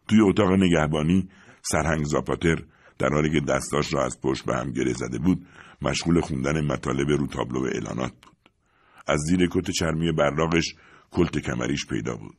[0.08, 1.30] توی اتاق نگهبانی
[1.62, 2.64] سرهنگ زاپاتر
[3.00, 5.48] در حالی که دستاش را از پشت به هم گره زده بود
[5.82, 8.50] مشغول خوندن مطالب رو تابلو اعلانات بود.
[9.08, 10.76] از زیر کت چرمی براغش
[11.12, 12.38] کلت کمریش پیدا بود.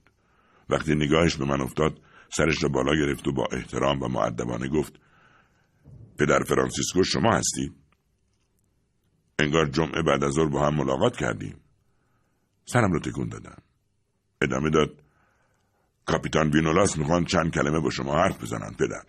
[0.69, 2.01] وقتی نگاهش به من افتاد
[2.36, 5.01] سرش را بالا گرفت و با احترام و معدبانه گفت
[6.19, 7.74] پدر فرانسیسکو شما هستید
[9.39, 11.60] انگار جمعه بعد از ظهر با هم ملاقات کردیم.
[12.64, 13.62] سرم رو تکون دادم.
[14.43, 15.02] ادامه داد
[16.06, 19.05] کاپیتان وینولاس می‌خوان چند کلمه با شما حرف بزنن پدر.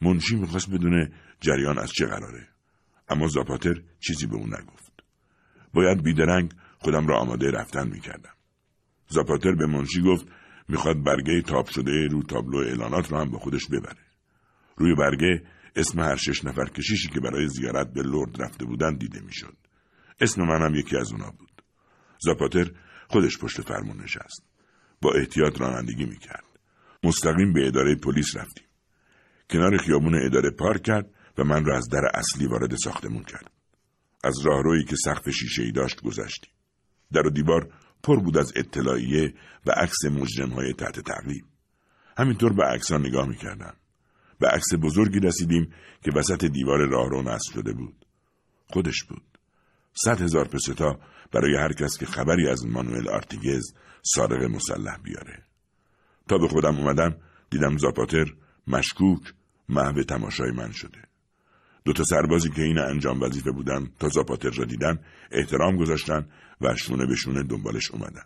[0.00, 2.53] منشی می‌خواست بدونه جریان از چه قراره.
[3.08, 4.92] اما زاپاتر چیزی به اون نگفت
[5.74, 8.34] باید بیدرنگ خودم را آماده رفتن می‌کردم
[9.08, 10.26] زاپاتر به منشی گفت
[10.68, 14.04] می‌خواد برگه تاپ شده رو تابلو اعلانات رو هم با خودش ببره
[14.76, 15.42] روی برگه
[15.76, 19.56] اسم هر شش نفر کشیشی که برای زیارت به لرد رفته بودن دیده می‌شد.
[20.20, 21.62] اسم منم یکی از اونا بود.
[22.18, 22.70] زاپاتر
[23.08, 24.44] خودش پشت فرمون نشست.
[25.02, 26.44] با احتیاط رانندگی می‌کرد.
[27.04, 28.66] مستقیم به اداره پلیس رفتیم.
[29.50, 33.50] کنار خیابون اداره پارک کرد و من را از در اصلی وارد ساختمون کرد.
[34.24, 36.50] از راهرویی که سقف شیشه ای داشت گذشتیم.
[37.12, 39.34] در و دیوار پر بود از اطلاعیه
[39.66, 41.44] و عکس مجرم های تحت تعقیب.
[42.18, 43.74] همینطور به عکسان نگاه می‌کردم.
[44.38, 48.06] به عکس بزرگی رسیدیم که وسط دیوار راهرو نصب شده بود.
[48.66, 49.38] خودش بود.
[49.92, 51.00] صد هزار پستا
[51.32, 55.42] برای هر کس که خبری از مانوئل آرتیگز سارق مسلح بیاره.
[56.28, 57.16] تا به خودم اومدم
[57.50, 58.26] دیدم زاپاتر
[58.66, 59.34] مشکوک
[59.68, 61.13] محو تماشای من شده.
[61.84, 64.98] دو تا سربازی که این انجام وظیفه بودن تا زاپاتر را دیدن
[65.30, 66.26] احترام گذاشتن
[66.60, 68.24] و شونه به شونه دنبالش اومدن.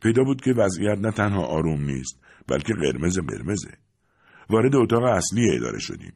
[0.00, 3.78] پیدا بود که وضعیت نه تنها آروم نیست بلکه قرمز قرمزه.
[4.50, 6.12] وارد اتاق اصلی اداره شدیم.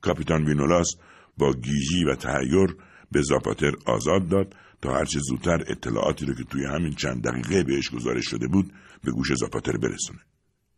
[0.00, 0.96] کاپیتان وینولاس
[1.38, 2.76] با گیجی و تهیر
[3.12, 7.90] به زاپاتر آزاد داد تا هرچه زودتر اطلاعاتی رو که توی همین چند دقیقه بهش
[7.90, 8.72] گزارش شده بود
[9.04, 10.20] به گوش زاپاتر برسونه.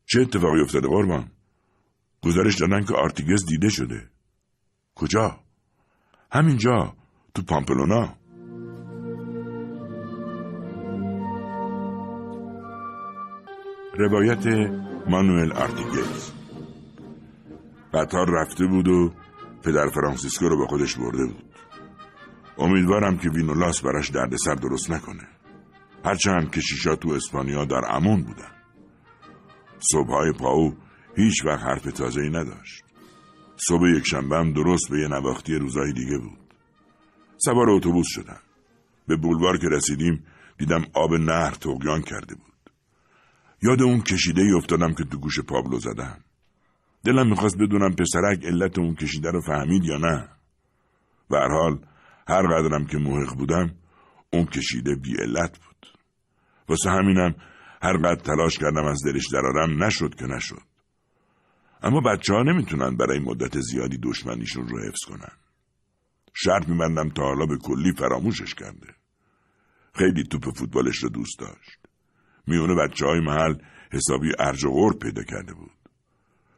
[0.07, 1.31] چه اتفاقی افتاده قربان؟
[2.23, 4.11] گزارش دادن که آرتیگز دیده شده.
[5.01, 5.41] کجا؟
[6.33, 6.95] همینجا
[7.35, 8.15] تو پامپلونا.
[13.99, 14.47] روایت
[15.09, 16.33] مانوئل آرتیگز
[17.95, 19.13] قطار رفته بود و
[19.63, 21.55] پدر فرانسیسکو رو با خودش برده بود.
[22.59, 25.29] امیدوارم که وینولاس براش دردسر درست نکنه.
[26.05, 28.53] هرچند کشیشا تو اسپانیا در امون بودن.
[29.79, 30.75] صبحهای پاو
[31.17, 32.90] هیچ وقت حرف تازه ای نداشت.
[33.69, 36.55] صبح یک شنبه هم درست به یه نواختی روزای دیگه بود.
[37.37, 38.41] سوار اتوبوس شدم.
[39.09, 40.25] به بولوار که رسیدیم
[40.59, 42.71] دیدم آب نهر تغیان کرده بود.
[43.63, 46.25] یاد اون کشیده ای افتادم که تو گوش پابلو زدم.
[47.05, 50.29] دلم می‌خواست بدونم پسرک علت اون کشیده رو فهمید یا نه.
[51.31, 51.79] به حال
[52.29, 53.75] هر قدرم که محق بودم
[54.33, 55.87] اون کشیده بی علت بود.
[56.69, 57.35] واسه همینم
[57.83, 60.70] هر قدر تلاش کردم از دلش درارم نشد که نشد.
[61.83, 65.33] اما بچه ها نمی‌تونن برای مدت زیادی دشمنیشون رو حفظ کنن.
[66.35, 68.95] شرط میبندم تا حالا به کلی فراموشش کرده.
[69.95, 71.79] خیلی توپ فوتبالش رو دوست داشت.
[72.47, 73.55] میونه بچه های محل
[73.93, 75.71] حسابی ارج و پیدا کرده بود.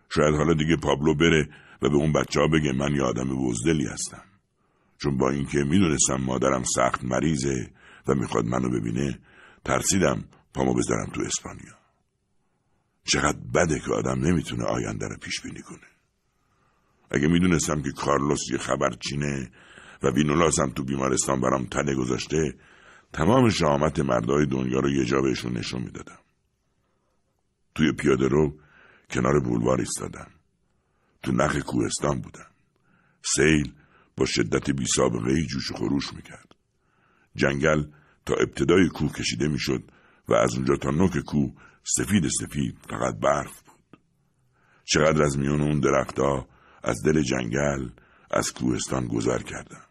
[0.08, 1.48] شاید حالا دیگه پابلو بره
[1.82, 4.24] و به اون بچه ها بگه من یه آدم بزدلی هستم.
[4.98, 7.70] چون با اینکه می‌دونستم مادرم سخت مریضه
[8.06, 9.18] و می‌خواد منو ببینه
[9.64, 10.24] ترسیدم
[10.54, 11.81] پامو بذارم تو اسپانیا.
[13.04, 15.86] چقدر بده که آدم نمی‌تونه آینده رو پیش بینی کنه.
[17.10, 19.50] اگه می‌دونستم که کارلوس یه خبرچینه
[20.02, 22.54] و وینولاس تو بیمارستان برام تنه گذاشته
[23.12, 26.18] تمام شامت مردای دنیا رو یه جا بهشون نشون می‌دادم.
[27.74, 28.58] توی پیاده رو
[29.10, 30.30] کنار بولوار ایستادم.
[31.22, 32.46] تو نخ کوهستان بودم.
[33.22, 33.72] سیل
[34.16, 36.54] با شدت بی سابقه جوش و خروش می‌کرد.
[37.36, 37.84] جنگل
[38.26, 39.82] تا ابتدای کوه کشیده می‌شد
[40.28, 41.52] و از اونجا تا نوک کوه
[41.84, 44.00] سفید سفید فقط برف بود.
[44.84, 46.48] چقدر از میون اون درختها
[46.82, 47.88] از دل جنگل
[48.30, 49.84] از کوهستان گذر کردم.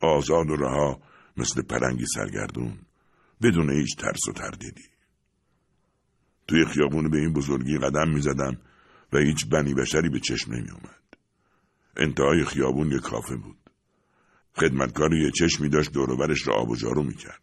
[0.00, 1.00] آزاد و رها
[1.36, 2.78] مثل پرنگی سرگردون
[3.42, 4.84] بدون هیچ ترس و تردیدی.
[6.48, 8.56] توی خیابون به این بزرگی قدم می زدم
[9.12, 11.02] و هیچ بنی بشری به چشم نمی اومد.
[11.96, 13.56] انتهای خیابون یک کافه بود.
[14.56, 17.42] خدمتکار یه چشمی داشت دوروبرش را آب و جارو می کرد.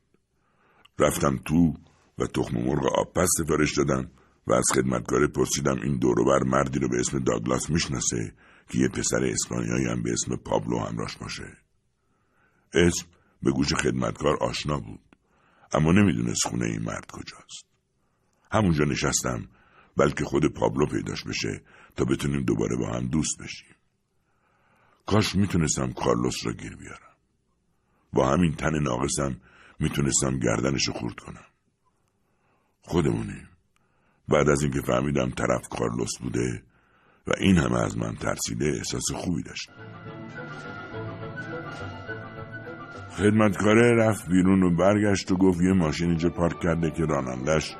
[1.00, 1.74] رفتم تو
[2.18, 4.12] و تخم مرغ آب پس سفارش دادم
[4.48, 8.34] و از خدمتکار پرسیدم این دوروبر مردی رو به اسم داگلاس می‌شناسه
[8.70, 11.58] که یه پسر اسپانیایی هم به اسم پابلو همراش باشه.
[12.74, 13.06] اسم
[13.44, 15.00] به گوش خدمتکار آشنا بود
[15.74, 17.66] اما نمی‌دونست خونه این مرد کجاست.
[18.52, 19.48] همونجا نشستم
[19.98, 21.62] بلکه خود پابلو پیداش بشه
[21.96, 23.76] تا بتونیم دوباره با هم دوست بشیم.
[25.06, 27.16] کاش می‌تونستم کارلوس را گیر بیارم.
[28.14, 29.42] با همین تن ناقصم
[29.80, 31.46] می‌تونستم گردنش خورد کنم.
[32.84, 33.50] خودمونیم.
[34.28, 36.64] بعد از اینکه فهمیدم طرف کارلوس بوده
[37.28, 39.74] و این همه از من ترسیده احساس خوبی داشتم.
[43.18, 47.76] خدمتکاره رفت بیرون و برگشت و گفت یه ماشین اینجا پارک کرده که رانندش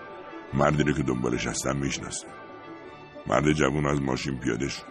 [0.54, 2.28] مردی رو که دنبالش هستم می‌شناسه
[3.28, 4.84] مرد جوون از ماشین پیاده شد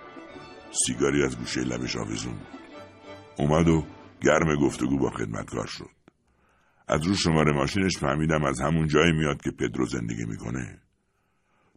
[0.87, 2.61] سیگاری از گوشه لبش آویزون بود
[3.39, 3.85] اومد و
[4.21, 6.02] گرم گفتگو با خدمتکار شد
[6.89, 10.81] از رو شماره ماشینش فهمیدم از همون جایی میاد که پدرو زندگی می‌کنه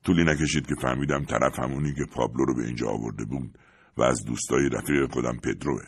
[0.04, 3.58] طولی نکشید که فهمیدم طرف همونی که پابلو رو به اینجا آورده بود
[3.98, 5.84] و از دوستای رفیق خودم پدروه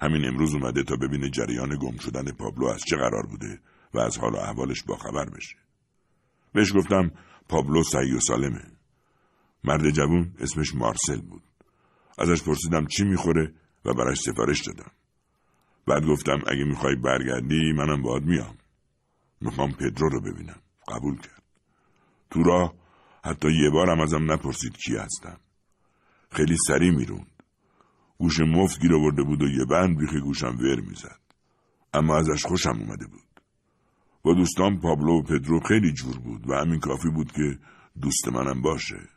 [0.00, 3.60] همین امروز اومده تا ببینه جریان گم شدن پابلو از چه قرار بوده
[3.94, 5.56] و از حال و احوالش باخبر بشه.
[6.52, 7.10] بهش گفتم
[7.48, 8.62] پابلو سعی و سالمه.
[9.64, 11.42] مرد جوون اسمش مارسل بود.
[12.18, 14.90] ازش پرسیدم چی می‌خوره و براش سفارش دادم.
[15.86, 18.58] بعد گفتم اگه می‌خوای برگردی منم باید میام.
[19.40, 20.60] می‌خوام پدرو رو ببینم.
[20.88, 21.42] قبول کرد.
[22.30, 22.74] تو راه
[23.24, 25.40] حتی یه بارم ازم نپرسید کی هستم.
[26.30, 27.26] خیلی سریع میرون.
[28.18, 31.20] گوش مفت گیر آورده بود و یه بند بیخی گوشم ور می‌زد
[31.94, 33.40] اما ازش خوشم اومده بود
[34.22, 37.58] با دوستان پابلو و پدرو خیلی جور بود و همین کافی بود که
[38.00, 39.08] دوست منم باشه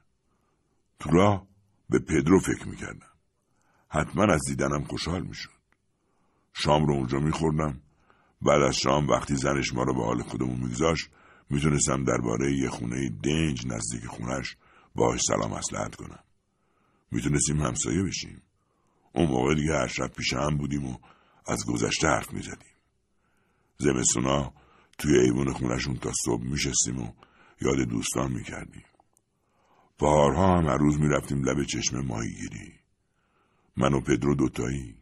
[1.00, 1.48] تو راه
[1.90, 3.12] به پدرو فکر می‌کردم
[3.90, 5.55] حتما از دیدنم خوشحال می‌شد
[6.58, 7.82] شام رو اونجا میخوردم
[8.42, 11.10] بعد از شام وقتی زنش ما رو به حال خودمون میگذاشت
[11.50, 14.58] می‌تونستم درباره یه خونه دنج نزدیک خونش
[14.96, 16.20] باهاش سلام مسلحت کنم
[17.12, 18.42] می‌تونستیم همسایه بشیم
[19.14, 20.98] اون موقع دیگه هر شب پیش هم بودیم و
[21.48, 22.76] از گذشته حرف می‌زدیم.
[23.78, 24.54] زمستونا
[24.98, 27.12] توی ایوون خونشون تا صبح میشستیم و
[27.62, 28.84] یاد دوستان می‌کردیم.
[30.00, 32.74] بارها هم هر روز می‌رفتیم لب چشم ماهیگیری.
[33.78, 34.96] من و پدرو دوتایی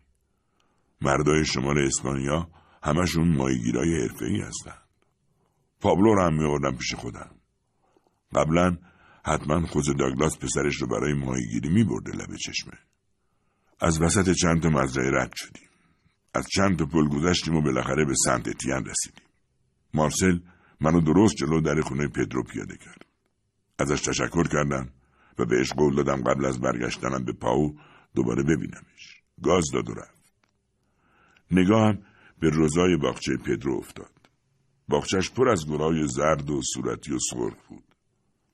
[1.04, 2.50] مردای شمال اسپانیا
[2.84, 4.84] همشون مایگیرای حرفه‌ای هستند
[5.82, 7.32] پابلو رو هم میوردم پیش خودم.
[8.36, 8.78] قبلا
[9.26, 12.74] حتما خود داگلاس پسرش رو برای ماهیگیری میبرده لبه چشمه.
[13.80, 15.70] از وسط چند تا مزرعه رد شدیم.
[16.34, 19.28] از چند تا پل گذشتیم و بالاخره به سنت اتیان رسیدیم.
[19.94, 20.40] مارسل
[20.82, 23.06] منو درست جلو در خونه پدرو پیاده کرد.
[23.80, 24.90] ازش تشکر کردم
[25.40, 27.80] و بهش قول دادم قبل از برگشتنم به پاو
[28.16, 29.22] دوباره ببینمش.
[29.44, 30.23] گاز داد و رفت.
[31.54, 31.98] نگاهم
[32.40, 34.12] به روزای باغچه پدرو افتاد.
[34.88, 37.84] باغچش پر از گلای زرد و صورتی و سرخ بود.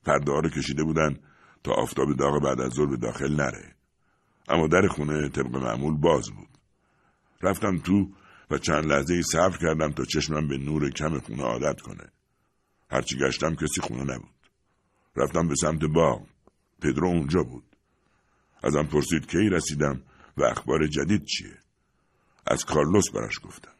[0.05, 1.17] پرده رو کشیده بودن
[1.63, 3.75] تا آفتاب داغ بعد از ظهر به داخل نره.
[4.49, 6.49] اما در خونه طبق معمول باز بود.
[7.41, 8.09] رفتم تو
[8.51, 12.11] و چند لحظه صبر کردم تا چشمم به نور کم خونه عادت کنه.
[12.91, 14.29] هرچی گشتم کسی خونه نبود.
[15.15, 16.21] رفتم به سمت باغ.
[16.81, 17.63] پدرو اونجا بود.
[18.63, 20.01] ازم پرسید کی رسیدم
[20.37, 21.57] و اخبار جدید چیه؟
[22.47, 23.71] از کارلوس براش گفتم.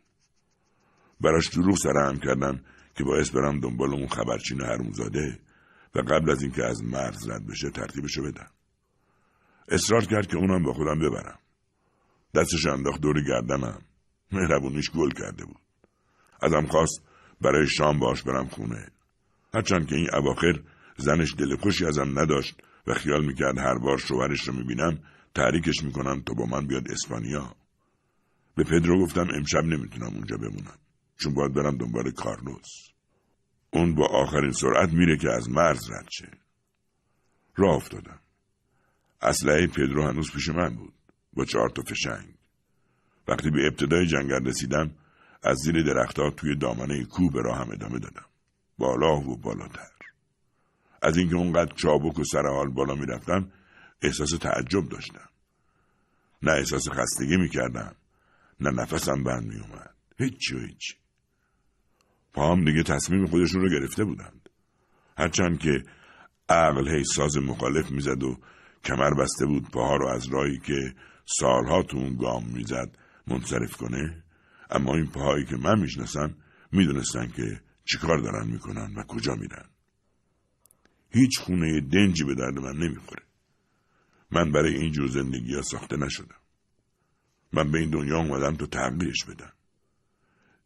[1.21, 2.59] براش دروغ سرهم کردم
[2.95, 5.39] که باعث برم دنبال اون خبرچین هرموزاده
[5.95, 8.49] و قبل از اینکه از مرز رد بشه ترتیبشو بدم.
[9.67, 11.39] اصرار کرد که اونم با خودم ببرم.
[12.35, 13.81] دستش انداخت دور گردنم.
[14.31, 15.61] مهربونیش گل کرده بود.
[16.41, 17.01] ازم خواست
[17.41, 18.87] برای شام باش برم خونه.
[19.53, 20.59] هرچند که این اواخر
[20.97, 24.99] زنش دل خوشی ازم نداشت و خیال می‌کرد هر بار شوهرش رو می‌بینم
[25.35, 27.55] تحریکش می‌کنم تا با من بیاد اسپانیا.
[28.59, 30.77] به پدرو گفتم امشب نمی‌تونم اونجا بمونم.
[31.17, 32.89] چون باید برم دنبال کارلوس.
[33.73, 36.31] اون با آخرین سرعت میره که از مرز رد شه.
[37.55, 38.19] راه افتادم.
[39.21, 40.93] اسلحه پدرو هنوز پیش من بود.
[41.33, 42.33] با چهار تا فشنگ.
[43.27, 44.91] وقتی به ابتدای جنگل رسیدم
[45.43, 48.25] از زیر درختها توی دامنه کوه به راهم ادامه دادم.
[48.77, 49.91] بالا و بالاتر.
[51.01, 53.51] از اینکه اونقدر چابک و سرحال بالا می‌رفتم
[54.01, 55.29] احساس تعجب داشتم.
[56.41, 57.95] نه احساس خستگی می‌کردم.
[58.59, 60.93] نه نفسم بند میومد هیچی و هیچی
[62.33, 64.49] پام دیگه تصمیم خودشون رو گرفته بودند.
[65.17, 65.83] هرچند که
[66.49, 68.37] عقل هی ساز مخالف می‌زد و
[68.83, 70.95] کمر بسته بود پاها رو از راهی که
[71.25, 74.23] سالها تو اون گام می‌زد منصرف کنه
[74.69, 76.35] اما این پاهایی که من می‌شناسم
[76.71, 79.65] می‌دونستن که چیکار دارن می‌کنن و کجا میرن.
[81.09, 83.23] هیچ خونه دنجی به درد من نمی‌خوره.
[84.31, 86.38] من برای اینجور زندگی ها ساخته نشدم.
[87.53, 89.53] من به این دنیا اومدم تا تغییرش بدم.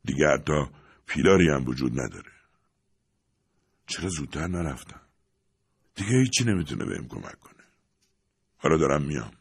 [0.05, 0.65] دیگه حتی
[1.05, 2.31] پیلاری هم وجود نداره.
[3.87, 5.01] چرا زودتر نرفتم؟
[5.95, 7.63] دیگه هیچی نمی‌تونه بهم کمک کنه.
[8.57, 9.31] حالا دارم میام.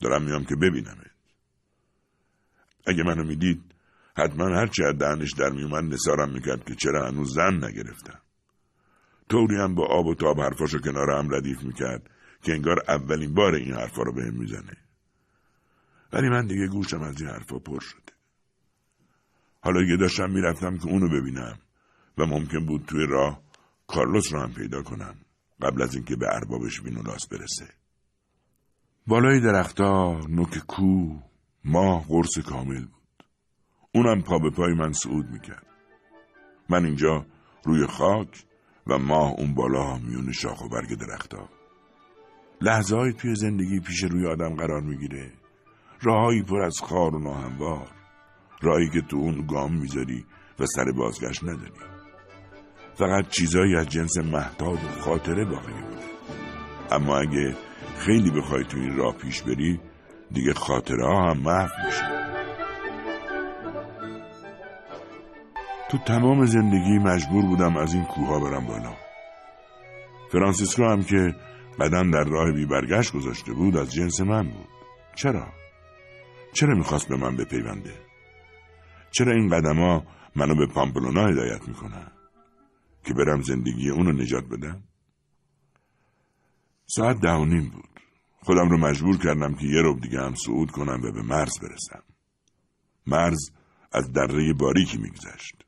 [0.00, 1.10] دارم میام که ببینمت.
[2.86, 3.62] اگه منو می‌دید
[4.16, 8.20] حتما هرچی از دهنش در میومد نسارم می‌کرد که چرا هنوز زن نگرفتم.
[9.28, 12.10] طوری هم با آب و تاب حرفاشو کنار هم ردیف می‌کرد
[12.42, 14.76] که انگار اولین بار این حرفا رو بهم می‌زنه.
[16.12, 18.12] ولی من دیگه گوشم از این حرفا پر شده.
[19.60, 21.58] حالا یه داشتم می‌رفتم که اونو ببینم
[22.18, 23.42] و ممکن بود توی راه
[23.86, 25.14] کارلوس رو هم پیدا کنم
[25.62, 27.68] قبل از اینکه به اربابش وینولاس برسه.
[29.06, 31.18] بالای درختها نوک کو
[31.64, 33.24] ماه قرص کامل بود.
[33.94, 35.66] اونم پا به پای من صعود می‌کرد.
[36.68, 37.26] من اینجا
[37.64, 38.44] روی خاک
[38.86, 41.48] و ماه اون بالا میون شاخ و برگ درختها.
[42.60, 45.32] لحظه های توی زندگی پیش روی آدم قرار می‌گیره.
[46.02, 47.86] راههایی پر از خار و ناهموار.
[48.62, 50.24] راهی که تو اون گام می‌ذاری
[50.58, 51.72] و سر بازگشت نداری.
[52.94, 55.96] فقط چیزایی از جنس محتاب و خاطره باقی میمونه
[56.90, 57.56] اما اگه
[57.98, 59.80] خیلی بخوای تو این راه پیش بری
[60.30, 62.26] دیگه خاطره ها هم محو میشه.
[65.90, 68.92] تو تمام زندگی مجبور بودم از این کوها برم بالا.
[70.32, 71.34] فرانسیسکو هم که
[71.80, 74.68] قدم در راه بی برگشت گذاشته بود از جنس من بود.
[75.14, 75.46] چرا؟
[76.56, 77.94] چرا می‌خواست به من بپیونده؟
[79.10, 80.06] چرا این قدما
[80.36, 82.12] منو به پامپلونا هدایت می‌کنن؟
[83.04, 84.82] که برم زندگی اونو نجات بدم؟
[86.86, 88.00] ساعت ده و نیم بود.
[88.40, 92.02] خودم رو مجبور کردم که یه روب دیگه هم صعود کنم و به مرز برسم.
[93.06, 93.50] مرز
[93.92, 95.64] از دره باریکی میگذشت.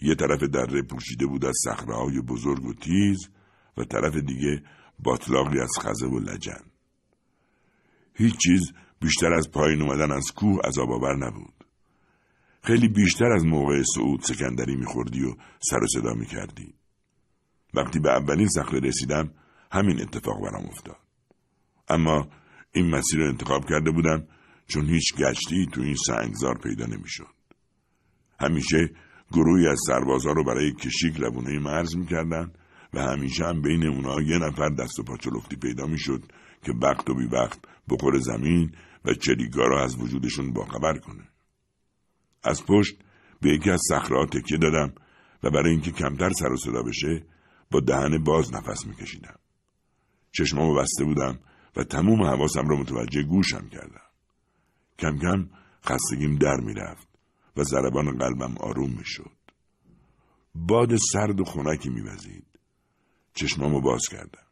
[0.00, 3.28] یه طرف دره پوشیده بود از صخره‌های بزرگ و تیز
[3.76, 4.62] و طرف دیگه
[4.98, 6.62] باطلاقی از خزه و لجن.
[8.14, 8.72] هیچ چیز
[9.02, 11.64] بیشتر از پایین اومدن از کوه عذاب آور نبود.
[12.62, 16.74] خیلی بیشتر از موقع صعود سکندری میخوردی و سر و صدا می‌کردی.
[17.74, 19.30] وقتی به اولین صخره رسیدم
[19.72, 20.96] همین اتفاق برام افتاد.
[21.88, 22.28] اما
[22.72, 24.26] این مسیر رو انتخاب کرده بودم
[24.66, 27.34] چون هیچ گشتی تو این سنگزار پیدا نمی‌شد.
[28.40, 28.90] همیشه
[29.32, 32.52] گروهی از سربازا رو برای کشیک لبونه مرز می‌کردن
[32.94, 35.16] و همیشه هم بین اونا یه نفر دست و پا
[35.62, 36.22] پیدا می‌شد
[36.62, 37.58] که وقت و بی وقت
[37.88, 38.72] بخور زمین
[39.04, 41.28] و چریکا را از وجودشون باخبر کنه.
[42.44, 42.96] از پشت
[43.40, 44.94] به یکی از صخرهها تکیه دادم
[45.42, 47.26] و برای اینکه کمتر سر و صدا بشه
[47.70, 49.38] با دهن باز نفس میکشیدم.
[50.32, 51.38] چشمامو بسته بودم
[51.76, 54.06] و تموم حواسم را متوجه گوشم کردم.
[54.98, 55.48] کم کم
[55.84, 57.08] خستگیم در می‌رفت
[57.56, 59.36] و ضربان قلبم آروم می‌شد.
[60.54, 62.46] باد سرد و خنکی میوزید.
[63.34, 64.46] چشمامو باز کردم.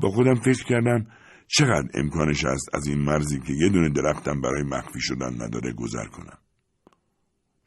[0.00, 1.06] با خودم فکر کردم
[1.48, 6.06] چقدر امکانش است از این مرزی که یه دونه درختم برای مخفی شدن نداره گذر
[6.06, 6.38] کنم.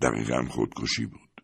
[0.02, 1.41] دقیقا خودکشی بود.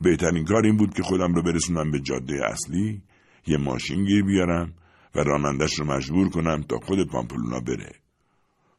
[0.00, 3.02] بهترین کار این بود که خودم رو برسونم به جاده اصلی
[3.46, 4.74] یه ماشین گیر بیارم
[5.14, 7.92] و رانندش رو مجبور کنم تا خود پامپلونا بره.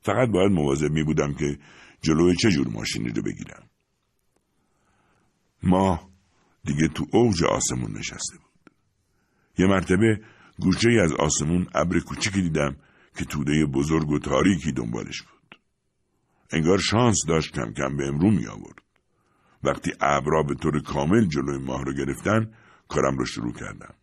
[0.02, 1.58] فقط باید مواظب می بودم که
[2.02, 3.64] جلوی چه جور ماشینی رو بگیرم.
[5.64, 6.10] ما
[6.64, 8.72] دیگه تو اوج آسمون نشسته بود.
[9.58, 10.22] یه مرتبه
[10.60, 12.76] گوشه از آسمون ابر کوچیکی دیدم
[13.18, 15.60] که توده بزرگ و تاریکی دنبالش بود.
[16.52, 18.82] انگار شانس داشت کم کم به امرو می آورد.
[19.64, 22.52] وقتی ابرا به طور کامل جلوی ماه رو گرفتن
[22.88, 23.94] کارم رو شروع کردم.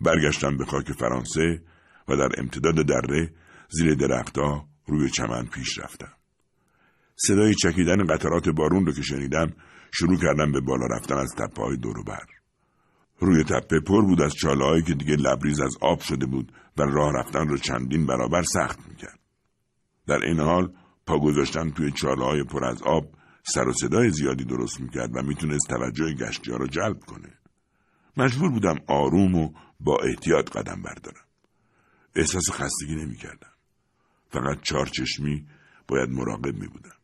[0.00, 1.62] برگشتم به خاک فرانسه
[2.08, 3.32] و در امتداد دره
[3.68, 6.12] زیر درختها روی چمن پیش رفتم.
[7.16, 9.52] صدای چکیدن قطرات بارون رو که شنیدم
[9.92, 11.76] شروع کردم به بالا رفتن از تپه های
[12.06, 12.33] بر.
[13.18, 17.12] روی تپه پر بود از چاله که دیگه لبریز از آب شده بود و راه
[17.12, 19.18] رفتن رو چندین برابر سخت می‌کرد.
[20.06, 20.72] در این حال
[21.06, 23.08] پا گذاشتن توی چاله های پر از آب
[23.42, 27.38] سر و صدای زیادی درست می‌کرد و می‌تونست توجه گشتی ها را جلب کنه.
[28.16, 31.24] مجبور بودم آروم و با احتیاط قدم بردارم.
[32.16, 33.52] احساس خستگی نمی‌کردم.
[34.30, 35.46] فقط چهار چشمی
[35.88, 36.96] باید مراقب می بودم.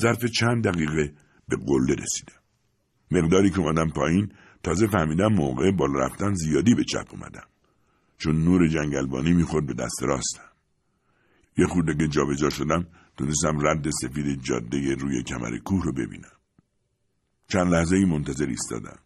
[0.00, 1.14] ظرف چند دقیقه
[1.48, 2.40] به قله رسیدم.
[3.10, 7.46] مقداری که اومدم پایین تازه فهمیدم موقع بالا رفتن زیادی به چپ اومدم.
[8.18, 10.50] چون نور جنگلبانی می‌خورد به دست راستم.
[11.56, 12.86] یه خورده که جابجا شدم
[13.16, 16.32] تونستم رد سفید جاده روی کمر کوه رو ببینم.
[17.48, 18.98] چند لحظه ای منتظر ایستادم.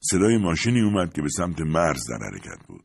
[0.00, 2.84] صدای ماشینی اومد که به سمت مرز در حرکت بود.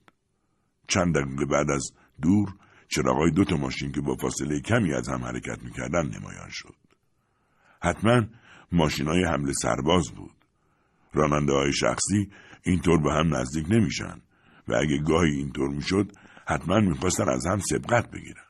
[0.88, 1.92] چند دقیقه بعد از
[2.22, 2.56] دور
[2.88, 6.76] چراغای دو تا ماشین که با فاصله کمی از هم حرکت می‌کردن نمایان شد.
[7.82, 8.22] حتما
[8.72, 10.33] ماشین های حمله سرباز بود.
[11.14, 12.32] راننده های شخصی
[12.64, 14.22] اینطور به هم نزدیک نمیشن
[14.68, 16.12] و اگه گاهی اینطور می‌شد
[16.48, 18.44] حتما می‌خواستن از هم سبقت بگیرن.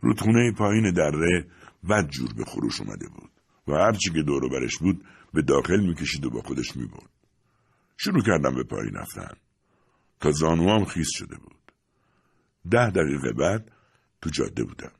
[0.00, 1.46] رودخونه پایین دره
[1.90, 3.30] بد جور به خروش اومده بود
[3.68, 7.10] و هرچی که دور برش بود به داخل می‌کشید و با خودش می‌برد.
[7.96, 9.36] شروع کردم به پایین رفتن
[10.20, 11.72] تا زانوام خیس شده بود.
[12.70, 13.72] ده دقیقه بعد
[14.22, 14.92] تو جاده بودم.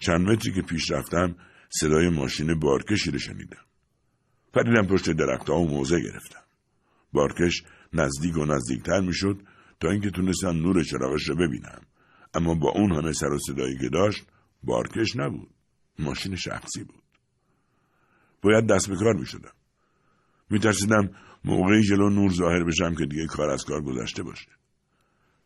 [0.00, 1.36] چند متری که پیش رفتم
[1.68, 3.64] صدای ماشین بارکشی رو شنیدم.
[4.54, 6.42] پریدم پشت درختها و موزه گرفتم.
[7.12, 7.62] بارکش
[7.92, 9.40] نزدیک و نزدیکتر می‌شد
[9.80, 11.80] تا اینکه تونستم نور چراغش رو ببینم.
[12.34, 14.24] اما با اون همه سر و صدایی که داشت
[14.62, 15.50] بارکش نبود.
[15.98, 17.02] ماشین شخصی بود.
[18.42, 19.52] باید دست به کار می شدم.
[20.50, 21.10] می ترسیدم
[21.44, 24.50] موقعی جلو نور ظاهر بشم که دیگه کار از کار گذشته باشه.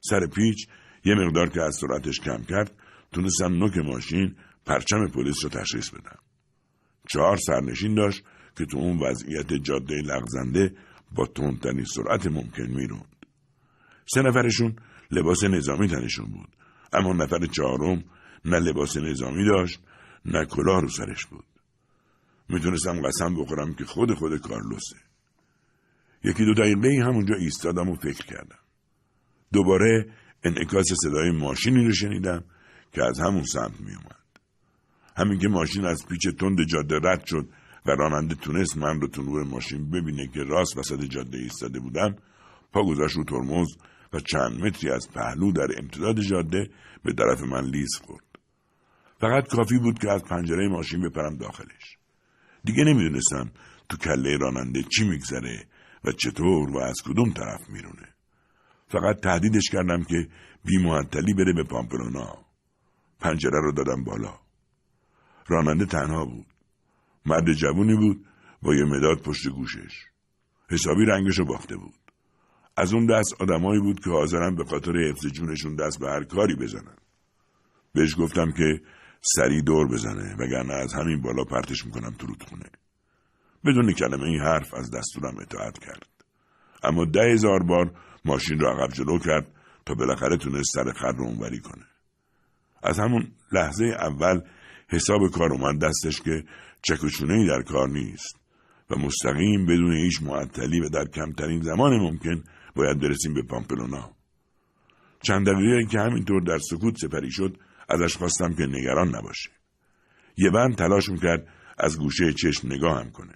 [0.00, 0.68] سر پیچ
[1.04, 2.72] یه مقدار که از سرعتش کم کرد
[3.12, 4.36] تونستم نوک ماشین
[4.66, 6.18] پرچم پلیس رو تشخیص بدم.
[7.08, 8.24] چهار سرنشین داشت
[8.58, 10.74] که تو اون وضعیت جاده لغزنده
[11.12, 13.16] با تندترین سرعت ممکن می‌روند.
[14.14, 14.76] سه نفرشون
[15.10, 16.48] لباس نظامی تنشون بود
[16.92, 18.04] اما نفر چهارم
[18.44, 19.80] نه لباس نظامی داشت
[20.24, 21.44] نه کلاه رو سرش بود.
[22.48, 24.96] می‌تونستم قسم بخورم که خود خود کارلوسه.
[26.24, 28.58] یکی دو دقیقه همونجا ایستادم و فکر کردم.
[29.52, 30.06] دوباره
[30.42, 32.44] انعکاس صدای ماشینی رو شنیدم
[32.92, 34.18] که از همون سمت می اومد.
[35.16, 37.48] همین که ماشین از پیچ تند جاده رد شد
[37.86, 42.16] و راننده تونست من رو تو نور ماشین ببینه که راست وسط جاده ایستاده بودم
[42.72, 43.68] پا گذاشت رو ترمز
[44.12, 46.70] و چند متری از پهلو در امتداد جاده
[47.04, 48.24] به طرف من لیز خورد.
[49.20, 51.96] فقط کافی بود که از پنجره ماشین بپرم داخلش.
[52.64, 53.50] دیگه نمی‌دونستم
[53.88, 55.64] تو کله راننده چی میگذره
[56.04, 58.08] و چطور و از کدوم طرف میرونه.
[58.88, 60.28] فقط تهدیدش کردم که
[60.64, 62.38] بی معطلی بره به پامپلونا.
[63.20, 64.34] پنجره رو دادم بالا.
[65.48, 66.46] راننده تنها بود.
[67.26, 68.26] مرد جوونی بود
[68.62, 70.04] با یه مداد پشت گوشش.
[70.70, 71.94] حسابی رنگشو باخته بود.
[72.76, 76.54] از اون دست آدمایی بود که حاضرن به خاطر حفظ جونشون دست به هر کاری
[76.54, 76.96] بزنن.
[77.92, 78.80] بهش گفتم که
[79.20, 82.70] سری دور بزنه وگرنه از همین بالا پرتش می‌کنم تو رودخونه.
[83.64, 86.06] بدون کلمه این حرف از دستورم اطاعت کرد.
[86.82, 89.46] اما ده هزار بار ماشین را عقب جلو کرد
[89.86, 91.84] تا بالاخره تونست سر خر رو اونوری کنه.
[92.82, 94.40] از همون لحظه اول
[94.88, 96.44] حساب کار اومد دستش که
[96.88, 98.36] چکوچونه در کار نیست
[98.90, 102.44] و مستقیم بدون هیچ معطلی و در کمترین زمان ممکن
[102.74, 104.10] باید برسیم به پامپلونا.
[105.22, 107.56] چند دقیقه که همینطور در سکوت سپری شد
[107.88, 109.50] ازش خواستم که نگران نباشه.
[110.36, 111.48] یه بند تلاش می‌کرد
[111.78, 113.34] از گوشه چشم نگاهم کنه.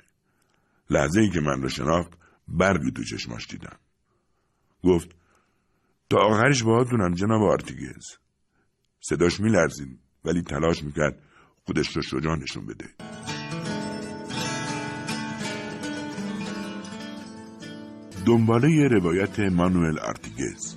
[0.90, 2.12] لحظه ای که من را شناخت
[2.48, 3.76] برقی تو چشماش دیدم.
[4.84, 5.16] گفت
[6.10, 8.04] تا آخرش باهاتونم جناب آرتیگز.
[9.00, 11.22] صداش میلرزید ولی تلاش می‌کرد
[11.66, 12.88] خودش رو شجاع نشون بده.
[18.26, 20.76] دنباله روایت مانوئل آرتیگز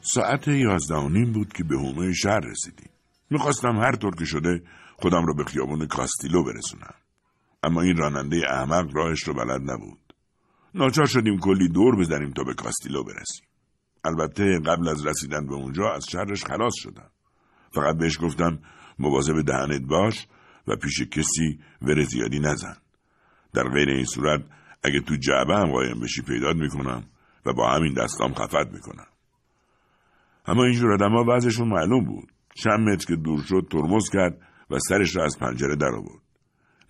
[0.00, 2.90] ساعت یازده و نیم بود که به حومه شهر رسیدیم.
[3.30, 4.62] می‌خواستم هر طور که شده
[4.96, 6.94] خودم رو به خیابون کاستیلو برسونم.
[7.62, 10.14] اما این راننده احمق راهش رو بلد نبود.
[10.74, 13.46] ناچار شدیم کلی دور بزنیم تا به کاستیلو برسیم.
[14.04, 17.10] البته قبل از رسیدن به اونجا از شهرش خلاص شدم.
[17.74, 18.58] فقط بهش گفتم
[18.98, 20.26] مواظب دهنت باش
[20.68, 22.76] و پیش کسی ور زیادی نزن.
[23.54, 24.44] در غیر این صورت
[24.84, 27.04] اگه تو جعبه هم قایم بشی پیدات می‌کنم
[27.46, 29.06] و با همین دستام خفت می‌کنم.
[30.46, 32.32] اما اینجور آدم ها وضعشون معلوم بود.
[32.54, 34.40] چند متر که دور شد ترمز کرد
[34.70, 36.22] و سرش را از پنجره در آورد.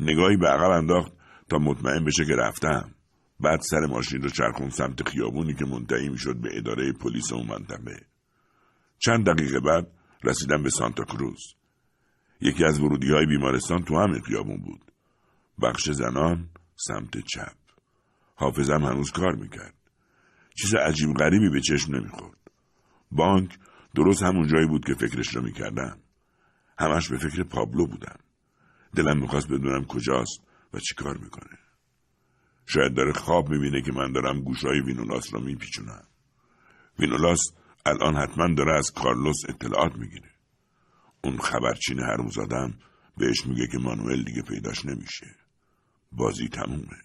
[0.01, 1.13] نگاهی به عقب انداخت
[1.51, 2.95] تا مطمئن بشه که رفتم.
[3.41, 8.07] بعد سر ماشین رو چرخون سمت خیابونی که منتهی می‌شد به اداره پلیس اون منطقه.
[8.99, 9.87] چند دقیقه بعد
[10.25, 11.55] رسیدم به سانتا کروز.
[12.43, 14.93] یکی از ورودی های بیمارستان تو همین خیابون بود.
[15.63, 17.57] بخش زنان سمت چپ.
[18.35, 19.75] حافظم هنوز کار می‌کرد.
[20.55, 22.39] چیز عجیب غریبی به چشم نمی‌خورد.
[23.11, 23.59] بانک
[23.95, 25.99] درست همون جایی بود که فکرش رو می‌کردم.
[26.79, 28.19] همش به فکر پابلو بودم.
[28.97, 30.41] دلم می‌خواست بدونم کجاست
[30.75, 31.59] و چی کار می‌کنه.
[32.67, 36.05] شاید داره خواب می‌بینه که من دارم گوشای وینولاس رو میپیچونم.
[36.99, 37.41] وینولاس
[37.87, 40.32] الان حتما داره از کارلوس اطلاعات می‌گیره.
[41.25, 42.75] اون خبرچین هرمزادم
[43.17, 45.37] بهش میگه که مانوئل دیگه پیداش نمیشه.
[46.13, 47.03] بازی تمومه.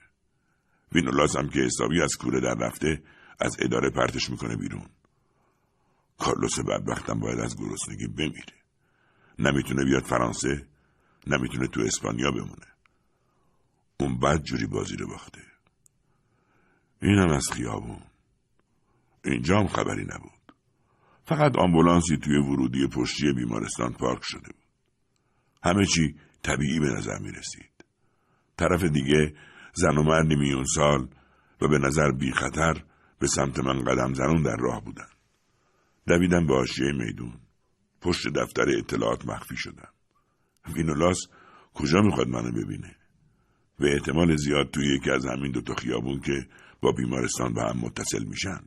[0.91, 3.03] وینولاس هم که حسابی از کوره در رفته
[3.39, 4.85] از اداره پرتش می‌کنه بیرون.
[6.19, 8.53] کارلوس بدبختم باید از گرسنگی بمیره.
[9.39, 10.67] نمی‌تونه بیاد فرانسه
[11.27, 12.67] نمی‌تونه تو اسپانیا بمونه.
[13.99, 15.41] اون بد جوری بازی رو باخته.
[17.01, 18.01] اینم از خیابون.
[19.25, 20.36] اینجا هم خبری نبود.
[21.27, 24.65] فقط آمبولانسی توی ورودی پشتی بیمارستان پارک شده بود.
[25.63, 27.85] همه چی طبیعی به نظر می رسید.
[28.57, 29.33] طرف دیگه
[29.73, 31.07] زن و مردی میون سال
[31.61, 32.83] و به نظر بی خطر
[33.19, 35.07] به سمت من قدم زنون در راه بودن.
[36.07, 37.33] دویدم به آشیه میدون.
[38.01, 39.89] پشت دفتر اطلاعات مخفی شدم.
[40.75, 41.17] وینولاس
[41.73, 42.95] کجا می‌خواد منو ببینه؟
[43.79, 46.47] به احتمال زیاد توی یکی از همین دوتا خیابون که
[46.81, 48.59] با بیمارستان به هم متصل میشن.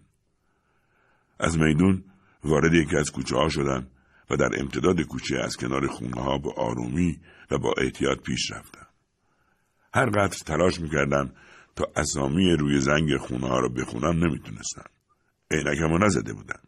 [1.38, 2.04] از میدون
[2.44, 3.86] وارد یکی از کوچه ها شدم
[4.30, 8.86] و در امتداد کوچه از کنار خونه ها با آرومی و با احتیاط پیش رفتم.
[9.94, 11.32] هر قطر تلاش می‌کردم
[11.76, 14.90] تا اسامی روی زنگ خونه ها رو بخونم نمی‌تونستم.
[15.50, 16.60] عینکمو نزده بودم.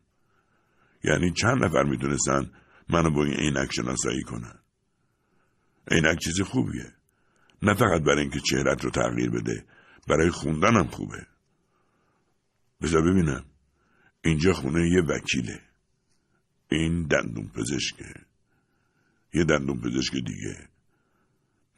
[1.04, 2.50] یعنی چند نفر می‌تونستن
[2.88, 4.58] منو با این عینک شناسایی کنن.
[5.90, 6.92] عینک چیز خوبیه.
[7.62, 9.64] نه فقط برای اینکه چهرت رو تغییر بده
[10.08, 11.26] برای خوندنم خوبه.
[12.82, 13.44] بذار ببینم.
[14.24, 15.60] اینجا خونه یه وکیله.
[16.68, 18.14] این دندون پزشکه.
[19.34, 20.68] یه دندون پزشک دیگه.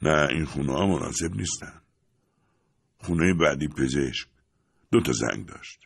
[0.01, 1.81] نه این خونه ها مناسب نیستن.
[2.97, 4.27] خونه بعدی پزشک.
[4.91, 5.79] دو تا زنگ داشت.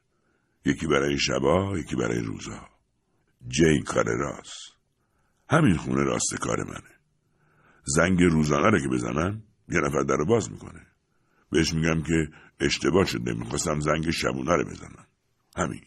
[0.65, 2.69] یکی برای شبا یکی برای روزا.
[3.47, 4.73] جی کار راست.
[5.49, 6.95] همین خونه راست کار منه.
[7.83, 10.87] زنگ روزانه رو که بزنم یه نفر در باز می‌کنه.
[11.51, 12.27] بهش میگم که
[12.59, 15.07] اشتباه شده می‌خواستم زنگ شبونه رو بزنم.
[15.57, 15.81] همین.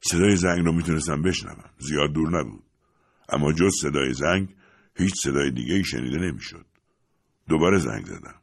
[0.00, 1.70] صدای زنگ رو می‌تونستم بشنوم.
[1.78, 2.64] زیاد دور نبود.
[3.28, 4.54] اما جز صدای زنگ
[4.96, 6.66] هیچ صدای دیگه ای شنیده نمی‌شد.
[7.48, 8.40] دوباره زنگ زدم.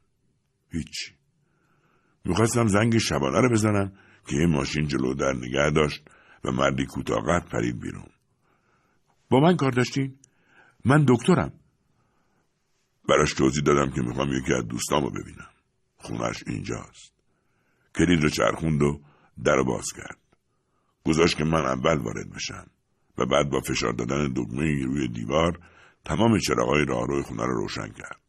[0.71, 1.11] هیچی.
[2.25, 3.91] می‌خواستم زنگ شبانه رو بزنم
[4.27, 6.03] که این ماشین جلو در نگه داشت
[6.43, 8.09] و مردی کوتاه پرید بیرون.
[9.29, 10.19] با من کار داشتین؟
[10.85, 11.53] من دکترم.
[13.09, 15.49] براش توضیح دادم که می‌خوام یکی از دوستامو ببینم.
[15.97, 17.13] خونش اینجاست.
[17.95, 19.01] کلید رو چرخوند و
[19.43, 20.26] در باز کرد.
[21.07, 22.67] گذاشت که من اول وارد بشم
[23.17, 25.59] و بعد با فشار دادن دکمه روی دیوار
[26.05, 28.19] تمام چراغای راهرو خونه رو روشن کرد.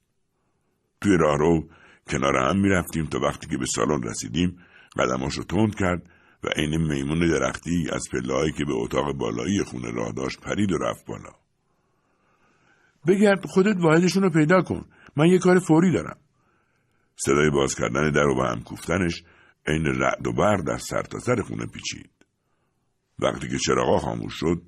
[1.01, 1.69] توی راهرو
[2.11, 4.59] کنار هم می‌رفتیم تا وقتی که به سالن رسیدیم
[4.97, 6.03] قدماش رو تند کرد
[6.45, 10.79] و عین میمون درختی از پلههایی که به اتاق بالایی خونه راه داشت پرید و
[10.79, 11.33] رفت بالا.
[13.07, 14.85] بگرد خودت واحدشون رو پیدا کن.
[15.17, 16.17] من یه کار فوری دارم.
[17.17, 19.23] صدای باز کردن در و به هم کوفتنش
[19.67, 22.18] عین رعد و برق در سرتاسر سر خونه پیچید.
[23.19, 24.63] وقتی که چراغا خاموش شد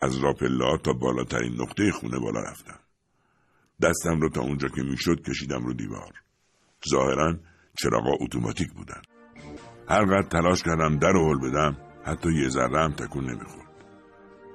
[0.00, 2.78] از راپلا تا بالاترین نقطه خونه بالا رفتم.
[3.82, 6.12] دستم رو تا اونجا که می‌شد کشیدم رو دیوار.
[6.90, 7.34] ظاهرا
[7.78, 9.02] چراغا اتوماتیک بودن.
[9.88, 13.66] هر قد تلاش کردم در هل بدم حتی یه ذره هم تکون نمی‌خورد.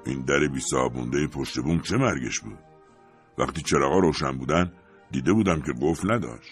[0.05, 2.59] این در بی صابونده پشت بوم چه مرگش بود
[3.37, 4.73] وقتی چراغا روشن بودن
[5.11, 6.51] دیده بودم که قفل نداشت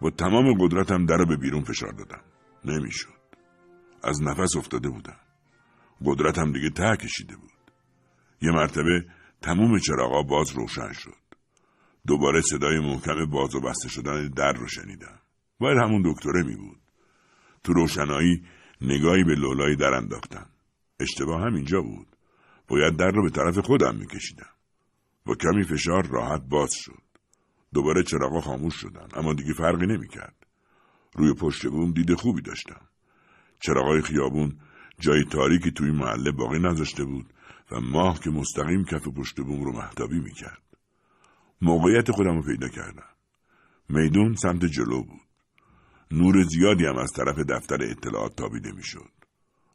[0.00, 2.20] با تمام قدرتم در به بیرون فشار دادم
[2.64, 3.20] نمی‌شد
[4.02, 5.16] از نفس افتاده بودم
[6.04, 7.50] قدرتم دیگه ته کشیده بود.
[8.42, 9.06] یه مرتبه
[9.42, 11.20] تموم چراغا باز روشن شد.
[12.06, 15.18] دوباره صدای محکم باز و بسته شدن در رو شنیدم.
[15.58, 16.80] باید همون دکتره می بود.
[17.64, 18.42] تو روشنایی
[18.80, 20.46] نگاهی به لولای در انداختم.
[21.00, 22.06] اشتباه هم اینجا بود.
[22.68, 24.50] باید در رو به طرف خودم میکشیدم
[25.26, 27.02] با کمی فشار راحت باز شد.
[27.74, 30.46] دوباره چراغا خاموش شدن اما دیگه فرقی نمی‌کرد
[31.14, 32.80] روی پشت بوم دید خوبی داشتم.
[33.60, 34.58] چراغای خیابون
[35.00, 37.32] جای تاریکی توی محله باقی نذاشته بود
[37.72, 40.62] و ماه که مستقیم کف پشت بوم رو محتابی می‌کرد.
[41.62, 43.08] موقعیت خودم رو پیدا کردم.
[43.88, 45.20] میدون سمت جلو بود.
[46.10, 49.10] نور زیادی هم از طرف دفتر اطلاعات تابیده می‌شد.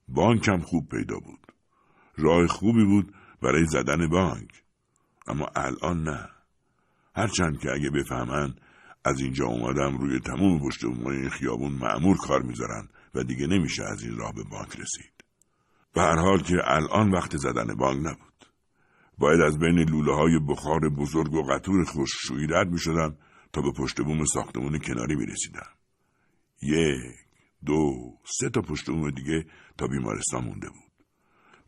[0.08, 1.40] بانک هم خوب پیدا بود.
[2.18, 4.64] راه خوبی بود برای زدن بانک.
[5.28, 6.30] اما الان نه.
[7.16, 8.56] هرچند که اگه بفهمن
[9.06, 14.04] از اینجا اومدم روی تمام پشت این خیابون معمور کار می‌ذارن و دیگه نمیشه از
[14.04, 15.15] این راه به بانک رسید.
[15.96, 18.46] به هر حال که الان وقت زدن بانک نبود
[19.18, 23.18] باید از بین لوله های بخار بزرگ و قطور خوششویی رد می شدم
[23.54, 25.70] تا به پشت بوم ساختمون کناری می رسیدم.
[26.62, 27.16] یک،
[27.66, 27.94] دو،
[28.40, 29.46] سه تا پشت بوم دیگه
[29.78, 31.06] تا بیمارستان مونده بود.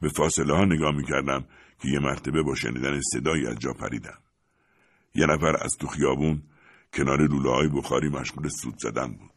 [0.01, 1.45] به فاصله ها نگاه می کردم
[1.81, 4.19] که یه مرتبه با شنیدن صدایی از جا پریدم.
[5.15, 6.43] یه نفر از تو خیابون
[6.93, 9.31] کنار لوله های بخاری مشغول سود زدن بود.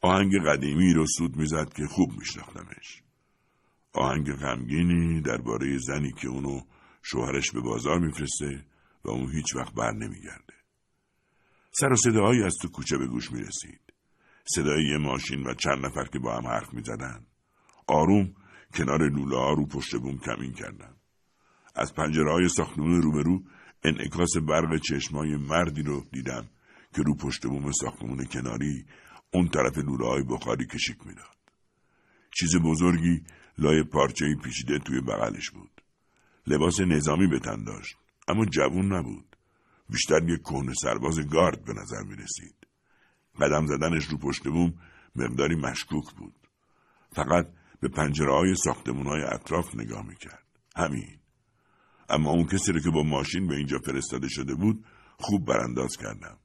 [0.00, 3.02] آهنگ قدیمی رو سود می‌زد که خوب میشناختمش.
[3.92, 6.60] آهنگ غمگینی درباره زنی که اونو
[7.02, 8.64] شوهرش به بازار میفرسته
[9.04, 10.54] و اون هیچ وقت بر نمیگرده.
[11.72, 13.80] سر و صداهایی از تو کوچه به گوش می‌رسید.
[14.44, 17.26] صدای یه ماشین و چند نفر که با هم حرف می‌زدن.
[17.86, 18.34] آروم
[18.74, 20.94] کنار لوله ها رو پشت بوم کمین کردن.
[21.74, 23.42] از پنجره های ساختمون روبرو
[23.84, 26.48] انعکاس برق چشمای مردی رو دیدم
[26.94, 28.86] که رو پشت بوم ساختمون کناری
[29.32, 31.36] اون طرف لوله های بخاری کشیک می‌داد.
[32.38, 33.22] چیز بزرگی
[33.60, 35.82] لای پارچه پیچیده توی بغلش بود.
[36.46, 37.96] لباس نظامی به تن داشت
[38.28, 39.36] اما جوون نبود.
[39.88, 42.54] بیشتر یک کهنه سرباز گارد به نظر می رسید.
[43.40, 44.74] قدم زدنش رو پشت بوم
[45.16, 46.34] مقداری مشکوک بود.
[47.12, 47.48] فقط
[47.80, 50.46] به پنجره های ساختمون های اطراف نگاه می کرد.
[50.76, 51.18] همین.
[52.08, 54.84] اما اون کسی رو که با ماشین به اینجا فرستاده شده بود
[55.18, 56.38] خوب برانداز کردم.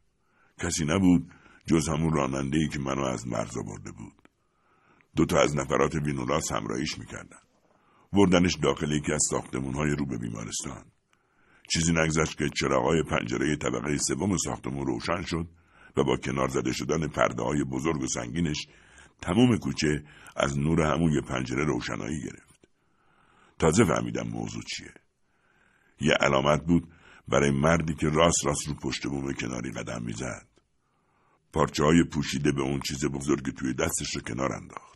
[0.59, 1.31] کسی نبود
[1.67, 4.24] جز همون راننده ای که منو از مرز برده بود.
[5.15, 7.39] دوتا از نفرات وینولاس همراهیش می‌کردن.
[8.13, 10.85] بردنش داخل یکی از ساختمون های رو به بیمارستان.
[11.69, 15.47] چیزی نگذشت که چراغای پنجره طبقه سوم ساختمون روشن شد
[15.97, 18.67] و با کنار زده شدن پرده های بزرگ و سنگینش
[19.21, 20.03] تمام کوچه
[20.35, 22.67] از نور همون پنجره روشنایی گرفت.
[23.59, 24.93] تازه فهمیدم موضوع چیه.
[26.01, 26.87] یه علامت بود
[27.27, 30.47] برای مردی که راست راست رو پشت بوم کناری قدم می‌زد.
[31.53, 34.94] پارچه های پوشیده به اون چیز بزرگ توی دستش رو کنار انداخت.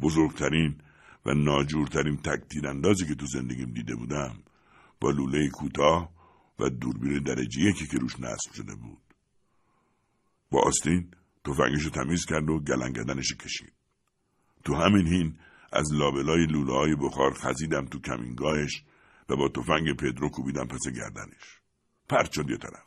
[0.00, 0.80] بزرگترین
[1.26, 4.42] و ناجورترین تک تیراندازی که تو زندگیم دیده بودم
[5.00, 6.12] با لوله کوتاه
[6.58, 9.02] و دوربین درجه یکی که روش نصب شده بود.
[10.50, 11.10] با آستین
[11.44, 13.72] تفنگش رو تمیز کرد و گلنگدنش کشید.
[14.64, 15.38] تو همین هین
[15.72, 18.84] از لابلای لوله های بخار خزیدم تو کمینگاهش
[19.28, 21.60] و با تفنگ پدرو کوبیدم پس گردنش.
[22.08, 22.86] پرت شد یه طرف.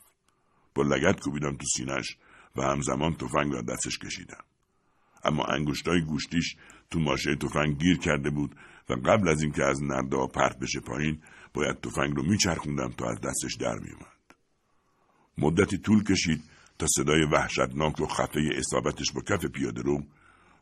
[0.75, 2.17] با لگت کوبیدم تو سینش
[2.55, 4.43] و همزمان تفنگ را دستش کشیدم.
[5.23, 6.55] اما انگشتای گوشتیش
[6.91, 8.55] تو ماشه تفنگ گیر کرده بود
[8.89, 11.21] و قبل از اینکه از نردا پرت بشه پایین
[11.53, 14.15] باید تفنگ رو میچرخوندم تا از دستش در میومد.
[15.37, 16.43] مدتی طول کشید
[16.79, 20.03] تا صدای وحشتناک و خفه اصابتش با کف پیاده رو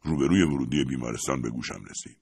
[0.04, 2.18] روبروی ورودی بیمارستان به گوشم رسید.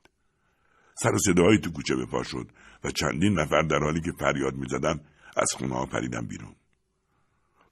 [0.96, 2.52] سر و صداهایی تو کوچه به پا شد
[2.84, 5.00] و چندین نفر در حالی که فریاد می‌زدن
[5.38, 6.56] از خونه ها پریدن بیرون.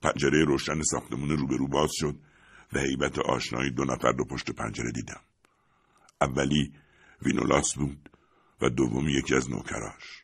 [0.01, 2.15] پنجره روشن ساختمون روبرو باز شد
[2.73, 5.22] و حیبت آشنایی دو نفر رو پشت پنجره دیدم.
[6.21, 6.73] اولی
[7.21, 8.09] وینولاس بود
[8.61, 10.23] و دومی یکی از نوکراش.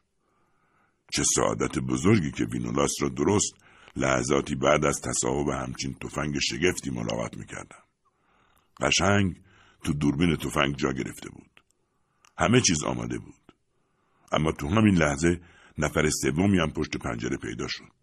[1.12, 3.56] چه سعادت بزرگی که وینولاس را درست
[3.96, 7.84] لحظاتی بعد از تصاحب همچین تفنگ شگفتی ملاقات می‌کردم.
[8.82, 9.42] قشنگ
[9.84, 11.62] تو دوربین تفنگ جا گرفته بود.
[12.38, 13.54] همه چیز آماده بود.
[14.32, 15.42] اما تو همین لحظه
[15.78, 17.94] نفر سومی هم پشت پنجره پیدا شد.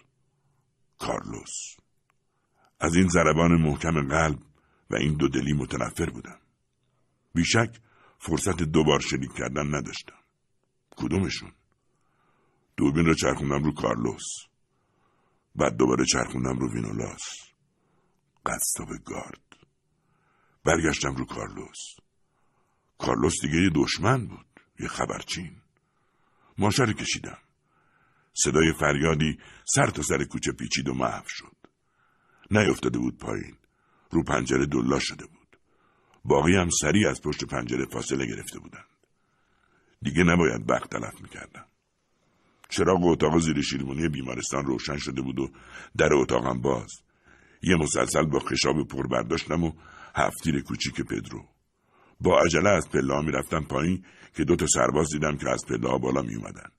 [0.99, 1.77] کارلوس.
[2.81, 4.39] از این ضربان محکم قلب
[4.91, 6.39] و این دو دلی متنفر بودم.
[7.35, 7.81] بیشک
[8.19, 10.19] فرصت دوبار شلیک کردن نداشتم.
[10.97, 11.53] کدومشون؟
[12.77, 14.25] دوربین رو چرخوندم رو کارلوس.
[15.57, 17.23] بعد دوباره چرخوندم رو وینولاس.
[18.47, 19.57] قصاب گارد.
[20.65, 21.97] برگشتم رو کارلوس.
[22.99, 24.47] کارلوس دیگه یه دشمن بود.
[24.81, 25.63] یه خبرچین.
[26.59, 27.39] ماشه کشیدم
[28.35, 29.39] صدای فریادی
[29.75, 31.57] سر تا سر کوچه پیچید و محو شد
[32.51, 33.57] نیفتاده بود پایین
[34.11, 35.42] رو پنجره دلا شده بود
[36.25, 38.85] باقی هم سریع از پشت پنجره فاصله گرفته بودند.
[40.03, 41.67] دیگه نباید وقت تلف می‌کردم
[42.69, 45.51] چراغ اتاق زیر شیرمونی بیمارستان روشن شده بود و
[45.97, 46.91] در اتاقم باز.
[47.63, 49.73] یه مسلسل با خشاب پر برداشتم و
[50.15, 51.49] هفتیر کوچیک پدرو.
[52.21, 54.05] با عجله از پله ها می‌رفتم پایین
[54.35, 56.71] که دو تا سرباز دیدم که از پله ها بالا می اومدن.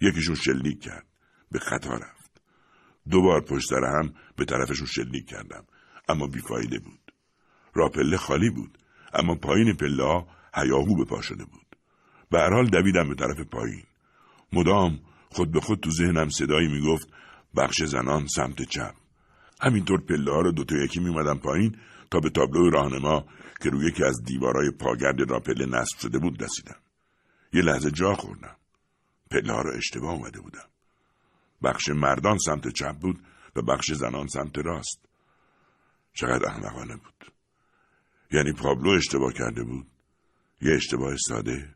[0.00, 1.06] یکیشون شلیک کرد.
[1.50, 2.40] به خطا رفت.
[3.10, 5.66] دو بار پشت سر هم به طرفشون شلیک کردم.
[6.08, 7.12] اما بیفایده بود.
[7.74, 8.77] را پله خالی بود.
[9.14, 11.66] اما پایین پله ها هیاهو به پا شده بود.
[12.30, 13.82] به هر حال دویدم به طرف پایین.
[14.52, 17.08] مدام خود به خود تو ذهنم صدایی می‌گفت
[17.56, 18.94] بخش زنان سمت چپ.
[19.60, 21.76] همینطور پله ها رو دوتا یکی میمدم پایین
[22.10, 23.24] تا به تابلو راهنما
[23.62, 26.76] که روی یکی از دیوارای پاگرد راپله نصب شده بود رسیدم
[27.52, 28.56] یه لحظه جا خوردم.
[29.30, 30.68] پله ها رو اشتباه اومده بودم.
[31.62, 33.24] بخش مردان سمت چپ بود
[33.56, 35.00] و بخش زنان سمت راست.
[36.12, 37.32] چقدر احمقانه بود.
[38.30, 39.86] یعنی پابلو اشتباه کرده بود.
[40.60, 41.74] یه اشتباه ساده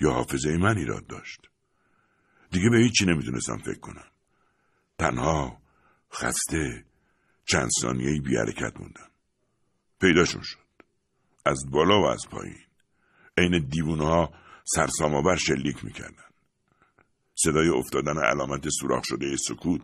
[0.00, 1.40] یا حافظه من ایراد داشت.
[2.50, 4.06] دیگه به هیچی نمی‌تونستم فکر کنم.
[4.98, 5.62] تنها
[6.12, 6.84] خسته
[7.44, 9.10] چند ثانیه بی حرکت موندم.
[10.00, 10.58] پیداشون شد.
[11.46, 12.64] از بالا و از پایین.
[13.38, 14.32] عین دیوونه ها
[15.38, 16.24] شلیک می‌کردن.
[17.34, 19.82] صدای افتادن علامت سوراخ شده سکوت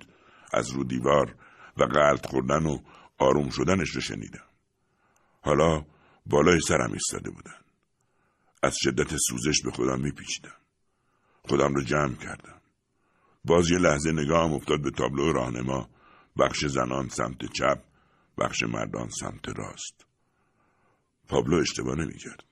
[0.53, 1.35] از رو دیوار
[1.77, 2.79] و قلط خوردن و
[3.19, 4.48] آروم شدنش رو شنیدم.
[5.49, 5.85] حالا
[6.27, 7.61] بالای سرم ایستاده بودن.
[8.63, 10.57] از شدت سوزش به خودم میپیچیدم.
[11.49, 12.61] خودم رو جمع کردم.
[13.45, 15.89] باز یه لحظه نگاهم افتاد به تابلو راهنما.
[16.39, 17.83] بخش زنان سمت چپ
[18.39, 20.07] بخش مردان سمت راست.
[21.29, 22.45] پابلو اشتباه نمی‌کرد.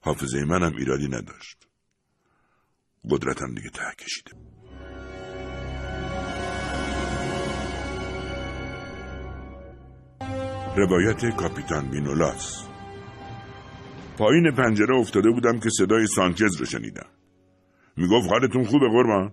[0.00, 1.68] حافظه منم ایرادی نداشت.
[3.10, 4.32] قدرتم دیگه ته کشیده
[10.76, 12.66] روایت کاپیتان مینولاس
[14.18, 17.06] پایین پنجره افتاده بودم که صدای سانچز رو شنیدم.
[17.96, 19.32] می‌گفت حالتون خوبه قربان؟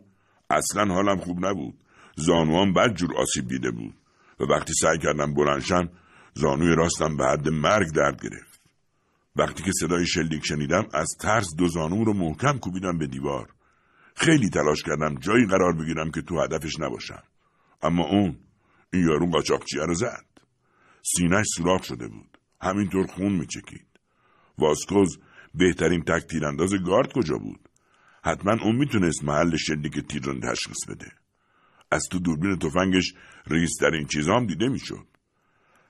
[0.49, 1.73] اصلا حالم خوب نبود.
[2.15, 3.93] زانوام بد جور آسیب دیده بود.
[4.39, 5.89] و وقتی سعی کردم بلنشم
[6.33, 8.61] زانوی راستم به حد مرگ درد گرفت.
[9.35, 13.49] وقتی که صدای شلیک شنیدم از ترس دو زانوم رو محکم کوبیدم به دیوار.
[14.15, 17.23] خیلی تلاش کردم جایی قرار بگیرم که تو هدفش نباشم.
[17.81, 18.37] اما اون
[18.93, 20.30] این یارو قاچاقچیه رو زد.
[21.03, 22.37] سینش سوراخ شده بود.
[22.61, 23.87] همینطور خون میچکید.
[24.57, 25.19] واسکوز
[25.55, 27.69] بهترین تک تیرانداز گارد کجا بود؟
[28.23, 31.11] حتما اون می‌تونست محل شلیک تیر رو تشخیص بده.
[31.91, 33.13] از تو دوربین تفنگش
[33.47, 35.07] ریزترین چیزام دیده می‌شد.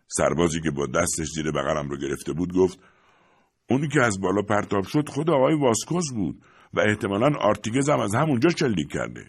[0.08, 2.80] سربازی که با دستش زیر بغلم رو گرفته بود گفت
[3.70, 6.44] اونی که از بالا پرتاب شد خود آقای واسکوز بود
[6.74, 9.26] و احتمالا آرتیگز هم از همونجا شلیک کرده.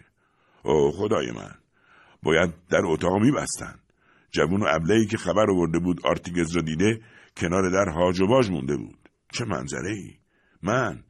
[0.63, 1.55] او خدای من.
[2.23, 3.79] باید در اتاق میبستن.
[4.33, 7.01] جوون ابلهی که خبر آورده بود آرتیگز را دیده
[7.37, 9.09] کنار در هاج و باج مونده بود.
[9.33, 10.15] چه منظره ای
[10.63, 11.05] من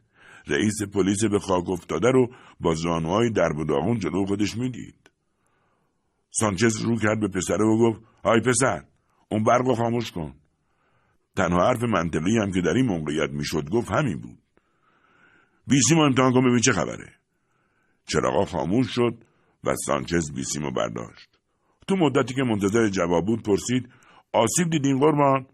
[0.47, 5.11] رئیس پلیس به خاک افتاده رو با زانوهای در و داغون جلو خودش می‌دید.
[6.31, 8.85] سانچز رو کرد به پسره و گفت های پسر
[9.29, 10.35] اون برق رو خاموش کن.
[11.37, 14.39] تنها حرف منطقی هم که در این موقعیت می‌شد گفت همین بود.
[15.67, 17.13] بیسیم امتحان کن ببین چه خبره.
[18.07, 19.25] چراغا خاموش شد
[19.65, 21.32] و سانچز بیسیمو برداشت.
[21.89, 23.89] تو مدتی که منتظر جواب بود پرسید
[24.33, 25.47] آسیب دیدین قربان؟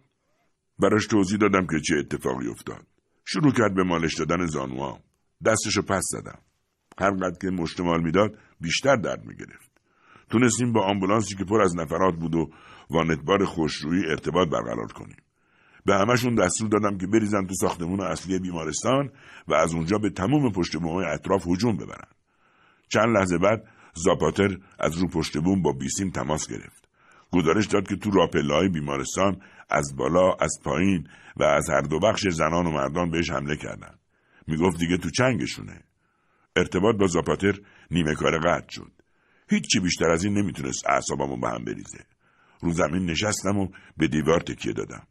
[0.79, 2.87] براش توضیح دادم که چه اتفاقی افتاد.
[3.25, 4.99] شروع کرد به مالش دادن زانوها
[5.45, 6.39] دستشو پس زدم.
[6.99, 9.71] هرقدر که مشتمال می‌داد بیشتر درد می‌گرفت.
[10.31, 12.51] تونستیم با آمبولانسی که پر از نفرات بود و
[12.91, 15.17] وانتبار خوشرویی ارتباط برقرار کنیم.
[15.85, 19.11] به همشون دستور دادم که بریزن تو ساختمون اصلی بیمارستان
[19.49, 22.09] و از اونجا به تمام پشت بومهای اطراف هجوم ببرن.
[22.89, 23.69] چند لحظه بعد
[24.05, 26.89] زاپاتر از رو پشت بوم با بیسیم تماس گرفت.
[27.33, 32.29] گزارش داد که تو راپله بیمارستان از بالا از پایین و از هر دو بخش
[32.29, 33.95] زنان و مردان بهش حمله کردن.
[34.47, 35.83] می‌گفت دیگه تو چنگشونه.
[36.57, 37.55] ارتباط با زاپاتر
[37.91, 38.93] نیمه کار قطع شد.
[39.51, 42.05] هیچی بیشتر از این نمی‌تونست اعصابمو به هم بریزه.
[42.63, 45.03] رو زمین نشستم و به دیوار تکیه دادم.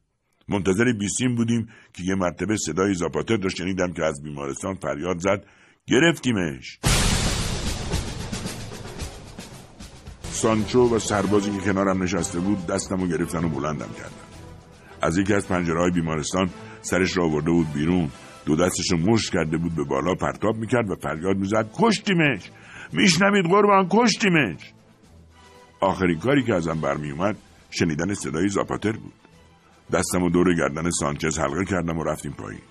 [0.47, 5.45] منتظر بیسیم بودیم که یه مرتبه صدای زاپاتر رو شنیدم که از بیمارستان فریاد زد
[5.87, 6.79] گرفتیمش
[10.37, 14.27] سانچو و سربازی که کنارم نشسته بود دستم و گرفتن و بلندم کردن.
[15.01, 16.49] از یکی از پنجره های بیمارستان
[16.81, 18.09] سرش را آورده بود بیرون.
[18.45, 22.51] دو دستش رو مشت کرده بود به بالا پرتاب می‌کرد و فریاد می‌زد کشتیمش!
[22.93, 24.73] میشنوید قربان کشتیمش!
[25.81, 27.35] آخرین کاری که ازم برمیومد
[27.71, 29.13] شنیدن صدای زاپاتر بود.
[29.93, 32.61] دستم و دور گردن سانچز حلقه کردم و رفتیم پایین.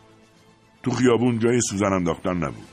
[0.83, 2.69] تو خیابون جای سوزن انداختن نبود.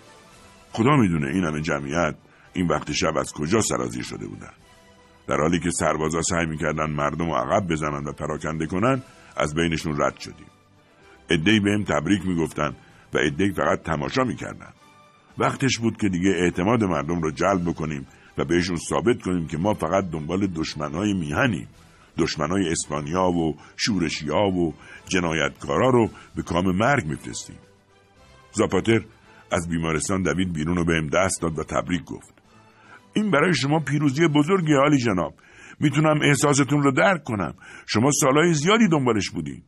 [0.71, 2.15] خدا می‌دونه این همه جمعیت
[2.53, 4.51] این وقت شب از کجا سرازیر شده بودن.
[5.27, 9.01] در حالی که سربازا سعی می‌کردن مردم رو عقب بزنن و پراکنده کنن
[9.37, 10.47] از بینشون رد شدیم.
[11.29, 12.75] ادهی بهم تبریک می‌گفتن
[13.13, 14.73] و ادهی فقط تماشا می‌کردن.
[15.37, 19.73] وقتش بود که دیگه اعتماد مردم رو جلب بکنیم و بهشون ثابت کنیم که ما
[19.73, 21.67] فقط دنبال دشمنهای میهنیم.
[22.17, 24.73] دشمنای اسپانیا و شورشیا و
[25.07, 27.57] جنایتکارا رو به کام مرگ میفرستیم.
[28.51, 29.01] زاپاتر
[29.51, 32.32] از بیمارستان دوید بیرون رو بهم دست داد و تبریک گفت.
[33.13, 35.33] این برای شما پیروزی بزرگی حالی جناب.
[35.79, 37.53] می‌تونم احساستون رو درک کنم.
[37.87, 39.63] شما سالهای زیادی دنبالش بودین.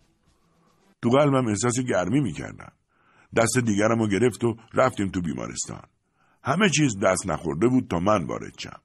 [1.01, 2.71] تو قلبم احساس گرمی می‌کردم.
[3.35, 5.83] دست دیگرم رو گرفت و رفتیم تو بیمارستان.
[6.43, 8.79] همه چیز دست نخورده بود تا من وارد شم.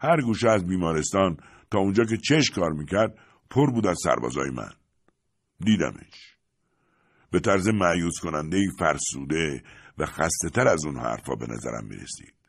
[0.00, 1.36] هر گوشه از بیمارستان
[1.70, 3.18] تا اونجا که چش کار می‌کرد
[3.50, 4.70] پر بود از سربازای من.
[5.58, 6.36] دیدمش.
[7.30, 9.62] به طرز معیوز کننده فرسوده
[9.98, 12.39] و خسته تر از اون حرفا به نظرم می‌رسید.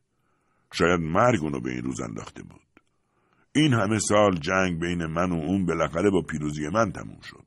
[0.74, 2.62] شاید مرگ اونو به این روز انداخته بود.
[3.56, 7.46] این همه سال جنگ بین من و اون بالاخره با پیروزی من تموم شد.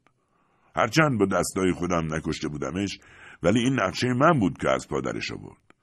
[0.76, 2.98] هرچند با دستای خودم نکشته بودمش
[3.42, 5.74] ولی این نقشه من بود که از پادرش آورد.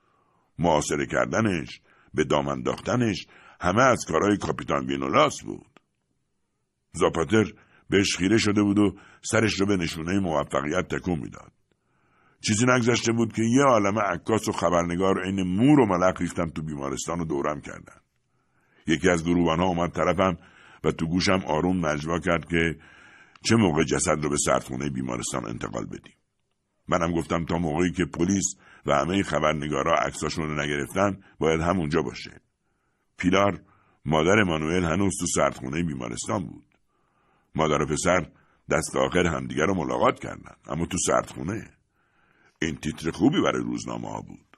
[0.60, 1.82] معاصره کردنش
[2.14, 3.28] به دام انداختنش
[3.62, 5.80] همه از کارهای کاپیتان وینولاس بود.
[6.94, 7.54] زاپاتر
[7.90, 11.52] بهش خیره شده بود و سرش رو به نشونه موفقیت تکون می‌داد.
[12.42, 16.62] چیزی نگذشته بود که یه عالم عکاس و خبرنگار عین مور و ملق ریختن تو
[16.62, 18.02] بیمارستان و دورم کردن.
[18.88, 20.38] یکی از ها اومد طرفم
[20.84, 22.78] و تو گوشم آروم نجوا کرد که
[23.44, 26.16] چه موقع جسد رو به سردخونه بیمارستان انتقال بدیم.
[26.88, 28.56] منم گفتم تا موقعی که پلیس
[28.86, 32.42] و همه خبرنگارا عکساشون رو نگرفتن باید همونجا باشه.
[33.18, 33.62] پیلار
[34.06, 36.66] مادر مانوئل هنوز تو سردخونه بیمارستان بود.
[37.56, 38.28] مادر و پسر
[38.70, 41.81] دست آخر همدیگر رو ملاقات کردن اما تو سردخونه.
[42.62, 44.58] این تیتر خوبی برای روزنامه ها بود.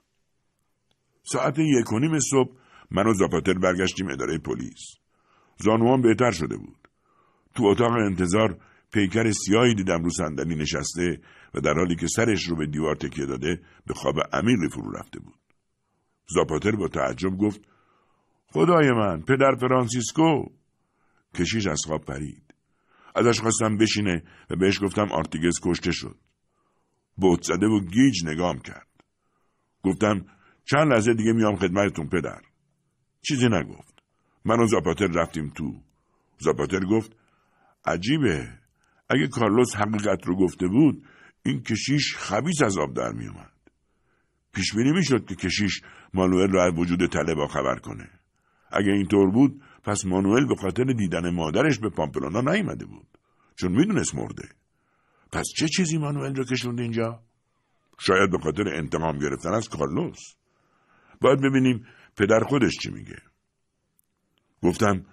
[1.22, 2.56] ساعت یک و نیم صبح
[2.90, 4.82] من و زاپاتر برگشتیم اداره پلیس.
[5.56, 6.88] زانوان بهتر شده بود.
[7.54, 8.58] تو اتاق انتظار
[8.92, 11.20] پیکر سیاهی دیدم رو صندلی نشسته
[11.54, 15.20] و در حالی که سرش رو به دیوار تکیه داده به خواب عمیقی فرو رفته
[15.20, 15.38] بود.
[16.26, 17.60] زاپاتر با تعجب گفت
[18.46, 20.44] خدای من پدر فرانسیسکو.
[21.34, 22.54] کشیش از خواب پرید.
[23.14, 26.16] ازش خواستم بشینه و بهش گفتم آرتیگز کشته شد.
[27.16, 28.88] بهت زده و گیج نگام کرد.
[29.82, 30.26] گفتم
[30.64, 32.40] چند لحظه دیگه میام خدمتتون پدر.
[33.22, 34.02] چیزی نگفت.
[34.44, 35.74] من و زاپاتر رفتیم تو.
[36.38, 37.16] زاپاتر گفت
[37.86, 38.48] عجیبه.
[39.08, 41.04] اگه کارلوس حقیقت رو گفته بود
[41.42, 43.52] این کشیش خبیز از آب در میومد
[44.54, 45.80] پیش بینی می‌شد که کشیش
[46.14, 48.10] مانوئل را از وجود تله خبر کنه.
[48.70, 53.06] اگه اینطور بود پس مانوئل به خاطر دیدن مادرش به پامپلونا نیامده بود.
[53.56, 54.48] چون می‌دونست مرده.
[55.34, 57.22] پس چه چیزی مانوئل رو کشوند اینجا؟
[57.98, 60.18] شاید به خاطر انتقام گرفتن از کارلوس.
[61.20, 61.86] باید ببینیم
[62.16, 63.18] پدر خودش چی میگه.
[64.62, 65.06] گفتم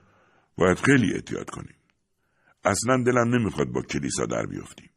[0.57, 1.75] باید خیلی احتیاط کنیم.
[2.65, 4.89] اصلا دلم نمی‌خواد با کلیسا در بیفتیم.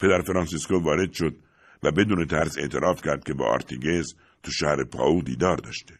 [0.00, 1.36] پدر فرانسیسکو وارد شد
[1.82, 4.06] و بدون ترس اعتراف کرد که با آرتیگز
[4.42, 5.94] تو شهر پاو دیدار داشته.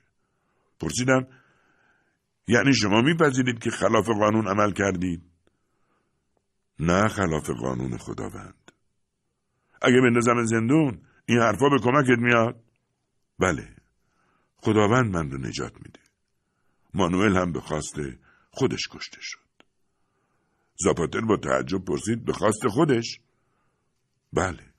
[0.81, 1.27] پرسیدم
[2.49, 5.23] یعنی شما میپذیرید که خلاف قانون عمل کردید؟
[6.81, 8.73] نه خلاف قانون خداوند.
[9.83, 12.65] اگه بندازم زندون این حرفا به کمکت میاد؟
[13.39, 13.77] بله.
[14.57, 16.01] خداوند من رو نجات میده.
[16.95, 17.97] مانوئل هم به خواست
[18.51, 19.49] خودش کشته شد.
[20.77, 23.21] زاپاتر با تعجب پرسید به خواست خودش؟
[24.33, 24.73] بله.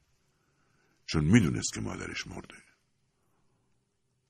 [1.06, 2.56] چون می‌دونست که مادرش مرده.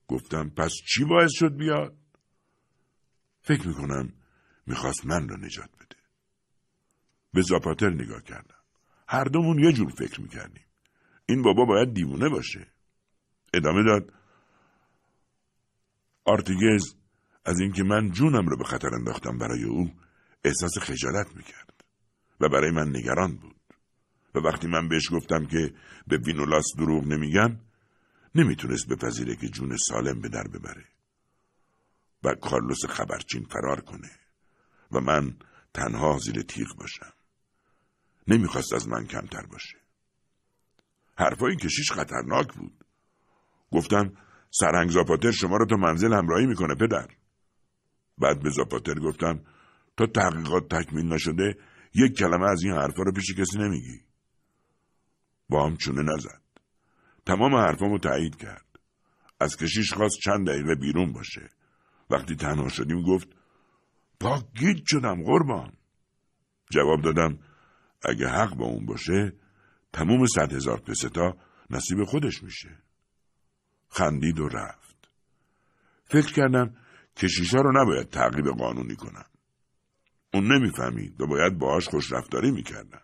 [0.07, 1.97] گفتم پس چی باعث شد بیاد؟
[3.41, 4.13] فکر می‌کنم
[4.67, 5.98] می‌خواست من را نجات بده.
[7.33, 8.55] به زاپاتر نگاه کردم.
[9.07, 10.65] هر دومون یه جور فکر می‌کردیم.
[11.25, 12.67] این بابا باید دیوونه باشه.
[13.53, 14.13] ادامه داد.
[16.25, 16.95] آرتیگز
[17.45, 19.91] از اینکه من جونم رو به خطر انداختم برای او
[20.43, 21.83] احساس خجالت می‌کرد
[22.39, 23.55] و برای من نگران بود.
[24.35, 25.73] و وقتی من بهش گفتم که
[26.07, 27.59] به وینولاس دروغ نمیگم
[28.35, 30.85] نمی‌تونست بپذیره که جون سالم به در ببره
[32.23, 34.11] و کارلوس خبرچین فرار کنه
[34.91, 35.37] و من
[35.73, 37.13] تنها زیر تیغ باشم.
[38.29, 39.77] نمی‌خواست از من کمتر باشه.
[41.17, 42.85] حرفای کشیش خطرناک بود.
[43.71, 44.13] گفتم
[44.51, 47.07] سرهنگ زاپاتر شما رو تا منزل همراهی می‌کنه پدر.
[48.17, 49.43] بعد به زاپاتر گفتم
[49.97, 51.57] تا تحقیقات تکمیل نشده
[51.95, 54.01] یک کلمه از این حرفا رو پیش کسی نمیگی.
[55.49, 56.41] با هم چونه نزد.
[57.25, 58.65] تمام حرفامو تایید کرد.
[59.39, 61.49] از کشیش خواست چند دقیقه بیرون باشه.
[62.09, 63.27] وقتی تنها شدیم گفت
[64.19, 65.73] پاک گیت شدم قربان.
[66.71, 67.39] جواب دادم
[68.01, 69.33] اگه حق با اون باشه
[69.93, 71.37] تموم صد هزار پستا
[71.69, 72.77] نصیب خودش میشه
[73.89, 75.09] خندید و رفت
[76.05, 76.75] فکر کردم
[77.15, 79.25] کشیشا رو نباید تعقیب قانونی کنم.
[80.33, 83.01] اون نمی‌فهمید و باید باهاش خوش رفتاری می‌کردم.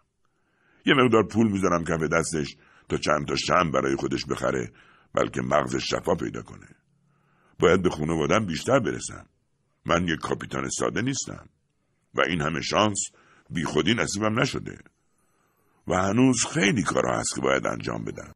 [0.85, 2.55] یه مقدار پول می‌ذارم کف دستش
[2.89, 4.71] تا چند تا شم برای خودش بخره
[5.13, 6.67] بلکه مغزش شفا پیدا کنه.
[7.59, 9.25] باید به خانوادم بیشتر برسم.
[9.85, 11.49] من یک کاپیتان ساده نیستم
[12.13, 12.97] و این همه شانس
[13.49, 14.77] بی خودی نصیبم نشده
[15.87, 18.31] و هنوز خیلی کارها هست که باید انجام بدم.